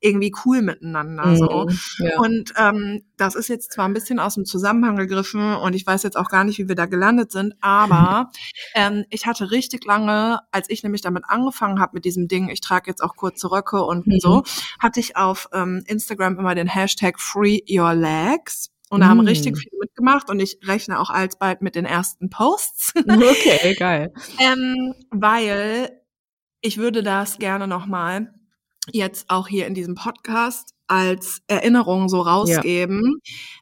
irgendwie 0.00 0.32
cool 0.44 0.62
miteinander. 0.62 1.26
Mhm, 1.26 1.36
so. 1.36 1.68
Ja. 1.98 2.18
Und 2.18 2.52
ähm, 2.56 3.02
das 3.16 3.34
ist 3.34 3.48
jetzt 3.48 3.72
zwar 3.72 3.86
ein 3.86 3.92
bisschen 3.92 4.18
aus 4.18 4.34
dem 4.34 4.44
Zusammenhang 4.44 4.96
gegriffen 4.96 5.54
und 5.56 5.74
ich 5.74 5.86
weiß 5.86 6.02
jetzt 6.02 6.16
auch 6.16 6.28
gar 6.28 6.44
nicht, 6.44 6.58
wie 6.58 6.68
wir 6.68 6.74
da 6.74 6.86
gelandet 6.86 7.32
sind, 7.32 7.54
aber 7.60 8.30
ähm, 8.74 9.04
ich 9.10 9.26
hatte 9.26 9.50
richtig 9.50 9.84
lange, 9.84 10.40
als 10.50 10.70
ich 10.70 10.82
nämlich 10.82 11.02
damit 11.02 11.24
angefangen 11.28 11.80
habe 11.80 11.92
mit 11.94 12.04
diesem 12.04 12.28
Ding, 12.28 12.48
ich 12.48 12.60
trage 12.60 12.90
jetzt 12.90 13.02
auch 13.02 13.14
kurze 13.16 13.50
Röcke 13.50 13.82
und 13.82 14.06
mhm. 14.06 14.20
so, 14.20 14.42
hatte 14.78 15.00
ich 15.00 15.16
auf 15.16 15.48
ähm, 15.52 15.82
Instagram 15.86 16.38
immer 16.38 16.54
den 16.54 16.66
Hashtag 16.66 17.20
Free 17.20 17.60
Your 17.68 17.94
Legs 17.94 18.70
Und 18.88 19.00
da 19.00 19.08
haben 19.08 19.18
Mm. 19.18 19.28
richtig 19.28 19.58
viele 19.58 19.76
mitgemacht 19.80 20.30
und 20.30 20.40
ich 20.40 20.58
rechne 20.64 20.98
auch 20.98 21.10
alsbald 21.10 21.62
mit 21.62 21.74
den 21.74 21.84
ersten 21.84 22.30
Posts. 22.30 22.94
Okay, 23.06 23.74
geil. 23.78 24.12
ähm, 24.38 24.94
weil 25.10 25.90
ich 26.60 26.78
würde 26.78 27.02
das 27.02 27.38
gerne 27.38 27.68
nochmal 27.68 28.32
jetzt 28.92 29.28
auch 29.30 29.48
hier 29.48 29.66
in 29.66 29.74
diesem 29.74 29.94
Podcast 29.94 30.74
als 30.86 31.42
Erinnerung 31.46 32.08
so 32.08 32.20
rausgeben. 32.20 33.20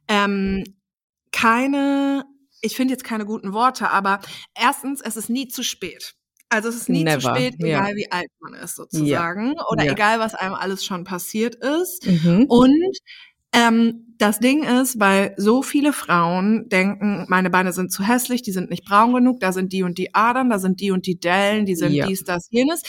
Ähm, 0.09 0.65
keine, 1.33 2.25
ich 2.63 2.75
finde 2.77 2.93
jetzt 2.95 3.05
keine 3.05 3.27
guten 3.27 3.53
Worte, 3.53 3.91
aber 3.91 4.21
erstens, 4.59 5.01
es 5.01 5.17
ist 5.17 5.29
nie 5.31 5.49
zu 5.49 5.63
spät. 5.63 6.15
Also 6.51 6.71
es 6.71 6.77
ist 6.77 6.89
nie 6.89 7.05
Never, 7.05 7.21
zu 7.21 7.29
spät, 7.29 7.57
ja. 7.59 7.67
egal 7.67 7.95
wie 7.97 8.11
alt 8.11 8.31
man 8.41 8.55
ist 8.55 8.77
sozusagen. 8.77 9.55
Oder 9.71 9.85
Ja. 9.85 9.93
egal, 9.93 10.19
was 10.19 10.35
einem 10.35 10.55
alles 10.55 10.85
schon 10.85 11.05
passiert 11.05 11.57
ist. 11.57 12.07
Mhm. 12.07 12.47
Und 12.49 12.99
ähm, 13.53 14.15
das 14.19 14.39
Ding 14.41 14.63
ist, 14.65 14.99
weil 14.99 15.35
so 15.37 15.63
viele 15.63 15.93
Frauen 15.93 16.69
denken, 16.71 17.27
meine 17.29 17.51
Beine 17.51 17.73
sind 17.73 17.93
zu 17.93 18.03
hässlich, 18.03 18.43
die 18.43 18.53
sind 18.53 18.71
nicht 18.71 18.85
braun 18.87 19.13
genug, 19.13 19.41
da 19.41 19.53
sind 19.53 19.73
die 19.73 19.83
und 19.83 19.99
die 19.99 20.15
Adern, 20.15 20.49
da 20.51 20.59
sind 20.59 20.81
die 20.81 20.91
und 20.91 21.07
die 21.07 21.21
Dellen, 21.21 21.67
die 21.67 21.77
sind 21.77 21.93
Ja. 21.93 22.07
dies, 22.07 22.25
das, 22.25 22.49
jenes. 22.51 22.83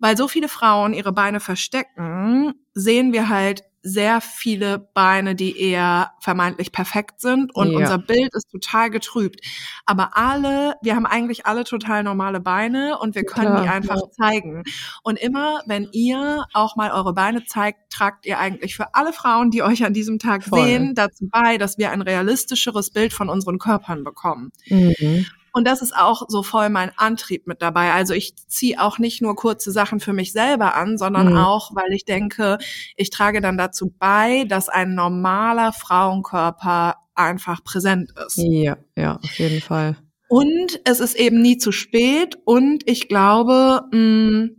Weil 0.00 0.16
so 0.16 0.26
viele 0.28 0.48
Frauen 0.48 0.94
ihre 0.94 1.12
Beine 1.12 1.40
verstecken, 1.40 2.54
sehen 2.74 3.12
wir 3.12 3.28
halt 3.28 3.62
sehr 3.82 4.20
viele 4.20 4.78
Beine, 4.92 5.34
die 5.34 5.58
eher 5.58 6.12
vermeintlich 6.20 6.70
perfekt 6.70 7.20
sind 7.22 7.54
und 7.54 7.70
Ja. 7.70 7.78
unser 7.78 7.98
Bild 7.98 8.28
ist 8.34 8.50
total 8.50 8.90
getrübt. 8.90 9.40
Aber 9.86 10.16
alle, 10.18 10.74
wir 10.82 10.96
haben 10.96 11.06
eigentlich 11.06 11.46
alle 11.46 11.64
total 11.64 12.02
normale 12.02 12.40
Beine 12.40 12.98
und 12.98 13.14
wir 13.14 13.24
können 13.24 13.56
die 13.56 13.62
Klar, 13.62 13.74
einfach 13.74 13.96
ja. 13.96 14.10
zeigen. 14.10 14.64
Und 15.02 15.18
immer, 15.18 15.62
wenn 15.64 15.88
ihr 15.92 16.44
auch 16.52 16.76
mal 16.76 16.90
eure 16.90 17.14
Beine 17.14 17.44
zeigt, 17.46 17.90
tragt 17.90 18.26
ihr 18.26 18.38
eigentlich 18.38 18.76
für 18.76 18.94
alle 18.94 19.14
Frauen, 19.14 19.50
die 19.50 19.62
euch 19.62 19.82
an 19.84 19.94
diesem 19.94 20.18
Tag 20.18 20.42
Voll. 20.44 20.62
sehen, 20.62 20.94
dazu 20.94 21.28
bei, 21.30 21.56
dass 21.56 21.78
wir 21.78 21.90
ein 21.90 22.02
realistischeres 22.02 22.90
Bild 22.90 23.14
von 23.14 23.30
unseren 23.30 23.58
Körpern 23.58 24.04
bekommen. 24.04 24.52
Mhm. 24.66 25.24
Und 25.52 25.66
das 25.66 25.82
ist 25.82 25.96
auch 25.96 26.22
so 26.28 26.42
voll 26.42 26.68
mein 26.68 26.92
Antrieb 26.96 27.46
mit 27.46 27.60
dabei. 27.62 27.92
Also 27.92 28.14
ich 28.14 28.36
ziehe 28.36 28.80
auch 28.80 28.98
nicht 28.98 29.20
nur 29.22 29.34
kurze 29.36 29.72
Sachen 29.72 30.00
für 30.00 30.12
mich 30.12 30.32
selber 30.32 30.74
an, 30.74 30.98
sondern 30.98 31.28
Mhm. 31.28 31.36
auch, 31.36 31.74
weil 31.74 31.92
ich 31.92 32.04
denke, 32.04 32.58
ich 32.96 33.10
trage 33.10 33.40
dann 33.40 33.58
dazu 33.58 33.92
bei, 33.98 34.44
dass 34.44 34.68
ein 34.68 34.94
normaler 34.94 35.72
Frauenkörper 35.72 36.96
einfach 37.14 37.62
präsent 37.64 38.12
ist. 38.26 38.38
Ja, 38.38 38.76
ja, 38.96 39.16
auf 39.22 39.38
jeden 39.38 39.60
Fall. 39.60 39.96
Und 40.28 40.80
es 40.84 41.00
ist 41.00 41.14
eben 41.16 41.42
nie 41.42 41.58
zu 41.58 41.72
spät. 41.72 42.38
Und 42.44 42.88
ich 42.88 43.08
glaube, 43.08 43.82
mh, 43.92 44.50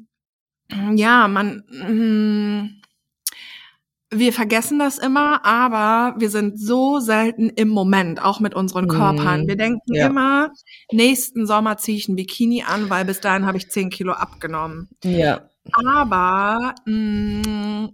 ja, 0.96 1.28
man, 1.28 1.64
mh, 1.70 2.81
wir 4.14 4.34
vergessen 4.34 4.78
das 4.78 4.98
immer, 4.98 5.46
aber 5.46 6.16
wir 6.20 6.30
sind 6.30 6.60
so 6.60 7.00
selten 7.00 7.50
im 7.50 7.70
Moment, 7.70 8.22
auch 8.24 8.40
mit 8.42 8.54
unseren 8.54 8.86
Mhm. 8.86 8.90
Körpern. 8.90 9.48
Wir 9.48 9.56
denken 9.56 9.94
Ja. 9.96 10.08
immer, 10.08 10.52
nächsten 10.92 11.46
Sommer 11.48 11.78
ziehe 11.78 11.98
ich 11.98 12.08
ein 12.10 12.16
Bikini 12.18 12.64
an, 12.64 12.90
weil 12.90 13.06
bis 13.06 13.22
dahin 13.22 13.46
habe 13.46 13.58
ich 13.58 13.70
10 13.70 13.90
Kilo 13.90 14.12
abgenommen. 14.14 14.90
Ja, 15.04 15.42
Aber 15.74 16.74
mh, 16.86 17.90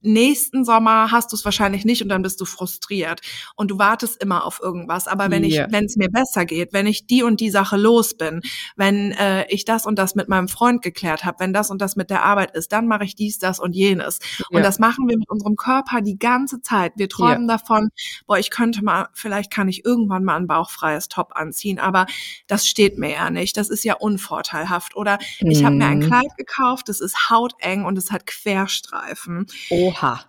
nächsten 0.00 0.64
Sommer 0.64 1.10
hast 1.10 1.32
du 1.32 1.36
es 1.36 1.44
wahrscheinlich 1.44 1.84
nicht 1.84 2.02
und 2.02 2.08
dann 2.08 2.22
bist 2.22 2.40
du 2.40 2.44
frustriert 2.44 3.20
und 3.56 3.70
du 3.70 3.78
wartest 3.78 4.22
immer 4.22 4.44
auf 4.44 4.60
irgendwas. 4.62 5.06
Aber 5.08 5.30
wenn 5.30 5.44
ich, 5.44 5.54
Ja. 5.54 5.66
wenn 5.70 5.84
es 5.86 5.96
mir 5.96 6.08
besser 6.08 6.44
geht, 6.44 6.72
wenn 6.72 6.86
ich 6.86 7.06
die 7.06 7.22
und 7.22 7.40
die 7.40 7.50
Sache 7.50 7.76
los 7.76 8.16
bin, 8.16 8.40
wenn 8.76 9.12
äh, 9.12 9.46
ich 9.52 9.64
das 9.64 9.86
und 9.86 9.98
das 9.98 10.14
mit 10.14 10.28
meinem 10.28 10.48
Freund 10.48 10.82
geklärt 10.82 11.24
habe, 11.24 11.40
wenn 11.40 11.52
das 11.52 11.70
und 11.70 11.80
das 11.80 11.96
mit 11.96 12.10
der 12.10 12.22
Arbeit 12.24 12.54
ist, 12.54 12.72
dann 12.72 12.86
mache 12.86 13.04
ich 13.04 13.14
dies, 13.14 13.38
das 13.38 13.58
und 13.58 13.74
jenes. 13.74 14.18
Und 14.50 14.58
Ja. 14.58 14.62
das 14.62 14.78
machen 14.78 15.08
wir 15.08 15.16
mit 15.18 15.28
unserem 15.30 15.56
Körper 15.56 16.00
die 16.00 16.18
ganze 16.18 16.60
Zeit. 16.62 16.92
Wir 16.96 17.08
träumen 17.08 17.48
davon, 17.48 17.88
boah, 18.26 18.38
ich 18.38 18.50
könnte 18.50 18.84
mal, 18.84 19.08
vielleicht 19.14 19.50
kann 19.50 19.68
ich 19.68 19.84
irgendwann 19.84 20.24
mal 20.24 20.36
ein 20.36 20.46
bauchfreies 20.46 21.08
Top 21.08 21.32
anziehen, 21.34 21.78
aber 21.78 22.06
das 22.46 22.66
steht 22.68 22.98
mir 22.98 23.10
ja 23.12 23.30
nicht. 23.30 23.56
Das 23.56 23.68
ist 23.68 23.84
ja 23.84 23.94
unvorteilhaft. 23.94 24.96
Oder 24.96 25.18
ich 25.40 25.64
habe 25.64 25.74
mir 25.76 25.86
ein 25.86 25.98
Mhm. 25.98 26.02
Kleid 26.06 26.36
gekauft, 26.36 26.88
das 26.88 27.00
ist 27.00 27.30
hauteng 27.30 27.84
und 27.84 27.98
es 27.98 28.10
hat 28.12 28.26
Querstreifen. 28.26 29.46
Oha. 29.88 30.20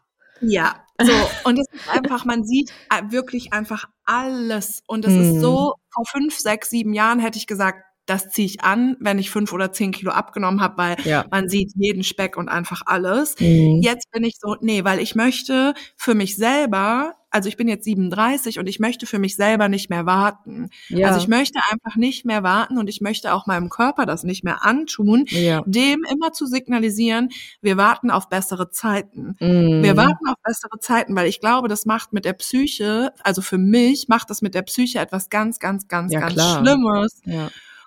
Ja, 0.41 0.76
so. 1.02 1.12
Und 1.43 1.60
es 1.60 1.65
ist 1.72 1.89
einfach, 1.89 2.26
man 2.26 2.43
sieht 2.45 2.72
äh, 2.89 3.12
wirklich 3.12 3.52
einfach 3.54 3.86
alles. 4.06 4.82
Und 4.88 5.06
es 5.06 5.13
ist 5.13 5.36
Mhm. 5.36 5.39
so, 5.41 5.74
vor 5.91 6.06
fünf, 6.06 6.38
sechs, 6.38 6.69
sieben 6.69 6.93
Jahren 6.93 7.19
hätte 7.19 7.38
ich 7.38 7.48
gesagt, 7.48 7.84
das 8.06 8.30
ziehe 8.30 8.48
ich 8.48 8.63
an, 8.63 8.98
wenn 9.00 9.19
ich 9.19 9.30
fünf 9.30 9.54
oder 9.54 9.72
zehn 9.72 9.91
Kilo 9.91 10.12
abgenommen 10.12 10.62
habe, 10.62 10.78
weil 10.78 10.95
Ja. 11.04 11.26
man 11.30 11.48
sieht 11.48 11.72
jeden 11.76 12.04
Speck 12.04 12.38
und 12.38 12.50
einfach 12.50 12.82
alles. 12.86 13.36
Mhm. 13.39 13.82
Jetzt 13.84 14.10
bin 14.12 14.24
ich 14.24 14.38
so, 14.39 14.56
nee, 14.62 14.84
weil 14.84 15.00
ich 15.00 15.13
möchte 15.15 15.74
für 15.95 16.15
mich 16.15 16.36
selber, 16.36 17.15
also 17.32 17.48
ich 17.50 17.58
bin 17.58 17.68
jetzt 17.68 17.86
37 17.86 18.60
und 18.60 18.68
ich 18.68 18.80
möchte 18.80 19.06
für 19.06 19.20
mich 19.20 19.36
selber 19.36 19.70
nicht 19.70 19.89
mehr 19.89 20.06
warten. 20.06 20.70
Ja. 20.88 21.08
Also 21.08 21.20
ich 21.20 21.28
möchte 21.28 21.60
einfach 21.72 21.96
nicht 21.96 22.26
mehr 22.26 22.44
warten 22.44 22.78
und 22.78 22.89
ich 22.89 23.02
möchte 23.02 23.34
auch 23.34 23.46
meinem 23.46 23.70
Körper 23.70 24.06
das 24.06 24.24
nicht 24.24 24.44
mehr 24.44 24.65
antun, 24.65 25.26
ja. 25.30 25.63
dem 25.65 26.04
immer 26.12 26.32
zu 26.32 26.46
signalisieren, 26.46 27.30
wir 27.62 27.78
warten 27.78 28.10
auf 28.12 28.30
bessere 28.30 28.72
Zeiten. 28.72 29.36
Mhm. 29.39 29.84
Wir 29.84 29.96
warten 29.96 30.28
auf 30.28 30.38
bessere 30.44 30.80
Zeiten, 30.80 31.15
weil 31.15 31.28
ich 31.28 31.39
glaube, 31.39 31.68
das 31.68 31.86
macht 31.86 32.13
mit 32.13 32.26
der 32.26 32.34
Psyche, 32.34 33.13
also 33.24 33.42
für 33.42 33.58
mich 33.58 34.08
macht 34.08 34.30
das 34.30 34.42
mit 34.42 34.56
der 34.56 34.63
Psyche 34.63 35.00
etwas 35.00 35.30
ganz, 35.30 35.60
ganz, 35.60 35.88
ganz, 35.88 36.12
Ja, 36.12 36.22
ganz 36.22 36.34
klar. 36.34 36.60
Schlimmes. 36.60 37.22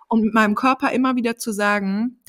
Und 0.08 0.22
mit 0.22 0.34
meinem 0.34 0.54
Körper 0.54 0.92
immer 0.92 1.16
wieder 1.16 1.36
zu 1.36 1.52
sagen, 1.52 2.20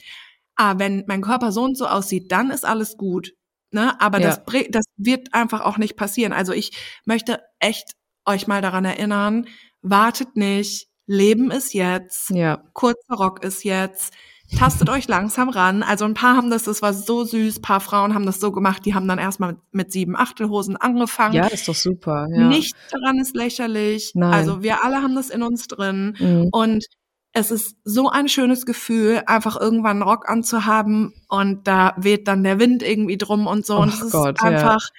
ah, 0.55 0.75
wenn 0.77 1.03
mein 1.07 1.21
Körper 1.21 1.51
so 1.51 1.63
und 1.63 1.77
so 1.77 1.85
aussieht, 1.85 2.31
dann 2.31 2.49
ist 2.49 2.65
alles 2.65 2.97
gut. 2.97 3.33
Ne? 3.73 3.99
Aber 3.99 4.19
Ja. 4.19 4.27
das, 4.27 4.41
das 4.69 4.85
wird 4.97 5.33
einfach 5.33 5.61
auch 5.61 5.77
nicht 5.77 5.95
passieren. 5.95 6.33
Also 6.33 6.53
ich 6.53 6.71
möchte 7.05 7.41
echt 7.59 7.93
euch 8.25 8.47
mal 8.47 8.61
daran 8.61 8.85
erinnern, 8.85 9.47
wartet 9.81 10.35
nicht, 10.35 10.87
Leben 11.05 11.51
ist 11.51 11.73
jetzt, 11.73 12.29
Ja. 12.29 12.63
kurzer 12.73 13.15
Rock 13.15 13.43
ist 13.43 13.63
jetzt, 13.65 14.13
tastet 14.57 14.89
euch 14.89 15.07
langsam 15.07 15.49
ran. 15.49 15.83
Also 15.83 16.05
ein 16.05 16.13
paar 16.13 16.37
haben 16.37 16.49
das, 16.49 16.63
das 16.63 16.81
war 16.81 16.93
so 16.93 17.25
süß, 17.25 17.59
paar 17.61 17.81
Frauen 17.81 18.13
haben 18.13 18.25
das 18.25 18.39
so 18.39 18.51
gemacht, 18.51 18.85
die 18.85 18.93
haben 18.93 19.07
dann 19.07 19.19
erstmal 19.19 19.53
mit, 19.53 19.61
mit 19.71 19.91
sieben 19.91 20.15
Achtelhosen 20.15 20.77
angefangen. 20.77 21.33
Ja, 21.33 21.47
ist 21.47 21.67
doch 21.67 21.75
super. 21.75 22.27
Ja. 22.33 22.47
Nichts 22.47 22.77
daran 22.91 23.17
ist 23.19 23.35
lächerlich. 23.35 24.11
Nein. 24.15 24.31
Also 24.33 24.63
wir 24.63 24.83
alle 24.85 25.01
haben 25.01 25.15
das 25.15 25.29
in 25.29 25.43
uns 25.43 25.67
drin. 25.67 26.15
Mhm. 26.19 26.49
Und 26.51 26.85
es 27.33 27.49
ist 27.49 27.77
so 27.83 28.09
ein 28.09 28.29
schönes 28.29 28.65
Gefühl, 28.65 29.23
einfach 29.25 29.59
irgendwann 29.59 30.01
einen 30.01 30.09
Rock 30.09 30.29
anzuhaben 30.29 31.13
und 31.27 31.67
da 31.67 31.95
weht 31.97 32.27
dann 32.27 32.43
der 32.43 32.59
Wind 32.59 32.83
irgendwie 32.83 33.17
drum 33.17 33.47
und 33.47 33.65
so. 33.65 33.77
und 33.77 33.89
Och 33.89 33.95
es 33.95 34.01
ist 34.01 34.11
Gott, 34.11 34.37
ja. 34.39 34.47
einfach, 34.47 34.89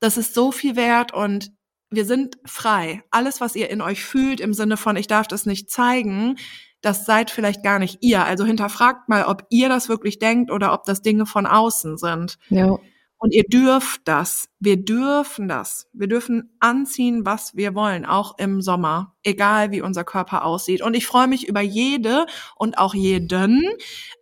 das 0.00 0.16
ist 0.16 0.32
so 0.32 0.52
viel 0.52 0.76
wert 0.76 1.12
und 1.12 1.50
wir 1.90 2.04
sind 2.06 2.38
frei. 2.46 3.02
Alles, 3.10 3.40
was 3.40 3.56
ihr 3.56 3.68
in 3.68 3.82
euch 3.82 4.04
fühlt, 4.04 4.40
im 4.40 4.54
Sinne 4.54 4.76
von, 4.76 4.96
ich 4.96 5.08
darf 5.08 5.26
das 5.26 5.44
nicht 5.44 5.70
zeigen, 5.70 6.36
das 6.80 7.04
seid 7.04 7.30
vielleicht 7.30 7.62
gar 7.62 7.78
nicht 7.78 7.98
ihr. 8.00 8.24
Also 8.24 8.44
hinterfragt 8.44 9.08
mal, 9.08 9.24
ob 9.24 9.44
ihr 9.50 9.68
das 9.68 9.88
wirklich 9.88 10.18
denkt 10.18 10.50
oder 10.50 10.72
ob 10.72 10.84
das 10.84 11.02
Dinge 11.02 11.26
von 11.26 11.46
außen 11.46 11.98
sind. 11.98 12.38
Ja. 12.48 12.78
Und 13.22 13.32
ihr 13.32 13.44
dürft 13.44 14.00
das. 14.06 14.48
Wir 14.58 14.84
dürfen 14.84 15.46
das. 15.46 15.86
Wir 15.92 16.08
dürfen 16.08 16.56
anziehen, 16.58 17.24
was 17.24 17.54
wir 17.54 17.72
wollen, 17.76 18.04
auch 18.04 18.36
im 18.36 18.60
Sommer, 18.60 19.14
egal 19.22 19.70
wie 19.70 19.80
unser 19.80 20.02
Körper 20.02 20.44
aussieht. 20.44 20.82
Und 20.82 20.94
ich 20.94 21.06
freue 21.06 21.28
mich 21.28 21.46
über 21.46 21.60
jede 21.60 22.26
und 22.56 22.78
auch 22.78 22.94
jeden, 22.94 23.62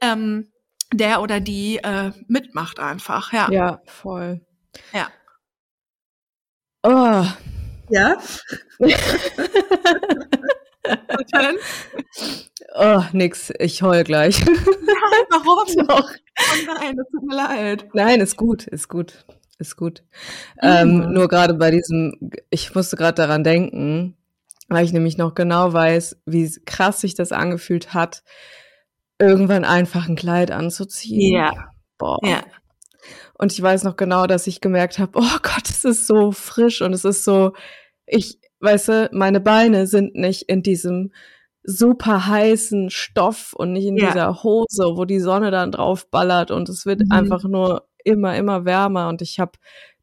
ähm, 0.02 0.52
der 0.92 1.22
oder 1.22 1.40
die 1.40 1.78
äh, 1.78 2.12
mitmacht 2.28 2.78
einfach. 2.78 3.32
Ja. 3.32 3.50
Ja, 3.50 3.80
voll. 3.86 4.42
Ja. 4.92 5.08
Oh. 6.82 7.24
Ja. 7.88 8.18
denn? 11.32 11.56
oh, 12.74 13.02
nix. 13.12 13.52
Ich 13.58 13.82
heul 13.82 14.04
gleich. 14.04 14.44
Warum? 14.44 15.86
Doch. 15.86 16.10
Oh 16.10 16.74
nein, 16.80 16.96
das 16.96 17.06
tut 17.10 17.22
mir 17.22 17.36
leid. 17.36 17.88
Nein, 17.92 18.20
ist 18.20 18.36
gut, 18.36 18.66
ist 18.66 18.88
gut, 18.88 19.24
ist 19.58 19.76
gut. 19.76 20.02
Mhm. 20.62 20.68
Ähm, 20.68 21.12
nur 21.12 21.28
gerade 21.28 21.54
bei 21.54 21.70
diesem, 21.70 22.30
ich 22.50 22.74
musste 22.74 22.96
gerade 22.96 23.14
daran 23.14 23.44
denken, 23.44 24.16
weil 24.68 24.84
ich 24.84 24.92
nämlich 24.92 25.18
noch 25.18 25.34
genau 25.34 25.72
weiß, 25.72 26.18
wie 26.26 26.50
krass 26.64 27.00
sich 27.00 27.14
das 27.14 27.32
angefühlt 27.32 27.92
hat, 27.92 28.22
irgendwann 29.18 29.64
einfach 29.64 30.08
ein 30.08 30.16
Kleid 30.16 30.50
anzuziehen. 30.50 31.34
Ja. 31.34 31.72
Boah. 31.98 32.18
Ja. 32.22 32.42
Und 33.34 33.52
ich 33.52 33.60
weiß 33.60 33.84
noch 33.84 33.96
genau, 33.96 34.26
dass 34.26 34.46
ich 34.46 34.60
gemerkt 34.60 34.98
habe, 34.98 35.12
oh 35.14 35.38
Gott, 35.42 35.68
es 35.68 35.84
ist 35.84 36.06
so 36.06 36.32
frisch 36.32 36.82
und 36.82 36.92
es 36.92 37.04
ist 37.04 37.24
so, 37.24 37.52
ich, 38.06 38.38
weißt 38.60 38.88
du, 38.88 39.10
meine 39.12 39.40
Beine 39.40 39.86
sind 39.86 40.14
nicht 40.14 40.42
in 40.42 40.62
diesem 40.62 41.12
super 41.62 42.26
heißen 42.26 42.90
Stoff 42.90 43.52
und 43.52 43.72
nicht 43.72 43.84
in 43.86 43.96
Ja. 43.96 44.06
dieser 44.12 44.42
Hose, 44.42 44.84
wo 44.96 45.04
die 45.04 45.20
Sonne 45.20 45.50
dann 45.50 45.72
drauf 45.72 46.08
ballert 46.10 46.50
und 46.50 46.68
es 46.68 46.86
wird 46.86 47.00
Mhm. 47.00 47.12
einfach 47.12 47.44
nur 47.44 47.86
immer, 48.02 48.34
immer 48.36 48.64
wärmer 48.64 49.08
und 49.08 49.20
ich 49.20 49.38
habe 49.40 49.52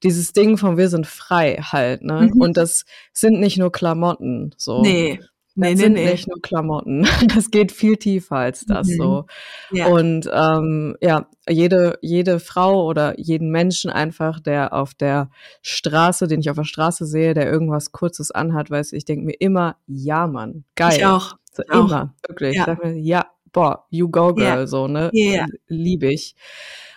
dieses 0.04 0.32
Ding 0.34 0.58
von 0.58 0.78
wir 0.78 0.88
sind 0.90 1.08
frei 1.08 1.56
halt, 1.56 2.04
ne? 2.04 2.30
Mhm. 2.32 2.40
Und 2.42 2.58
das 2.58 2.86
sind 3.12 3.40
nicht 3.40 3.58
nur 3.58 3.72
Klamotten, 3.72 4.54
so. 4.58 4.82
Nee. 4.84 5.20
Nee, 5.58 5.72
das 5.72 5.78
nee, 5.80 5.84
sind 5.84 5.94
nee. 5.94 6.12
nicht 6.12 6.28
nur 6.28 6.42
Klamotten. 6.42 7.08
Das 7.34 7.50
geht 7.50 7.72
viel 7.72 7.98
tiefer 7.98 8.38
als 8.38 8.66
das 8.66 8.88
mhm. 8.88 8.96
so. 8.96 9.26
Ja. 9.72 9.88
Und 9.88 10.30
ähm, 10.32 10.96
ja, 11.02 11.28
jede, 11.50 11.98
jede 12.02 12.40
Frau 12.40 12.86
oder 12.86 13.20
jeden 13.20 13.50
Menschen 13.50 13.90
einfach, 13.90 14.40
der 14.40 14.74
auf 14.74 14.94
der 14.94 15.32
Straße, 15.64 16.28
den 16.28 16.42
ich 16.42 16.50
auf 16.52 16.58
der 16.58 16.64
Straße 16.64 17.06
sehe, 17.06 17.34
der 17.34 17.52
irgendwas 17.52 17.92
Kurzes 17.92 18.30
anhat, 18.30 18.70
weiß 18.70 18.94
ich, 18.94 19.06
denke 19.06 19.26
mir 19.26 19.36
immer, 19.40 19.78
ja, 19.88 20.28
Mann, 20.28 20.64
geil. 20.76 20.98
Ich 20.98 21.06
auch. 21.06 21.38
So, 21.52 21.64
ich 21.64 21.70
immer, 21.72 22.14
auch. 22.16 22.30
wirklich. 22.30 22.56
Ja. 22.56 22.62
Ich 22.62 22.66
sag 22.68 22.84
mir, 22.84 22.94
ja, 22.94 23.26
boah, 23.52 23.86
you 23.90 24.10
go 24.10 24.36
girl, 24.36 24.60
ja. 24.60 24.68
so, 24.68 24.88
ne? 24.88 25.10
Ja. 25.14 25.48
Liebe 25.68 26.14
ich. 26.14 26.36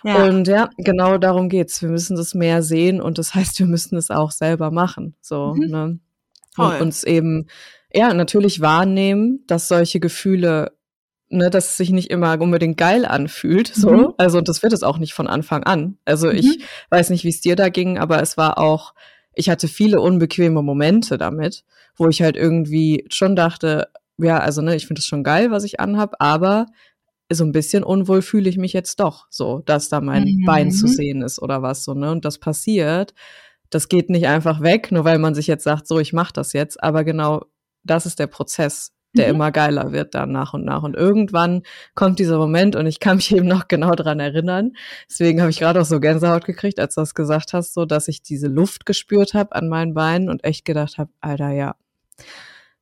Ja. 0.05 0.27
Und 0.27 0.47
ja, 0.49 0.69
genau 0.77 1.17
darum 1.17 1.49
geht's. 1.49 1.81
Wir 1.81 1.89
müssen 1.89 2.17
das 2.17 2.35
mehr 2.35 2.63
sehen 2.63 3.01
und 3.01 3.17
das 3.17 3.35
heißt, 3.35 3.59
wir 3.59 3.67
müssen 3.67 3.97
es 3.97 4.11
auch 4.11 4.31
selber 4.31 4.71
machen, 4.71 5.15
so, 5.23 5.55
mhm. 5.55 5.67
ne? 5.67 5.99
Und 6.57 6.81
uns 6.83 7.05
eben 7.05 7.47
ja, 7.93 8.15
natürlich 8.15 8.61
wahrnehmen, 8.61 9.45
dass 9.47 9.69
solche 9.69 10.01
Gefühle, 10.01 10.73
ne, 11.29 11.51
dass 11.51 11.71
es 11.71 11.77
sich 11.77 11.91
nicht 11.91 12.11
immer 12.11 12.41
unbedingt 12.41 12.77
geil 12.77 13.05
anfühlt, 13.05 13.69
so. 13.69 13.91
Mhm. 13.91 14.15
Also, 14.17 14.41
das 14.41 14.63
wird 14.63 14.73
es 14.73 14.83
auch 14.83 14.99
nicht 14.99 15.15
von 15.15 15.27
Anfang 15.27 15.65
an. 15.65 15.99
Also, 16.05 16.29
mhm. 16.29 16.37
ich 16.37 16.59
weiß 16.91 17.11
nicht, 17.11 17.25
wie 17.25 17.31
es 17.31 17.41
dir 17.41 17.57
da 17.57 17.69
ging, 17.69 17.99
aber 17.99 18.23
es 18.23 18.37
war 18.37 18.59
auch, 18.59 18.95
ich 19.35 19.49
hatte 19.49 19.69
viele 19.69 20.01
unbequeme 20.01 20.63
Momente 20.63 21.19
damit, 21.19 21.65
wo 21.97 22.09
ich 22.09 22.23
halt 22.23 22.37
irgendwie 22.37 23.07
schon 23.11 23.37
dachte, 23.37 23.89
ja, 24.19 24.39
also, 24.39 24.63
ne, 24.63 24.77
ich 24.77 24.87
finde 24.87 25.01
es 25.01 25.07
schon 25.07 25.25
geil, 25.25 25.51
was 25.51 25.65
ich 25.65 25.81
anhab, 25.81 26.15
aber 26.19 26.67
so 27.33 27.45
ein 27.45 27.53
bisschen 27.53 27.85
unwohl 27.85 28.23
fühle 28.23 28.51
ich 28.51 28.59
mich 28.59 28.73
jetzt 28.73 28.99
doch, 29.01 29.27
so, 29.31 29.63
dass 29.65 29.89
da 29.89 30.01
mein 30.01 30.25
mhm. 30.25 30.45
Bein 30.47 30.73
zu 30.73 30.87
sehen 30.89 31.23
ist 31.23 31.41
oder 31.41 31.63
was, 31.63 31.85
so, 31.85 31.95
ne, 31.95 32.11
und 32.11 32.25
das 32.25 32.39
passiert. 32.39 33.15
Das 33.71 33.89
geht 33.89 34.11
nicht 34.11 34.27
einfach 34.27 34.63
weg, 34.63 34.91
nur 34.91 35.05
weil 35.05 35.21
man 35.21 35.37
sich 35.37 35.47
jetzt 35.47 35.63
sagt, 35.63 35.87
so, 35.87 36.01
ich 36.01 36.13
mach 36.13 36.33
das 36.33 36.53
jetzt, 36.53 36.83
aber 36.83 37.05
genau 37.05 37.45
das 37.83 38.07
ist 38.07 38.19
der 38.19 38.27
Prozess, 38.27 38.93
der 39.15 39.29
mhm. 39.29 39.35
immer 39.35 39.53
geiler 39.53 39.93
wird 39.93 40.15
dann 40.15 40.33
nach 40.33 40.55
und 40.55 40.65
nach. 40.65 40.83
Und 40.83 40.95
irgendwann 40.95 41.63
kommt 41.95 42.19
dieser 42.19 42.39
Moment 42.39 42.77
und 42.77 42.87
ich 42.87 43.01
kann 43.01 43.17
mich 43.17 43.33
eben 43.35 43.47
noch 43.47 43.69
genau 43.69 43.95
dran 43.95 44.21
erinnern. 44.21 44.73
Deswegen 45.09 45.41
habe 45.41 45.51
ich 45.51 45.59
gerade 45.59 45.81
auch 45.81 45.87
so 45.87 46.01
Gänsehaut 46.01 46.45
gekriegt, 46.45 46.79
als 46.79 46.95
du 46.95 47.01
das 47.01 47.15
gesagt 47.15 47.53
hast, 47.53 47.75
so 47.75 47.85
dass 47.85 48.09
ich 48.09 48.23
diese 48.23 48.49
Luft 48.49 48.87
gespürt 48.87 49.35
habe 49.35 49.55
an 49.55 49.69
meinen 49.69 49.95
Beinen 49.95 50.29
und 50.29 50.45
echt 50.45 50.65
gedacht 50.65 50.99
habe, 50.99 51.11
Alter, 51.21 51.51
ja, 51.51 51.75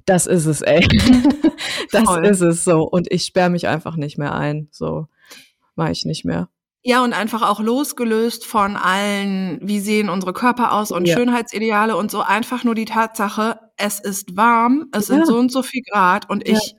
das 0.05 0.27
ist 0.27 0.47
es, 0.47 0.63
ey. 0.63 0.87
das 1.93 2.05
Voll. 2.05 2.27
ist 2.27 2.41
es 2.41 2.65
so. 2.65 2.83
Und 2.83 3.13
ich 3.13 3.25
sperre 3.25 3.51
mich 3.51 3.69
einfach 3.69 3.97
nicht 3.97 4.19
mehr 4.19 4.35
ein. 4.35 4.69
So 4.71 5.07
mache 5.77 5.93
ich 5.93 6.05
nicht 6.05 6.25
mehr. 6.25 6.49
Ja, 6.83 7.03
und 7.03 7.13
einfach 7.13 7.43
auch 7.43 7.61
losgelöst 7.61 8.47
von 8.47 8.77
allen, 8.77 9.59
wie 9.61 9.81
sehen 9.81 10.09
unsere 10.09 10.33
Körper 10.33 10.73
aus 10.73 10.93
und 10.93 11.07
ja. 11.07 11.17
Schönheitsideale 11.17 11.97
und 11.97 12.11
so 12.11 12.21
einfach 12.21 12.65
nur 12.65 12.75
die 12.75 12.85
Tatsache, 12.85 13.59
es 13.77 14.01
ist 14.01 14.37
warm, 14.37 14.87
es 14.93 15.09
ja. 15.09 15.17
sind 15.17 15.27
so 15.27 15.37
und 15.37 15.51
so 15.51 15.63
viel 15.63 15.83
Grad 15.83 16.31
und 16.31 16.47
ja. 16.47 16.55
ich 16.55 16.75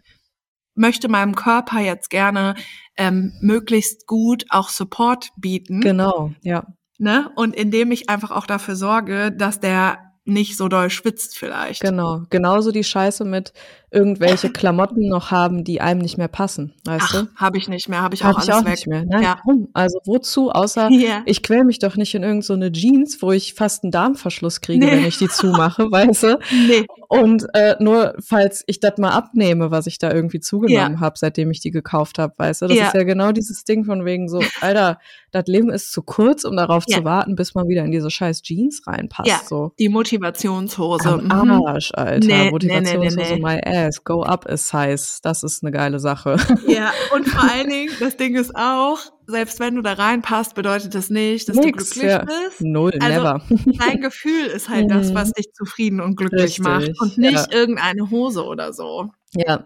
möchte 0.73 1.09
meinem 1.09 1.35
Körper 1.35 1.79
jetzt 1.79 2.09
gerne 2.09 2.55
ähm, 2.95 3.33
möglichst 3.41 4.07
gut 4.07 4.45
auch 4.49 4.69
Support 4.69 5.31
bieten. 5.35 5.81
Genau, 5.81 6.31
ja. 6.41 6.65
Ne? 6.97 7.31
Und 7.35 7.55
indem 7.55 7.91
ich 7.91 8.09
einfach 8.09 8.31
auch 8.31 8.45
dafür 8.45 8.75
sorge, 8.75 9.31
dass 9.31 9.59
der 9.59 9.99
nicht 10.25 10.57
so 10.57 10.67
doll 10.67 10.89
schwitzt 10.89 11.37
vielleicht. 11.37 11.81
Genau, 11.81 12.23
genauso 12.29 12.71
die 12.71 12.83
Scheiße 12.83 13.25
mit 13.25 13.53
irgendwelche 13.91 14.49
Klamotten 14.53 15.07
noch 15.07 15.31
haben, 15.31 15.63
die 15.63 15.81
einem 15.81 16.01
nicht 16.01 16.17
mehr 16.17 16.27
passen, 16.27 16.73
weißt 16.85 17.05
Ach, 17.07 17.11
du? 17.11 17.27
Habe 17.35 17.57
ich 17.57 17.67
nicht 17.67 17.89
mehr, 17.89 18.01
habe 18.01 18.15
ich 18.15 18.23
auch 18.23 18.29
hab 18.29 18.35
alles 18.35 18.47
ich 18.47 18.53
auch 18.53 18.65
weg. 18.65 18.71
nicht 18.71 18.87
mehr. 18.87 19.05
Nein, 19.05 19.23
ja. 19.23 19.39
warum? 19.43 19.69
Also 19.73 19.99
wozu? 20.05 20.51
Außer 20.51 20.89
yeah. 20.91 21.21
ich 21.25 21.43
quäl 21.43 21.63
mich 21.63 21.79
doch 21.79 21.95
nicht 21.95 22.13
in 22.15 22.23
irgendeine 22.23 22.65
so 22.67 22.71
Jeans, 22.71 23.21
wo 23.21 23.31
ich 23.31 23.53
fast 23.53 23.83
einen 23.83 23.91
Darmverschluss 23.91 24.61
kriege, 24.61 24.85
nee. 24.85 24.91
wenn 24.91 25.05
ich 25.05 25.17
die 25.17 25.27
zumache, 25.27 25.83
weißt 25.91 26.23
du? 26.23 26.39
Nee. 26.67 26.85
Und 27.07 27.45
äh, 27.53 27.75
nur 27.79 28.15
falls 28.19 28.63
ich 28.67 28.79
das 28.79 28.97
mal 28.97 29.11
abnehme, 29.11 29.71
was 29.71 29.87
ich 29.87 29.97
da 29.97 30.11
irgendwie 30.11 30.39
zugenommen 30.39 30.93
ja. 30.93 30.99
habe, 30.99 31.17
seitdem 31.17 31.49
ich 31.51 31.59
die 31.59 31.71
gekauft 31.71 32.19
habe, 32.19 32.33
weißt 32.37 32.61
du? 32.61 32.67
Das 32.67 32.77
ja. 32.77 32.87
ist 32.87 32.93
ja 32.93 33.03
genau 33.03 33.31
dieses 33.31 33.63
Ding 33.63 33.85
von 33.85 34.05
wegen 34.05 34.29
so, 34.29 34.41
Alter, 34.61 34.99
das 35.31 35.45
Leben 35.47 35.69
ist 35.69 35.91
zu 35.91 36.01
kurz, 36.01 36.43
um 36.43 36.55
darauf 36.55 36.85
zu 36.85 37.03
warten, 37.03 37.35
bis 37.35 37.55
man 37.55 37.67
wieder 37.67 37.83
in 37.83 37.91
diese 37.91 38.09
scheiß 38.09 38.41
Jeans 38.41 38.81
reinpasst. 38.85 39.29
Ja, 39.29 39.39
so. 39.45 39.71
die 39.79 39.89
Motivationshose. 39.89 41.09
Am 41.29 41.45
mhm. 41.45 41.65
Arsch, 41.65 41.91
Alter. 41.93 42.27
Nee, 42.27 42.51
Motivationshose, 42.51 43.15
nee, 43.17 43.35
nee, 43.35 43.41
my 43.41 43.61
ass. 43.63 43.78
Go 44.03 44.23
up 44.23 44.45
a 44.49 44.57
size. 44.57 45.19
Das 45.23 45.43
ist 45.43 45.63
eine 45.63 45.71
geile 45.71 45.99
Sache. 45.99 46.37
Ja, 46.67 46.91
und 47.15 47.27
vor 47.27 47.49
allen 47.49 47.69
Dingen, 47.69 47.91
das 47.99 48.15
Ding 48.15 48.35
ist 48.35 48.55
auch, 48.55 48.99
selbst 49.27 49.59
wenn 49.59 49.75
du 49.75 49.81
da 49.81 49.93
reinpasst, 49.93 50.55
bedeutet 50.55 50.93
das 50.93 51.09
nicht, 51.09 51.49
dass 51.49 51.55
Nix, 51.55 51.65
du 51.65 51.99
glücklich 51.99 52.11
ja. 52.11 52.25
bist. 52.25 52.61
Null, 52.61 52.93
also, 52.99 53.07
never. 53.07 53.41
Dein 53.79 54.01
Gefühl 54.01 54.45
ist 54.45 54.69
halt 54.69 54.91
das, 54.91 55.13
was 55.13 55.29
mhm. 55.29 55.33
dich 55.33 55.53
zufrieden 55.53 55.99
und 55.99 56.15
glücklich 56.15 56.59
Richtig, 56.59 56.63
macht 56.63 56.91
und 56.99 57.17
nicht 57.17 57.33
ja. 57.33 57.47
irgendeine 57.51 58.09
Hose 58.11 58.43
oder 58.45 58.73
so. 58.73 59.09
Ja, 59.33 59.63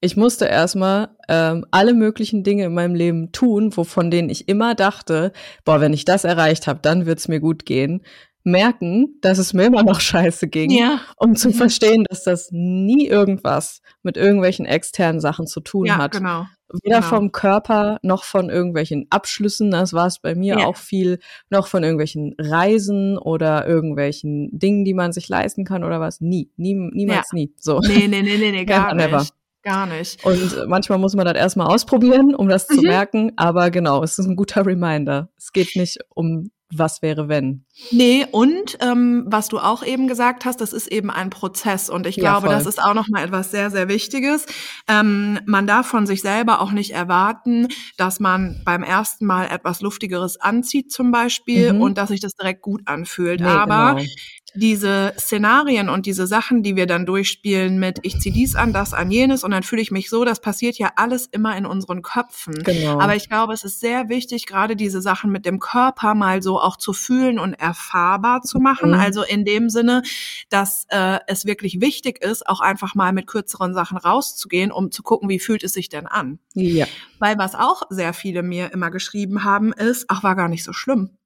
ich 0.00 0.16
musste 0.16 0.46
erstmal 0.46 1.10
ähm, 1.28 1.66
alle 1.70 1.92
möglichen 1.92 2.42
Dinge 2.42 2.64
in 2.64 2.74
meinem 2.74 2.94
Leben 2.94 3.32
tun, 3.32 3.76
wovon 3.76 4.10
denen 4.10 4.30
ich 4.30 4.48
immer 4.48 4.74
dachte, 4.74 5.32
boah, 5.64 5.80
wenn 5.80 5.92
ich 5.92 6.06
das 6.06 6.24
erreicht 6.24 6.66
habe, 6.66 6.80
dann 6.82 7.04
wird's 7.04 7.28
mir 7.28 7.40
gut 7.40 7.66
gehen. 7.66 8.02
Merken, 8.44 9.18
dass 9.20 9.38
es 9.38 9.52
mir 9.52 9.64
immer 9.64 9.82
noch 9.82 10.00
scheiße 10.00 10.48
ging, 10.48 10.70
ja. 10.70 11.00
um 11.16 11.36
zu 11.36 11.52
verstehen, 11.52 12.04
dass 12.08 12.24
das 12.24 12.48
nie 12.52 13.06
irgendwas 13.06 13.82
mit 14.02 14.16
irgendwelchen 14.16 14.66
externen 14.66 15.20
Sachen 15.20 15.46
zu 15.46 15.60
tun 15.60 15.86
ja, 15.86 15.98
hat. 15.98 16.12
Genau. 16.12 16.46
Weder 16.84 16.98
genau. 16.98 17.08
vom 17.08 17.32
Körper 17.32 17.98
noch 18.02 18.22
von 18.22 18.48
irgendwelchen 18.48 19.06
Abschlüssen, 19.10 19.70
das 19.72 19.92
war 19.92 20.06
es 20.06 20.20
bei 20.20 20.34
mir 20.34 20.60
ja. 20.60 20.66
auch 20.66 20.76
viel, 20.76 21.18
noch 21.50 21.66
von 21.66 21.82
irgendwelchen 21.82 22.34
Reisen 22.38 23.18
oder 23.18 23.66
irgendwelchen 23.66 24.56
Dingen, 24.56 24.84
die 24.84 24.94
man 24.94 25.12
sich 25.12 25.28
leisten 25.28 25.64
kann 25.64 25.82
oder 25.82 26.00
was. 26.00 26.20
Nie, 26.20 26.50
nie 26.56 26.74
niemals 26.74 27.32
nie. 27.32 27.52
So. 27.58 27.80
Nee, 27.80 28.06
nee, 28.08 28.22
nee, 28.22 28.38
nee, 28.38 28.52
nee 28.52 28.64
gar 28.66 28.94
nicht. 28.94 29.34
Gar 29.62 29.86
nicht. 29.86 30.24
Und 30.24 30.68
manchmal 30.68 30.98
muss 30.98 31.14
man 31.14 31.26
das 31.26 31.34
erstmal 31.34 31.66
ausprobieren, 31.66 32.34
um 32.34 32.48
das 32.48 32.68
mhm. 32.68 32.74
zu 32.74 32.82
merken. 32.82 33.32
Aber 33.36 33.70
genau, 33.70 34.02
es 34.02 34.18
ist 34.18 34.26
ein 34.26 34.36
guter 34.36 34.64
Reminder. 34.64 35.28
Es 35.36 35.52
geht 35.52 35.76
nicht 35.76 35.98
um 36.08 36.50
was 36.72 37.02
wäre 37.02 37.28
wenn. 37.28 37.64
Nee, 37.90 38.26
und 38.30 38.78
ähm, 38.80 39.24
was 39.26 39.48
du 39.48 39.58
auch 39.58 39.84
eben 39.84 40.06
gesagt 40.08 40.44
hast, 40.44 40.60
das 40.60 40.72
ist 40.72 40.86
eben 40.86 41.10
ein 41.10 41.30
Prozess. 41.30 41.90
Und 41.90 42.06
ich 42.06 42.16
ja, 42.16 42.22
glaube, 42.22 42.46
voll. 42.46 42.56
das 42.56 42.66
ist 42.66 42.82
auch 42.82 42.94
nochmal 42.94 43.24
etwas 43.24 43.50
sehr, 43.50 43.70
sehr 43.70 43.88
Wichtiges. 43.88 44.46
Ähm, 44.88 45.40
man 45.46 45.66
darf 45.66 45.86
von 45.86 46.06
sich 46.06 46.22
selber 46.22 46.60
auch 46.60 46.72
nicht 46.72 46.92
erwarten, 46.92 47.68
dass 47.96 48.20
man 48.20 48.60
beim 48.64 48.82
ersten 48.82 49.26
Mal 49.26 49.46
etwas 49.46 49.80
Luftigeres 49.80 50.40
anzieht 50.40 50.92
zum 50.92 51.10
Beispiel 51.10 51.72
mhm. 51.72 51.80
und 51.80 51.98
dass 51.98 52.10
sich 52.10 52.20
das 52.20 52.34
direkt 52.34 52.62
gut 52.62 52.82
anfühlt. 52.86 53.40
Nee, 53.40 53.46
Aber 53.46 53.94
genau 53.94 54.08
diese 54.54 55.14
Szenarien 55.18 55.88
und 55.88 56.06
diese 56.06 56.26
Sachen, 56.26 56.62
die 56.62 56.76
wir 56.76 56.86
dann 56.86 57.06
durchspielen 57.06 57.78
mit 57.78 57.98
ich 58.02 58.18
zieh 58.18 58.30
dies 58.30 58.56
an, 58.56 58.72
das 58.72 58.94
an 58.94 59.10
jenes 59.10 59.44
und 59.44 59.50
dann 59.50 59.62
fühle 59.62 59.82
ich 59.82 59.90
mich 59.90 60.10
so, 60.10 60.24
das 60.24 60.40
passiert 60.40 60.78
ja 60.78 60.92
alles 60.96 61.26
immer 61.26 61.56
in 61.56 61.66
unseren 61.66 62.02
Köpfen. 62.02 62.54
Genau. 62.64 63.00
Aber 63.00 63.16
ich 63.16 63.28
glaube, 63.28 63.52
es 63.52 63.64
ist 63.64 63.80
sehr 63.80 64.08
wichtig, 64.08 64.46
gerade 64.46 64.76
diese 64.76 65.00
Sachen 65.00 65.30
mit 65.30 65.46
dem 65.46 65.60
Körper 65.60 66.14
mal 66.14 66.42
so 66.42 66.60
auch 66.60 66.76
zu 66.76 66.92
fühlen 66.92 67.38
und 67.38 67.54
erfahrbar 67.54 68.42
zu 68.42 68.58
machen. 68.58 68.90
Mhm. 68.90 69.00
Also 69.00 69.22
in 69.22 69.44
dem 69.44 69.70
Sinne, 69.70 70.02
dass 70.48 70.86
äh, 70.88 71.18
es 71.26 71.46
wirklich 71.46 71.80
wichtig 71.80 72.22
ist, 72.22 72.46
auch 72.48 72.60
einfach 72.60 72.94
mal 72.94 73.12
mit 73.12 73.26
kürzeren 73.26 73.74
Sachen 73.74 73.98
rauszugehen, 73.98 74.72
um 74.72 74.90
zu 74.90 75.02
gucken, 75.02 75.28
wie 75.28 75.38
fühlt 75.38 75.64
es 75.64 75.72
sich 75.72 75.88
denn 75.88 76.06
an. 76.06 76.38
Ja. 76.54 76.86
Weil 77.18 77.38
was 77.38 77.54
auch 77.54 77.82
sehr 77.90 78.12
viele 78.12 78.42
mir 78.42 78.72
immer 78.72 78.90
geschrieben 78.90 79.44
haben, 79.44 79.72
ist, 79.72 80.06
ach, 80.08 80.22
war 80.22 80.36
gar 80.36 80.48
nicht 80.48 80.64
so 80.64 80.72
schlimm. 80.72 81.16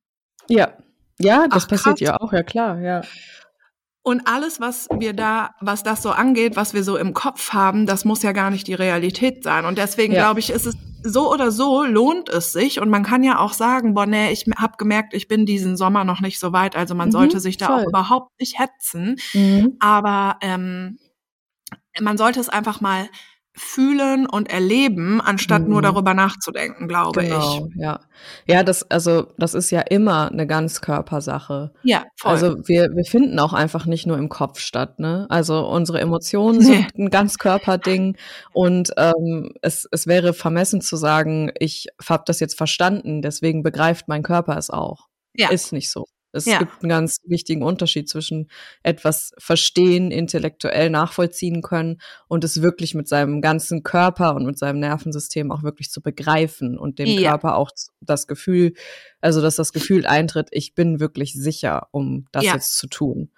Ja. 0.49 0.77
Ja, 1.19 1.47
das 1.49 1.65
Ach, 1.65 1.69
passiert 1.69 2.01
ja 2.01 2.21
auch, 2.21 2.33
ja 2.33 2.43
klar, 2.43 2.81
ja. 2.81 3.03
Und 4.03 4.27
alles, 4.27 4.61
was 4.61 4.87
wir 4.99 5.15
da, 5.15 5.55
was 5.61 5.83
das 5.83 6.03
so 6.03 6.11
angeht, 6.11 6.57
was 6.57 6.75
wir 6.75 6.85
so 6.85 6.99
im 6.99 7.15
Kopf 7.15 7.55
haben, 7.55 7.87
das 7.87 8.05
muss 8.05 8.23
ja 8.23 8.33
gar 8.33 8.51
nicht 8.51 8.67
die 8.67 8.75
Realität 8.75 9.43
sein. 9.43 9.65
Und 9.65 9.79
deswegen 9.79 10.13
ja. 10.13 10.25
glaube 10.25 10.41
ich, 10.41 10.51
ist 10.51 10.67
es 10.67 10.77
so 11.03 11.33
oder 11.33 11.51
so 11.51 11.85
lohnt 11.85 12.29
es 12.29 12.53
sich. 12.53 12.81
Und 12.81 12.91
man 12.91 13.03
kann 13.03 13.25
ja 13.25 13.39
auch 13.39 13.55
sagen, 13.55 13.95
boah, 13.95 14.05
nee, 14.05 14.31
ich 14.31 14.45
habe 14.59 14.75
gemerkt, 14.77 15.15
ich 15.15 15.27
bin 15.27 15.47
diesen 15.47 15.79
Sommer 15.79 16.05
noch 16.05 16.21
nicht 16.21 16.39
so 16.39 16.53
weit. 16.53 16.77
Also 16.77 16.95
man 16.95 17.09
mhm, 17.09 17.13
sollte 17.13 17.41
sich 17.41 17.57
da 17.57 17.67
voll. 17.67 17.81
auch 17.81 17.89
überhaupt 17.89 18.39
nicht 18.39 18.59
hetzen. 18.59 19.17
Mhm. 19.33 19.77
Aber 19.81 20.37
ähm, 20.43 20.99
man 21.99 22.19
sollte 22.19 22.41
es 22.41 22.51
einfach 22.51 22.83
mal 22.83 23.09
fühlen 23.57 24.27
und 24.27 24.51
erleben, 24.51 25.21
anstatt 25.21 25.63
mhm. 25.63 25.71
nur 25.71 25.83
darüber 25.83 26.13
nachzudenken, 26.13 26.89
glaube 26.89 27.23
genau, 27.23 27.69
ich. 27.69 27.77
Ja, 27.81 28.01
ja, 28.47 28.63
das 28.65 28.91
also 28.91 29.29
das 29.39 29.55
ist 29.55 29.71
ja 29.71 29.81
immer 29.81 30.31
eine 30.31 30.47
Ganzkörpersache. 30.47 31.73
Ja, 31.85 32.05
voll. 32.17 32.33
Also 32.33 32.57
wir 32.67 32.91
wir 32.95 33.05
finden 33.05 33.39
auch 33.39 33.53
einfach 33.53 33.87
nicht 33.87 34.07
nur 34.07 34.19
im 34.19 34.29
Kopf 34.29 34.59
statt, 34.59 34.99
ne? 34.99 35.27
Also 35.29 35.67
unsere 35.69 36.01
Emotionen 36.01 36.59
nee. 36.59 36.65
sind 36.65 36.99
ein 36.99 37.11
Ganzkörperding 37.11 38.17
und 38.53 38.93
ähm, 38.97 39.53
es 39.63 39.87
es 39.91 40.07
wäre 40.09 40.33
vermessen 40.35 40.81
zu 40.81 40.97
sagen, 40.97 41.53
ich 41.59 41.87
habe 42.09 42.25
das 42.27 42.41
jetzt 42.41 42.59
verstanden, 42.59 43.23
deswegen 43.23 43.63
begreift 43.63 44.09
mein 44.09 44.25
Körper 44.25 44.57
es 44.59 44.71
auch. 44.71 45.07
Ja. 45.37 45.51
Ist 45.51 45.73
nicht 45.73 45.91
so. 45.91 46.07
Es 46.35 46.45
Ja. 46.47 46.59
gibt 46.59 46.83
einen 46.83 46.89
ganz 46.91 47.19
wichtigen 47.25 47.63
Unterschied 47.63 48.09
zwischen 48.09 48.51
etwas 48.83 49.33
verstehen, 49.39 50.11
intellektuell 50.11 50.91
nachvollziehen 50.91 51.63
können 51.63 52.01
und 52.29 52.45
es 52.45 52.61
wirklich 52.63 52.95
mit 52.95 53.09
seinem 53.09 53.41
ganzen 53.41 53.83
Körper 53.83 54.35
und 54.35 54.45
mit 54.47 54.59
seinem 54.59 54.81
Nervensystem 54.81 55.51
auch 55.53 55.63
wirklich 55.63 55.91
zu 55.91 56.03
begreifen 56.03 56.79
und 56.79 56.99
dem 56.99 57.07
Ja. 57.09 57.31
Körper 57.31 57.57
auch 57.57 57.71
das 58.01 58.27
Gefühl, 58.27 58.75
also 59.21 59.41
dass 59.41 59.57
das 59.57 59.73
Gefühl 59.73 60.07
eintritt, 60.07 60.49
ich 60.51 60.75
bin 60.75 61.01
wirklich 61.01 61.33
sicher, 61.33 61.89
um 61.93 62.27
das 62.33 62.45
Ja. 62.45 62.55
jetzt 62.55 62.77
zu 62.77 62.87
tun. 62.89 63.31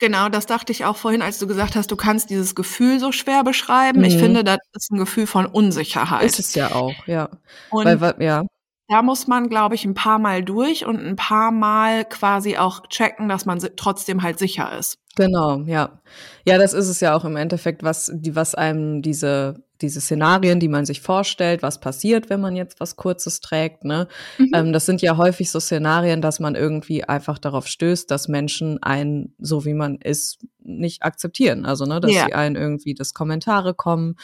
Genau, 0.00 0.28
das 0.28 0.46
dachte 0.46 0.72
ich 0.72 0.84
auch 0.84 0.96
vorhin, 0.96 1.22
als 1.22 1.38
du 1.38 1.46
gesagt 1.46 1.76
hast, 1.76 1.90
du 1.90 1.96
kannst 1.96 2.30
dieses 2.30 2.54
Gefühl 2.54 2.98
so 2.98 3.12
schwer 3.12 3.44
beschreiben. 3.44 4.02
Ich 4.04 4.14
Mhm. 4.16 4.20
finde, 4.20 4.44
das 4.44 4.58
ist 4.72 4.90
ein 4.90 4.98
Gefühl 4.98 5.26
von 5.26 5.46
Unsicherheit. 5.46 6.24
Ist 6.24 6.38
es 6.40 6.54
ja 6.54 6.72
auch, 6.72 7.06
ja. 7.06 7.28
Und 7.70 7.84
Weil, 7.84 8.14
ja, 8.20 8.44
da 8.88 9.02
muss 9.02 9.26
man, 9.26 9.48
glaube 9.48 9.74
ich, 9.74 9.84
ein 9.84 9.94
paar 9.94 10.18
Mal 10.18 10.42
durch 10.42 10.86
und 10.86 10.98
ein 11.04 11.16
paar 11.16 11.50
Mal 11.52 12.04
quasi 12.04 12.56
auch 12.56 12.86
checken, 12.88 13.28
dass 13.28 13.44
man 13.46 13.60
trotzdem 13.76 14.22
halt 14.22 14.38
sicher 14.38 14.76
ist. 14.78 14.98
Genau, 15.16 15.58
ja. 15.66 16.00
Ja, 16.46 16.58
das 16.58 16.72
ist 16.72 16.88
es 16.88 17.00
ja 17.00 17.14
auch 17.16 17.24
im 17.24 17.36
Endeffekt, 17.36 17.82
was, 17.82 18.10
die, 18.14 18.36
was 18.36 18.54
einem 18.54 19.02
diese, 19.02 19.62
diese 19.82 20.00
Szenarien, 20.00 20.60
die 20.60 20.68
man 20.68 20.86
sich 20.86 21.00
vorstellt, 21.00 21.60
was 21.62 21.80
passiert, 21.80 22.30
wenn 22.30 22.40
man 22.40 22.54
jetzt 22.56 22.78
was 22.80 22.94
Kurzes 22.96 23.40
trägt, 23.40 23.84
ne? 23.84 24.06
Mhm. 24.38 24.50
Ähm, 24.54 24.72
das 24.72 24.86
sind 24.86 25.02
ja 25.02 25.16
häufig 25.16 25.50
so 25.50 25.58
Szenarien, 25.60 26.22
dass 26.22 26.38
man 26.40 26.54
irgendwie 26.54 27.04
einfach 27.04 27.38
darauf 27.38 27.66
stößt, 27.66 28.08
dass 28.10 28.28
Menschen 28.28 28.80
einen, 28.82 29.34
so 29.38 29.64
wie 29.64 29.74
man 29.74 29.96
ist, 29.96 30.38
nicht 30.62 31.02
akzeptieren. 31.02 31.66
Also, 31.66 31.84
ne, 31.84 32.00
dass 32.00 32.12
Ja. 32.12 32.24
sie 32.26 32.34
einen 32.34 32.54
irgendwie, 32.56 32.94
dass 32.94 33.12
Kommentare 33.12 33.74
kommen 33.74 34.14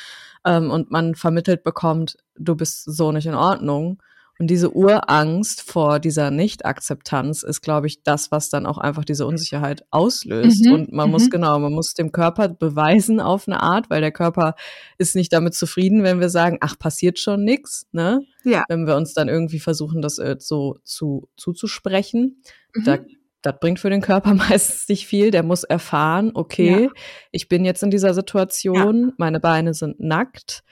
ähm, 0.45 0.71
und 0.71 0.91
man 0.93 1.17
vermittelt 1.17 1.65
bekommt, 1.65 2.17
du 2.39 2.55
bist 2.55 2.85
so 2.85 3.11
nicht 3.12 3.27
in 3.27 3.35
Ordnung. 3.35 4.01
Und 4.45 4.49
diese 4.49 4.76
Urangst 4.76 5.62
vor 5.62 5.99
dieser 5.99 6.30
Nicht-Akzeptanz 6.30 7.45
ist, 7.45 7.62
glaube 7.62 7.86
ich, 7.86 8.03
das, 8.03 8.30
was 8.30 8.51
dann 8.51 8.66
auch 8.66 8.76
einfach 8.76 9.03
diese 9.07 9.24
Unsicherheit 9.26 9.86
auslöst. 9.90 10.66
Mhm, 10.66 10.72
Und 10.74 10.92
man 10.92 11.11
muss 11.11 11.24
mhm. 11.24 11.30
genau, 11.30 11.59
man 11.59 11.72
muss 11.72 11.95
dem 11.95 12.12
Körper 12.12 12.51
beweisen 12.51 13.20
auf 13.20 13.49
eine 13.49 13.62
Art, 13.62 13.88
weil 13.88 14.03
der 14.03 14.12
Körper 14.12 14.55
ist 14.99 15.16
nicht 15.16 15.32
damit 15.32 15.55
zufrieden, 15.55 16.03
wenn 16.03 16.20
wir 16.20 16.28
sagen, 16.28 16.59
ach, 16.61 16.78
passiert 16.78 17.18
schon 17.18 17.42
nix, 17.42 17.86
ne? 17.92 18.20
Ja. 18.45 18.64
Wenn 18.68 18.86
wir 18.86 18.97
uns 18.97 19.14
dann 19.14 19.28
irgendwie 19.30 19.61
versuchen, 19.61 20.03
das 20.03 20.18
äh, 20.18 20.36
so 20.38 20.76
zu, 20.84 21.30
zuzusprechen. 21.38 22.42
Mhm. 22.74 22.84
Da, 22.84 22.99
das 23.40 23.55
bringt 23.59 23.80
für 23.80 23.88
den 23.88 24.03
Körper 24.03 24.34
meistens 24.34 24.86
nicht 24.90 25.07
viel. 25.07 25.30
Der 25.30 25.42
muss 25.42 25.64
erfahren, 25.64 26.32
okay, 26.34 26.82
Ja. 26.82 26.90
ich 27.30 27.49
bin 27.49 27.64
jetzt 27.64 27.82
in 27.82 27.90
dieser 27.90 28.12
Situation, 28.12 29.14
meine 29.16 29.40
Beine 29.40 29.72
sind 29.72 30.01
nackt, 30.01 30.64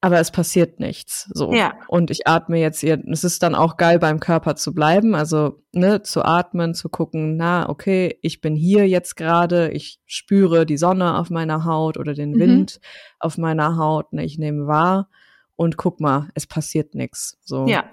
aber 0.00 0.20
es 0.20 0.30
passiert 0.30 0.78
nichts. 0.78 1.28
So. 1.34 1.52
Ja. 1.52 1.74
Und 1.88 2.10
ich 2.10 2.26
atme 2.26 2.58
jetzt 2.58 2.80
hier. 2.80 3.02
Es 3.10 3.24
ist 3.24 3.42
dann 3.42 3.54
auch 3.54 3.76
geil, 3.76 3.98
beim 3.98 4.20
Körper 4.20 4.54
zu 4.54 4.72
bleiben, 4.72 5.14
also 5.14 5.62
ne, 5.72 6.02
zu 6.02 6.24
atmen, 6.24 6.74
zu 6.74 6.88
gucken, 6.88 7.36
na, 7.36 7.68
okay, 7.68 8.18
ich 8.22 8.40
bin 8.40 8.54
hier 8.54 8.88
jetzt 8.88 9.16
gerade, 9.16 9.70
ich 9.70 10.00
spüre 10.06 10.66
die 10.66 10.76
Sonne 10.76 11.18
auf 11.18 11.30
meiner 11.30 11.64
Haut 11.64 11.96
oder 11.96 12.14
den 12.14 12.30
Mhm. 12.30 12.38
Wind 12.38 12.80
auf 13.18 13.38
meiner 13.38 13.76
Haut, 13.76 14.12
ne, 14.12 14.24
ich 14.24 14.38
nehme 14.38 14.66
wahr 14.66 15.08
und 15.56 15.76
guck 15.76 15.98
mal, 16.00 16.28
es 16.34 16.46
passiert 16.46 16.94
nichts. 16.94 17.38
So. 17.42 17.66
Ja, 17.66 17.84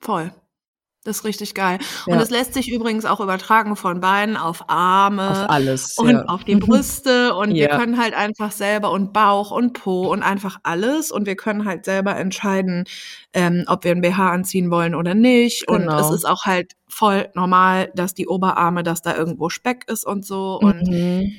voll. 0.00 0.30
Das 1.08 1.18
ist 1.18 1.24
richtig 1.24 1.54
geil. 1.54 1.78
Und 2.06 2.14
Ja. 2.16 2.20
es 2.20 2.28
lässt 2.28 2.52
sich 2.52 2.70
übrigens 2.70 3.06
auch 3.06 3.20
übertragen 3.20 3.76
von 3.76 4.00
Beinen 4.00 4.36
auf 4.36 4.68
Arme. 4.68 5.30
Auf 5.30 5.50
alles. 5.50 5.96
und 5.96 6.10
ja. 6.10 6.22
auf 6.26 6.44
die 6.44 6.56
Brüste 6.56 7.34
und 7.34 7.54
wir 7.54 7.68
Ja. 7.70 7.78
können 7.78 7.98
halt 7.98 8.14
einfach 8.14 8.52
selber 8.52 8.90
und 8.92 9.12
Bauch 9.14 9.50
und 9.50 9.72
Po 9.72 10.08
und 10.12 10.22
einfach 10.22 10.58
alles 10.64 11.10
und 11.10 11.26
wir 11.26 11.34
können 11.36 11.64
halt 11.64 11.86
selber 11.86 12.14
entscheiden, 12.16 12.84
ähm, 13.32 13.64
ob 13.68 13.84
wir 13.84 13.92
ein 13.92 14.02
BH 14.02 14.30
anziehen 14.30 14.70
wollen 14.70 14.94
oder 14.94 15.14
nicht 15.14 15.66
und 15.68 15.80
Genau. 15.82 15.98
es 15.98 16.10
ist 16.14 16.24
auch 16.26 16.44
halt 16.44 16.72
voll 16.88 17.28
normal, 17.34 17.90
dass 17.94 18.12
die 18.12 18.26
Oberarme, 18.28 18.82
dass 18.82 19.00
da 19.00 19.16
irgendwo 19.16 19.48
Speck 19.48 19.84
ist 19.88 20.04
und 20.06 20.26
so 20.26 20.58
und 20.60 20.82
Mhm. 20.88 21.32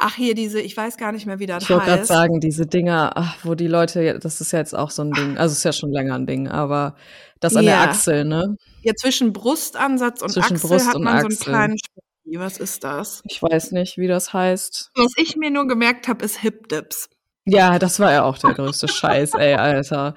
Ach 0.00 0.14
hier 0.16 0.34
diese, 0.34 0.60
ich 0.60 0.76
weiß 0.76 0.96
gar 0.96 1.12
nicht 1.12 1.26
mehr, 1.26 1.38
wie 1.38 1.46
das 1.46 1.62
Ich 1.64 1.70
wollte 1.70 1.84
gerade 1.84 2.00
heißt. 2.00 2.08
sagen, 2.08 2.40
diese 2.40 2.66
Dinger, 2.66 3.12
ach, 3.16 3.36
wo 3.44 3.54
die 3.54 3.68
Leute, 3.68 4.18
das 4.18 4.40
ist 4.40 4.52
ja 4.52 4.58
jetzt 4.58 4.74
auch 4.74 4.90
so 4.90 5.02
ein 5.02 5.12
Ding, 5.12 5.38
also 5.38 5.52
es 5.52 5.58
ist 5.58 5.64
ja 5.64 5.72
schon 5.72 5.92
länger 5.92 6.14
ein 6.16 6.26
Ding, 6.26 6.48
aber 6.48 6.96
das 7.40 7.54
an 7.56 7.64
der 7.64 7.74
Ja. 7.74 7.84
Achsel, 7.84 8.24
ne? 8.24 8.56
Ja, 8.82 8.94
zwischen 8.94 9.32
Brustansatz 9.32 10.22
und 10.22 10.30
Zwischen 10.30 10.54
Achsel 10.56 10.68
Brust 10.68 10.88
hat 10.88 10.94
und 10.96 11.04
man 11.04 11.20
so 11.20 11.26
einen 11.26 11.32
Achsel. 11.36 11.44
kleinen. 11.44 11.76
Was 12.32 12.58
ist 12.58 12.84
das? 12.84 13.22
Ich 13.24 13.42
weiß 13.42 13.72
nicht, 13.72 13.98
wie 13.98 14.06
das 14.06 14.32
heißt. 14.32 14.90
Was 14.94 15.12
ich 15.16 15.36
mir 15.36 15.50
nur 15.50 15.66
gemerkt 15.66 16.06
habe, 16.08 16.24
ist 16.24 16.38
Hip 16.38 16.68
Dips. 16.68 17.08
Ja, 17.46 17.78
das 17.78 17.98
war 17.98 18.12
ja 18.12 18.22
auch 18.24 18.36
der 18.38 18.52
größte 18.52 18.86
Scheiß, 18.86 19.32
ey, 19.34 19.54
Alter. 19.54 20.14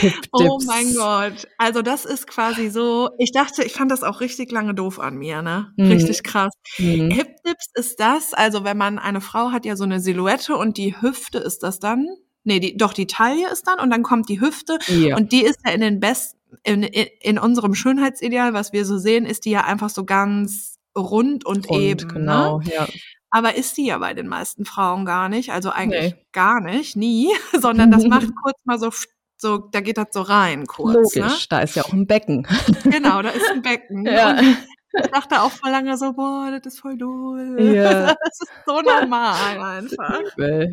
Hip 0.00 0.14
Oh 0.32 0.58
mein 0.64 0.94
Gott. 0.94 1.46
Also 1.58 1.82
das 1.82 2.04
ist 2.04 2.26
quasi 2.28 2.70
so, 2.70 3.10
ich 3.18 3.32
dachte, 3.32 3.64
ich 3.64 3.72
fand 3.72 3.90
das 3.90 4.02
auch 4.04 4.20
richtig 4.20 4.50
lange 4.52 4.72
doof 4.74 5.00
an 5.00 5.16
mir, 5.16 5.42
ne? 5.42 5.72
Mhm. 5.76 5.86
Richtig 5.90 6.22
krass. 6.22 6.52
Mhm. 6.78 7.10
Hip 7.10 7.28
Dips 7.46 7.66
ist 7.74 7.98
das, 8.00 8.32
also 8.32 8.62
wenn 8.64 8.78
man, 8.78 8.98
eine 8.98 9.20
Frau 9.20 9.50
hat 9.50 9.64
ja 9.66 9.74
so 9.76 9.84
eine 9.84 9.98
Silhouette 10.00 10.56
und 10.56 10.76
die 10.78 11.00
Hüfte 11.00 11.38
ist 11.38 11.62
das 11.64 11.80
dann. 11.80 12.06
Nee, 12.44 12.60
die, 12.60 12.76
doch 12.76 12.92
die 12.92 13.06
Taille 13.06 13.48
ist 13.50 13.66
dann 13.66 13.78
und 13.80 13.90
dann 13.90 14.02
kommt 14.02 14.28
die 14.28 14.40
Hüfte 14.40 14.78
Ja. 14.88 15.16
und 15.16 15.32
die 15.32 15.42
ist 15.44 15.58
ja 15.66 15.72
in 15.72 15.80
den 15.80 16.00
besten, 16.00 16.38
in, 16.64 16.82
in, 16.84 17.06
in 17.20 17.38
unserem 17.38 17.74
Schönheitsideal, 17.74 18.52
was 18.54 18.72
wir 18.72 18.84
so 18.84 18.98
sehen, 18.98 19.26
ist 19.26 19.44
die 19.44 19.50
ja 19.50 19.62
einfach 19.64 19.90
so 19.90 20.04
ganz 20.04 20.76
rund 20.96 21.44
und, 21.44 21.68
Und 21.68 21.80
eben. 21.80 22.08
genau, 22.08 22.58
Ne? 22.60 22.70
ja. 22.72 22.86
Aber 23.34 23.56
ist 23.56 23.78
die 23.78 23.86
ja 23.86 23.96
bei 23.98 24.12
den 24.12 24.28
meisten 24.28 24.66
Frauen 24.66 25.06
gar 25.06 25.28
nicht, 25.30 25.50
also 25.52 25.70
eigentlich 25.70 26.12
Nee. 26.14 26.26
gar 26.32 26.60
nicht, 26.60 26.96
nie, 26.96 27.28
sondern 27.58 27.90
das 27.90 28.04
macht 28.04 28.28
kurz 28.42 28.58
mal 28.64 28.78
so, 28.78 28.90
so, 29.38 29.56
da 29.58 29.80
geht 29.80 29.96
das 29.96 30.08
so 30.12 30.20
rein 30.20 30.66
kurz. 30.66 31.16
Ne? 31.16 31.22
Logisch, 31.22 31.48
da 31.48 31.60
ist 31.60 31.74
ja 31.74 31.82
auch 31.82 31.92
ein 31.92 32.06
Becken. 32.06 32.46
Genau, 32.84 33.22
da 33.22 33.30
ist 33.30 33.50
ein 33.50 33.62
Becken. 33.62 34.04
Ja. 34.06 34.38
Und 34.38 34.58
ich 35.02 35.10
dachte 35.10 35.40
auch 35.40 35.50
voll 35.50 35.70
lange 35.70 35.96
so, 35.96 36.12
boah, 36.12 36.50
das 36.50 36.74
ist 36.74 36.80
voll 36.80 36.98
doof. 36.98 37.40
Ja. 37.58 38.08
Das 38.08 38.40
ist 38.40 38.52
so 38.66 38.80
normal 38.82 39.58
einfach. 39.78 40.20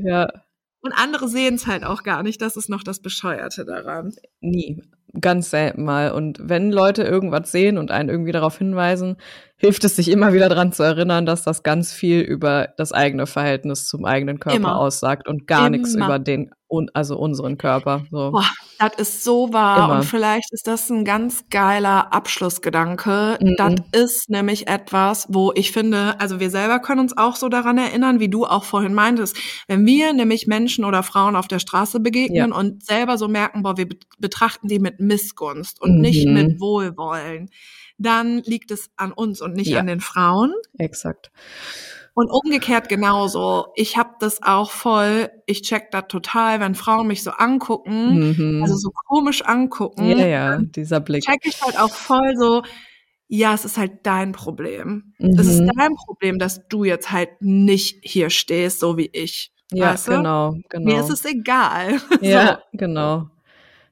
Ja. 0.03 0.28
Und 0.82 0.91
andere 0.93 1.30
sehen 1.30 1.55
es 1.55 1.66
halt 1.68 1.86
auch 1.86 2.03
gar 2.03 2.24
nicht. 2.24 2.41
Das 2.41 2.57
ist 2.57 2.70
noch 2.70 2.84
das 2.84 3.01
Bescheuerte 3.01 3.64
daran. 3.66 4.14
Nie. 4.41 4.82
Ganz 5.20 5.49
selten 5.49 5.84
mal. 5.86 6.12
Und 6.12 6.38
wenn 6.41 6.72
Leute 6.72 7.03
irgendwas 7.03 7.51
sehen 7.51 7.78
und 7.78 7.91
einen 7.91 8.10
irgendwie 8.10 8.32
darauf 8.34 8.57
hinweisen, 8.57 9.18
hilft 9.60 9.84
es 9.84 9.95
sich 9.97 10.10
immer 10.10 10.34
wieder 10.34 10.49
dran 10.49 10.72
zu 10.72 10.84
erinnern, 10.84 11.26
dass 11.26 11.43
das 11.43 11.64
ganz 11.64 11.91
viel 11.93 12.22
über 12.22 12.70
das 12.78 12.91
eigene 12.93 13.28
Verhältnis 13.28 13.88
zum 13.88 14.05
eigenen 14.05 14.39
Körper 14.39 14.55
Immer. 14.57 14.80
aussagt 14.80 15.28
und 15.28 15.47
gar 15.47 15.70
nichts 15.70 15.93
Immer. 15.95 16.05
über 16.05 16.20
den, 16.20 16.51
also 16.93 17.18
unseren 17.18 17.57
Körper. 17.57 18.05
So. 18.10 18.32
Boah, 18.32 18.45
das 18.80 18.93
ist 18.97 19.24
so 19.26 19.51
wahr. 19.51 19.86
Immer. 19.86 19.95
Und 19.97 20.05
vielleicht 20.05 20.53
ist 20.53 20.66
das 20.66 20.89
ein 20.89 21.03
ganz 21.03 21.43
geiler 21.49 22.14
Abschlussgedanke. 22.14 23.38
Mhm. 23.41 23.55
Das 23.57 23.76
ist 23.91 24.30
nämlich 24.30 24.68
etwas, 24.68 25.28
wo 25.30 25.51
ich 25.55 25.72
finde, 25.74 26.20
also 26.20 26.39
wir 26.39 26.49
selber 26.49 26.80
können 26.80 27.01
uns 27.01 27.18
auch 27.18 27.36
so 27.36 27.49
daran 27.49 27.78
erinnern, 27.78 28.20
wie 28.22 28.30
du 28.30 28.45
auch 28.45 28.64
vorhin 28.64 28.93
meintest. 28.93 29.36
Wenn 29.68 29.86
wir 29.86 30.14
nämlich 30.14 30.47
Menschen 30.47 30.86
oder 30.86 31.03
Frauen 31.03 31.36
auf 31.36 31.47
der 31.49 31.60
Straße 31.60 31.99
begegnen 31.99 32.53
und 32.53 32.86
selber 32.86 33.18
so 33.18 33.28
merken, 33.28 33.64
boah, 33.64 33.78
wir 33.78 33.88
bet- 33.89 34.05
betrachten 34.20 34.68
die 34.70 34.80
mit 34.80 34.99
Missgunst 35.01 35.82
und 35.82 35.99
nicht 35.99 36.26
Mhm. 36.28 36.34
mit 36.34 36.60
Wohlwollen, 36.62 37.49
dann 38.00 38.39
liegt 38.39 38.72
es 38.72 38.89
an 38.95 39.12
uns 39.12 39.41
und 39.41 39.54
nicht 39.56 39.70
Ja. 39.70 39.80
an 39.80 39.88
den 39.88 40.00
Frauen. 40.00 40.54
Exakt. 40.78 41.32
Und 42.16 42.30
umgekehrt 42.30 42.89
genauso. 42.89 43.68
Ich 43.76 43.95
habe 43.97 44.10
das 44.20 44.41
auch 44.43 44.72
voll, 44.72 45.30
ich 45.45 45.62
check 45.62 45.91
das 45.91 46.06
total, 46.10 46.60
wenn 46.60 46.76
Frauen 46.76 47.08
mich 47.08 47.24
so 47.24 47.32
angucken, 47.32 48.32
Mhm. 48.32 48.62
also 48.64 48.76
so 48.76 48.89
komisch 49.08 49.41
angucken, 49.43 50.06
ja, 50.06 50.26
ja, 50.26 50.58
dieser 50.58 51.00
Blick. 51.00 51.24
check 51.24 51.39
ich 51.43 51.62
halt 51.62 51.80
auch 51.80 51.91
voll 51.93 52.36
so, 52.36 52.64
ja, 53.28 53.54
es 53.54 53.64
ist 53.64 53.78
halt 53.78 54.06
dein 54.08 54.32
Problem. 54.32 55.14
Es 55.20 55.45
ist 55.47 55.62
Mhm. 55.62 55.72
dein 55.78 55.95
Problem, 55.95 56.39
dass 56.39 56.68
du 56.68 56.84
jetzt 56.84 57.12
halt 57.12 57.41
nicht 57.41 58.00
hier 58.02 58.30
stehst, 58.32 58.80
so 58.80 58.97
wie 58.97 59.10
ich. 59.14 59.54
Ja, 59.72 59.91
weißt 59.91 60.08
du? 60.08 60.12
genau, 60.14 60.56
genau. 60.68 60.86
Mir 60.93 61.00
ist 61.02 61.12
es 61.12 61.24
egal. 61.26 62.00
Ja, 62.22 62.64
genau. 62.74 63.30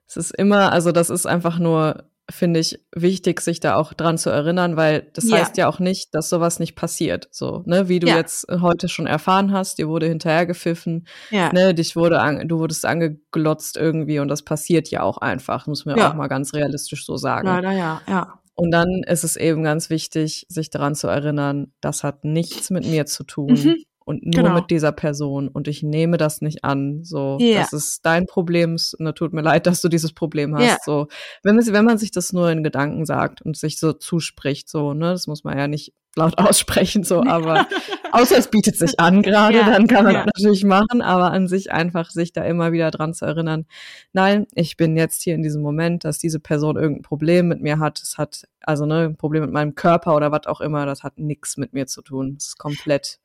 Es 0.07 0.17
ist 0.17 0.31
immer, 0.31 0.71
also 0.71 0.91
das 0.91 1.09
ist 1.11 1.27
einfach 1.27 1.59
nur, 1.59 2.03
finde 2.29 2.59
ich, 2.59 2.79
wichtig, 2.93 3.39
sich 3.41 3.59
da 3.59 3.75
auch 3.75 3.93
dran 3.93 4.17
zu 4.17 4.29
erinnern, 4.29 4.75
weil 4.75 5.09
das 5.13 5.29
Ja. 5.29 5.37
heißt 5.37 5.57
ja 5.57 5.67
auch 5.69 5.79
nicht, 5.79 6.13
dass 6.13 6.29
sowas 6.29 6.59
nicht 6.59 6.75
passiert. 6.75 7.29
So, 7.31 7.63
ne, 7.65 7.87
wie 7.87 7.99
du 7.99 8.07
Ja. 8.07 8.17
jetzt 8.17 8.45
heute 8.49 8.89
schon 8.89 9.07
erfahren 9.07 9.51
hast, 9.53 9.77
dir 9.77 9.87
wurde 9.87 10.07
hinterhergepfiffen, 10.07 11.07
Ja. 11.31 11.51
ne, 11.53 11.73
dich 11.73 11.95
wurde 11.95 12.19
an, 12.19 12.47
du 12.47 12.59
wurdest 12.59 12.85
angeglotzt 12.85 13.77
irgendwie 13.77 14.19
und 14.19 14.27
das 14.27 14.41
passiert 14.43 14.89
ja 14.89 15.03
auch 15.03 15.17
einfach, 15.19 15.67
muss 15.67 15.85
man 15.85 15.97
Ja. 15.97 16.09
auch 16.11 16.15
mal 16.15 16.27
ganz 16.27 16.53
realistisch 16.53 17.05
so 17.05 17.15
sagen. 17.17 17.47
Leider 17.47 17.71
ja, 17.71 18.01
ja. 18.07 18.39
Und 18.55 18.71
dann 18.71 19.03
ist 19.05 19.23
es 19.23 19.35
eben 19.35 19.63
ganz 19.63 19.89
wichtig, 19.89 20.45
sich 20.49 20.69
daran 20.71 20.95
zu 20.95 21.07
erinnern, 21.07 21.71
das 21.79 22.03
hat 22.03 22.25
nichts 22.25 22.71
mit 22.71 22.85
mir 22.85 23.05
zu 23.05 23.23
tun 23.23 23.53
Mhm. 23.53 23.75
Und 24.07 24.25
nur 24.25 24.43
Genau. 24.45 24.55
mit 24.55 24.71
dieser 24.71 24.93
Person 24.93 25.49
und 25.49 25.67
ich 25.67 25.83
nehme 25.83 26.17
das 26.17 26.41
nicht 26.41 26.63
an. 26.63 27.03
So, 27.03 27.37
Ja. 27.41 27.59
das 27.59 27.73
ist 27.73 28.05
dein 28.05 28.25
Problem. 28.25 28.73
Es 28.75 28.95
ne, 28.99 29.13
tut 29.13 29.33
mir 29.33 29.41
leid, 29.41 29.65
dass 29.67 29.81
du 29.81 29.89
dieses 29.89 30.13
Problem 30.13 30.55
hast. 30.55 30.63
Ja. 30.65 30.77
So, 30.83 31.07
wenn 31.43 31.55
man, 31.57 31.67
wenn 31.67 31.85
man 31.85 31.97
sich 31.97 32.11
das 32.11 32.31
nur 32.31 32.49
in 32.49 32.63
Gedanken 32.63 33.05
sagt 33.05 33.41
und 33.41 33.57
sich 33.57 33.79
so 33.79 33.91
zuspricht, 33.93 34.69
so, 34.69 34.93
ne, 34.93 35.11
das 35.11 35.27
muss 35.27 35.43
man 35.43 35.57
ja 35.57 35.67
nicht 35.67 35.93
laut 36.15 36.37
aussprechen, 36.39 37.03
so, 37.03 37.21
aber 37.23 37.67
außer 38.11 38.37
es 38.37 38.47
bietet 38.47 38.75
sich 38.77 38.99
an 38.99 39.21
gerade, 39.23 39.57
Ja, 39.57 39.69
dann 39.69 39.87
kann 39.87 40.05
man 40.05 40.13
ja. 40.15 40.23
das 40.25 40.31
natürlich 40.41 40.63
machen, 40.63 41.01
aber 41.03 41.31
an 41.31 41.47
sich 41.47 41.71
einfach 41.71 42.09
sich 42.09 42.31
da 42.33 42.43
immer 42.43 42.71
wieder 42.71 42.89
dran 42.89 43.13
zu 43.13 43.25
erinnern, 43.25 43.65
nein, 44.13 44.47
ich 44.55 44.77
bin 44.77 44.95
jetzt 44.97 45.21
hier 45.21 45.35
in 45.35 45.43
diesem 45.43 45.61
Moment, 45.61 46.05
dass 46.05 46.17
diese 46.17 46.39
Person 46.39 46.75
irgendein 46.77 47.03
Problem 47.03 47.47
mit 47.49 47.61
mir 47.61 47.77
hat. 47.79 48.01
Es 48.01 48.17
hat 48.17 48.47
Also 48.61 48.85
ne, 48.85 49.09
ein 49.09 49.15
Problem 49.17 49.43
mit 49.43 49.51
meinem 49.51 49.75
Körper 49.75 50.15
oder 50.15 50.31
was 50.31 50.47
auch 50.47 50.59
immer, 50.61 50.85
das 50.87 51.03
hat 51.03 51.19
nichts 51.19 51.55
mit 51.57 51.73
mir 51.73 51.85
zu 51.87 52.01
tun. 52.01 52.33
Das 52.35 52.47
ist 52.47 52.57
komplett 52.57 53.19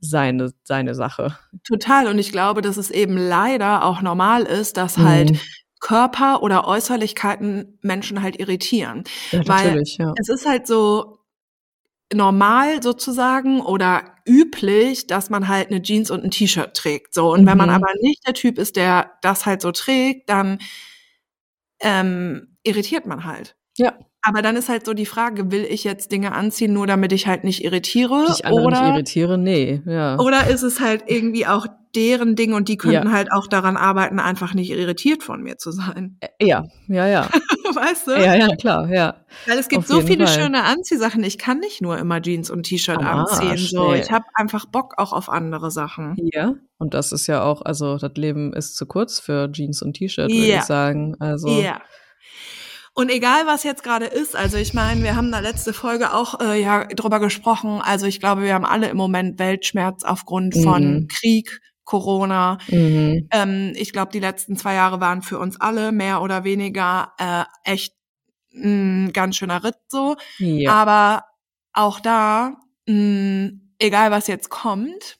seine, 0.00 0.52
seine 0.64 0.94
Sache. 0.94 1.36
Total. 1.64 2.06
Und 2.08 2.18
ich 2.18 2.32
glaube, 2.32 2.62
dass 2.62 2.76
es 2.76 2.90
eben 2.90 3.16
leider 3.16 3.84
auch 3.84 4.02
normal 4.02 4.42
ist, 4.42 4.76
dass 4.76 4.98
halt 4.98 5.32
Mhm. 5.32 5.40
Körper 5.80 6.42
oder 6.42 6.66
Äußerlichkeiten 6.66 7.78
Menschen 7.82 8.22
halt 8.22 8.38
irritieren. 8.38 9.04
Ja, 9.30 9.46
Weil 9.46 9.82
ja. 9.86 10.12
es 10.20 10.28
ist 10.28 10.46
halt 10.46 10.66
so 10.66 11.18
normal 12.12 12.82
sozusagen 12.82 13.60
oder 13.60 14.16
üblich, 14.26 15.06
dass 15.06 15.30
man 15.30 15.48
halt 15.48 15.70
eine 15.70 15.80
Jeans 15.80 16.10
und 16.10 16.24
ein 16.24 16.30
T-Shirt 16.30 16.74
trägt. 16.74 17.14
So. 17.14 17.32
Und 17.32 17.46
wenn 17.46 17.56
man 17.56 17.68
Mhm. 17.70 17.76
aber 17.76 17.88
nicht 18.02 18.26
der 18.26 18.34
Typ 18.34 18.58
ist, 18.58 18.76
der 18.76 19.12
das 19.22 19.46
halt 19.46 19.62
so 19.62 19.72
trägt, 19.72 20.28
dann 20.28 20.58
ähm, 21.80 22.56
irritiert 22.62 23.06
man 23.06 23.24
halt. 23.24 23.56
Ja. 23.78 23.98
Aber 24.22 24.42
dann 24.42 24.56
ist 24.56 24.68
halt 24.68 24.84
so 24.84 24.92
die 24.92 25.06
Frage, 25.06 25.50
will 25.50 25.64
ich 25.64 25.84
jetzt 25.84 26.12
Dinge 26.12 26.32
anziehen, 26.32 26.72
nur 26.74 26.86
damit 26.86 27.12
ich 27.12 27.26
halt 27.26 27.44
nicht 27.44 27.64
irritiere? 27.64 28.26
Dich 28.28 28.44
andere 28.44 28.66
nicht 28.70 28.78
Oder, 28.78 28.88
irritiere? 28.88 29.38
Nee, 29.38 29.82
ja. 29.86 30.18
oder 30.18 30.46
ist 30.48 30.62
es 30.62 30.80
halt 30.80 31.04
irgendwie 31.06 31.46
auch 31.46 31.66
deren 31.96 32.36
Ding 32.36 32.52
und 32.52 32.68
die 32.68 32.76
könnten 32.76 33.08
Ja. 33.08 33.12
halt 33.12 33.32
auch 33.32 33.46
daran 33.48 33.76
arbeiten, 33.76 34.20
einfach 34.20 34.54
nicht 34.54 34.70
irritiert 34.70 35.22
von 35.24 35.42
mir 35.42 35.56
zu 35.58 35.72
sein. 35.72 36.18
Ja, 36.40 36.64
ja, 36.86 37.06
ja. 37.08 37.28
weißt 37.74 38.08
du? 38.08 38.10
Ja, 38.12 38.34
ja, 38.34 38.54
klar, 38.56 38.88
ja. 38.92 39.16
Weil 39.46 39.58
es 39.58 39.68
gibt 39.68 39.80
Auf 39.84 39.86
so 39.88 40.00
viele 40.00 40.26
Fall. 40.26 40.40
schöne 40.42 40.64
Anziehsachen. 40.64 41.24
Ich 41.24 41.38
kann 41.38 41.58
nicht 41.58 41.80
nur 41.82 41.98
immer 41.98 42.20
Jeans 42.20 42.50
und 42.50 42.64
T-Shirt 42.64 42.98
anziehen. 42.98 43.56
So, 43.56 43.92
nee. 43.92 44.00
ich 44.00 44.10
habe 44.12 44.24
einfach 44.34 44.66
Bock 44.66 44.94
auch 44.98 45.12
auf 45.12 45.28
andere 45.28 45.70
Sachen. 45.70 46.14
Ja. 46.32 46.54
Und 46.78 46.94
das 46.94 47.10
ist 47.12 47.26
ja 47.26 47.42
auch, 47.42 47.62
also 47.62 47.96
das 47.96 48.12
Leben 48.16 48.52
ist 48.52 48.76
zu 48.76 48.86
kurz 48.86 49.18
für 49.18 49.50
Jeans 49.50 49.82
und 49.82 49.94
T-Shirt, 49.94 50.30
würde 50.30 50.46
Ja. 50.46 50.58
ich 50.58 50.64
sagen. 50.64 51.16
Also 51.20 51.48
Ja. 51.48 51.80
Und 53.00 53.08
egal, 53.08 53.46
was 53.46 53.62
jetzt 53.64 53.82
gerade 53.82 54.04
ist, 54.04 54.36
also 54.36 54.58
ich 54.58 54.74
meine, 54.74 55.02
wir 55.02 55.16
haben 55.16 55.32
da 55.32 55.38
letzte 55.38 55.72
Folge 55.72 56.12
auch 56.12 56.38
äh, 56.40 56.60
ja 56.60 56.84
drüber 56.84 57.18
gesprochen. 57.18 57.80
Also 57.82 58.04
ich 58.04 58.20
glaube, 58.20 58.42
wir 58.42 58.52
haben 58.52 58.66
alle 58.66 58.88
im 58.90 58.96
Moment 58.98 59.38
Weltschmerz 59.38 60.04
aufgrund 60.04 60.54
von 60.54 60.82
Mhm. 60.94 61.08
Krieg, 61.08 61.60
Corona. 61.84 62.58
mhm. 62.68 63.26
Ähm, 63.32 63.72
ich 63.74 63.94
glaube, 63.94 64.12
die 64.12 64.20
letzten 64.20 64.54
zwei 64.56 64.74
Jahre 64.74 65.00
waren 65.00 65.22
für 65.22 65.38
uns 65.38 65.58
alle 65.58 65.92
mehr 65.92 66.20
oder 66.20 66.44
weniger 66.44 67.12
äh, 67.18 67.44
echt 67.64 67.94
ein 68.54 69.12
ganz 69.14 69.36
schöner 69.36 69.64
Ritt 69.64 69.78
so. 69.88 70.16
ja. 70.36 70.70
Aber 70.72 71.24
auch 71.72 72.00
da, 72.00 72.56
mh, 72.86 73.52
egal 73.78 74.10
was 74.10 74.26
jetzt 74.26 74.50
kommt, 74.50 75.18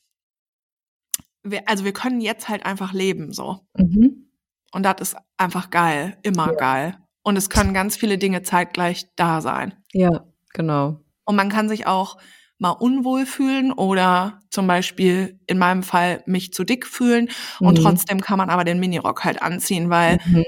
wir, 1.42 1.66
also 1.66 1.84
wir 1.86 1.94
können 1.94 2.20
jetzt 2.20 2.50
halt 2.50 2.66
einfach 2.66 2.92
leben 2.92 3.32
so. 3.32 3.60
Mhm. 3.78 4.30
Und 4.72 4.82
das 4.82 4.96
ist 5.00 5.16
einfach 5.38 5.70
geil, 5.70 6.18
immer 6.22 6.48
Ja. 6.48 6.52
geil. 6.56 6.98
Und 7.22 7.36
es 7.36 7.50
können 7.50 7.74
ganz 7.74 7.96
viele 7.96 8.18
Dinge 8.18 8.42
zeitgleich 8.42 9.06
da 9.16 9.40
sein. 9.40 9.74
Ja, 9.92 10.24
genau. 10.54 11.00
Und 11.24 11.36
man 11.36 11.48
kann 11.50 11.68
sich 11.68 11.86
auch 11.86 12.16
mal 12.58 12.70
unwohl 12.70 13.24
fühlen 13.26 13.72
oder 13.72 14.40
zum 14.50 14.66
Beispiel 14.66 15.40
in 15.46 15.58
meinem 15.58 15.82
Fall 15.82 16.22
mich 16.26 16.52
zu 16.52 16.64
dick 16.64 16.86
fühlen. 16.86 17.28
Und 17.60 17.78
Mhm. 17.78 17.82
trotzdem 17.82 18.20
kann 18.20 18.38
man 18.38 18.50
aber 18.50 18.64
den 18.64 18.80
Minirock 18.80 19.24
halt 19.24 19.40
anziehen, 19.42 19.88
weil 19.90 20.18
Mhm. 20.26 20.44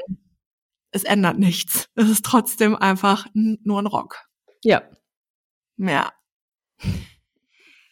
es 0.91 1.05
ändert 1.05 1.39
nichts. 1.39 1.87
Es 1.95 2.09
ist 2.11 2.25
trotzdem 2.25 2.75
einfach 2.77 3.27
nur 3.35 3.81
ein 3.81 3.87
Rock. 3.87 4.27
Ja. 4.63 4.83
Ja. 5.79 6.13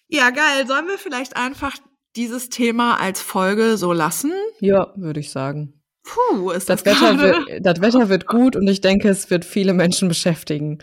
Ja, 0.09 0.31
geil. 0.31 0.66
Sollen 0.66 0.87
wir 0.89 0.99
vielleicht 0.99 1.37
einfach 1.37 1.76
dieses 2.16 2.49
Thema 2.49 2.99
als 3.01 3.20
Folge 3.22 3.76
so 3.76 3.93
lassen? 3.93 4.33
Ja, 4.61 4.93
würde 4.97 5.20
ich 5.20 5.31
sagen. 5.31 5.80
Puh, 6.05 6.51
ist 6.51 6.68
das, 6.68 6.82
Das 6.82 7.01
Wetter, 7.01 7.18
wird, 7.18 7.66
das 7.66 7.80
Wetter 7.80 8.09
wird 8.09 8.26
gut 8.26 8.57
und 8.57 8.66
ich 8.68 8.80
denke, 8.80 9.09
es 9.09 9.30
wird 9.30 9.44
viele 9.44 9.74
Menschen 9.74 10.09
beschäftigen. 10.09 10.78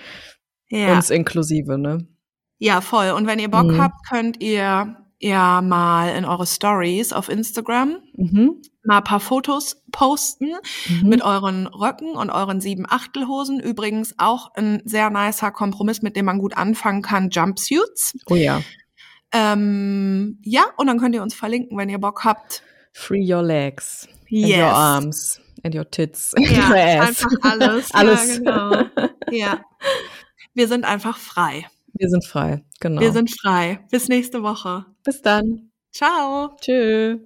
Ja. 0.69 0.93
Uns 0.95 1.09
inklusive, 1.09 1.77
ne? 1.77 2.07
ja, 2.59 2.81
voll. 2.81 3.11
Und 3.11 3.27
wenn 3.27 3.39
ihr 3.39 3.49
Bock 3.51 3.65
Mhm. 3.67 3.81
habt, 3.81 4.07
könnt 4.09 4.41
ihr 4.43 4.97
ja 5.19 5.61
mal 5.61 6.15
in 6.15 6.25
eure 6.25 6.45
Stories 6.45 7.13
auf 7.13 7.29
Instagram 7.29 7.97
Mhm. 8.15 8.61
mal 8.83 8.97
ein 8.97 9.03
paar 9.03 9.19
Fotos 9.19 9.83
posten 9.91 10.51
Mhm. 10.89 11.09
mit 11.09 11.21
euren 11.23 11.67
Röcken 11.67 12.11
und 12.15 12.29
euren 12.29 12.61
sieben 12.61 12.85
Achtelhosen. 12.87 13.59
Übrigens 13.59 14.13
auch 14.17 14.53
ein 14.55 14.81
sehr 14.85 15.09
nicer 15.09 15.51
Kompromiss, 15.51 16.01
mit 16.01 16.15
dem 16.15 16.25
man 16.25 16.39
gut 16.39 16.55
anfangen 16.57 17.01
kann, 17.01 17.29
Jumpsuits. 17.31 18.15
oh 18.27 18.35
ja. 18.35 18.61
Ähm, 19.33 20.39
ja, 20.43 20.63
und 20.77 20.87
dann 20.87 20.99
könnt 20.99 21.15
ihr 21.15 21.21
uns 21.21 21.33
verlinken, 21.33 21.77
wenn 21.77 21.89
ihr 21.89 21.99
Bock 21.99 22.23
habt. 22.23 22.63
Free 22.93 23.31
your 23.33 23.43
legs. 23.43 24.07
And 24.31 24.47
your 24.49 24.63
arms. 24.65 25.41
And 25.63 25.73
your 25.75 25.89
tits. 25.89 26.33
And 26.35 26.49
Ja, 26.49 26.67
your 26.69 26.77
ass. 26.77 27.07
einfach 27.09 27.31
alles. 27.41 27.91
alles. 27.93 28.27
Ja, 28.27 28.37
genau. 28.37 28.83
Ja. 29.31 29.65
Wir 30.53 30.67
sind 30.67 30.85
einfach 30.85 31.17
frei. 31.17 31.65
Wir 31.93 32.09
sind 32.09 32.25
frei. 32.25 32.63
Genau. 32.79 33.01
Wir 33.01 33.11
sind 33.11 33.31
frei. 33.31 33.79
Bis 33.91 34.07
nächste 34.07 34.43
Woche. 34.43 34.85
Bis 35.03 35.21
dann. 35.21 35.71
Ciao. 35.91 36.55
Tschüss. 36.61 37.19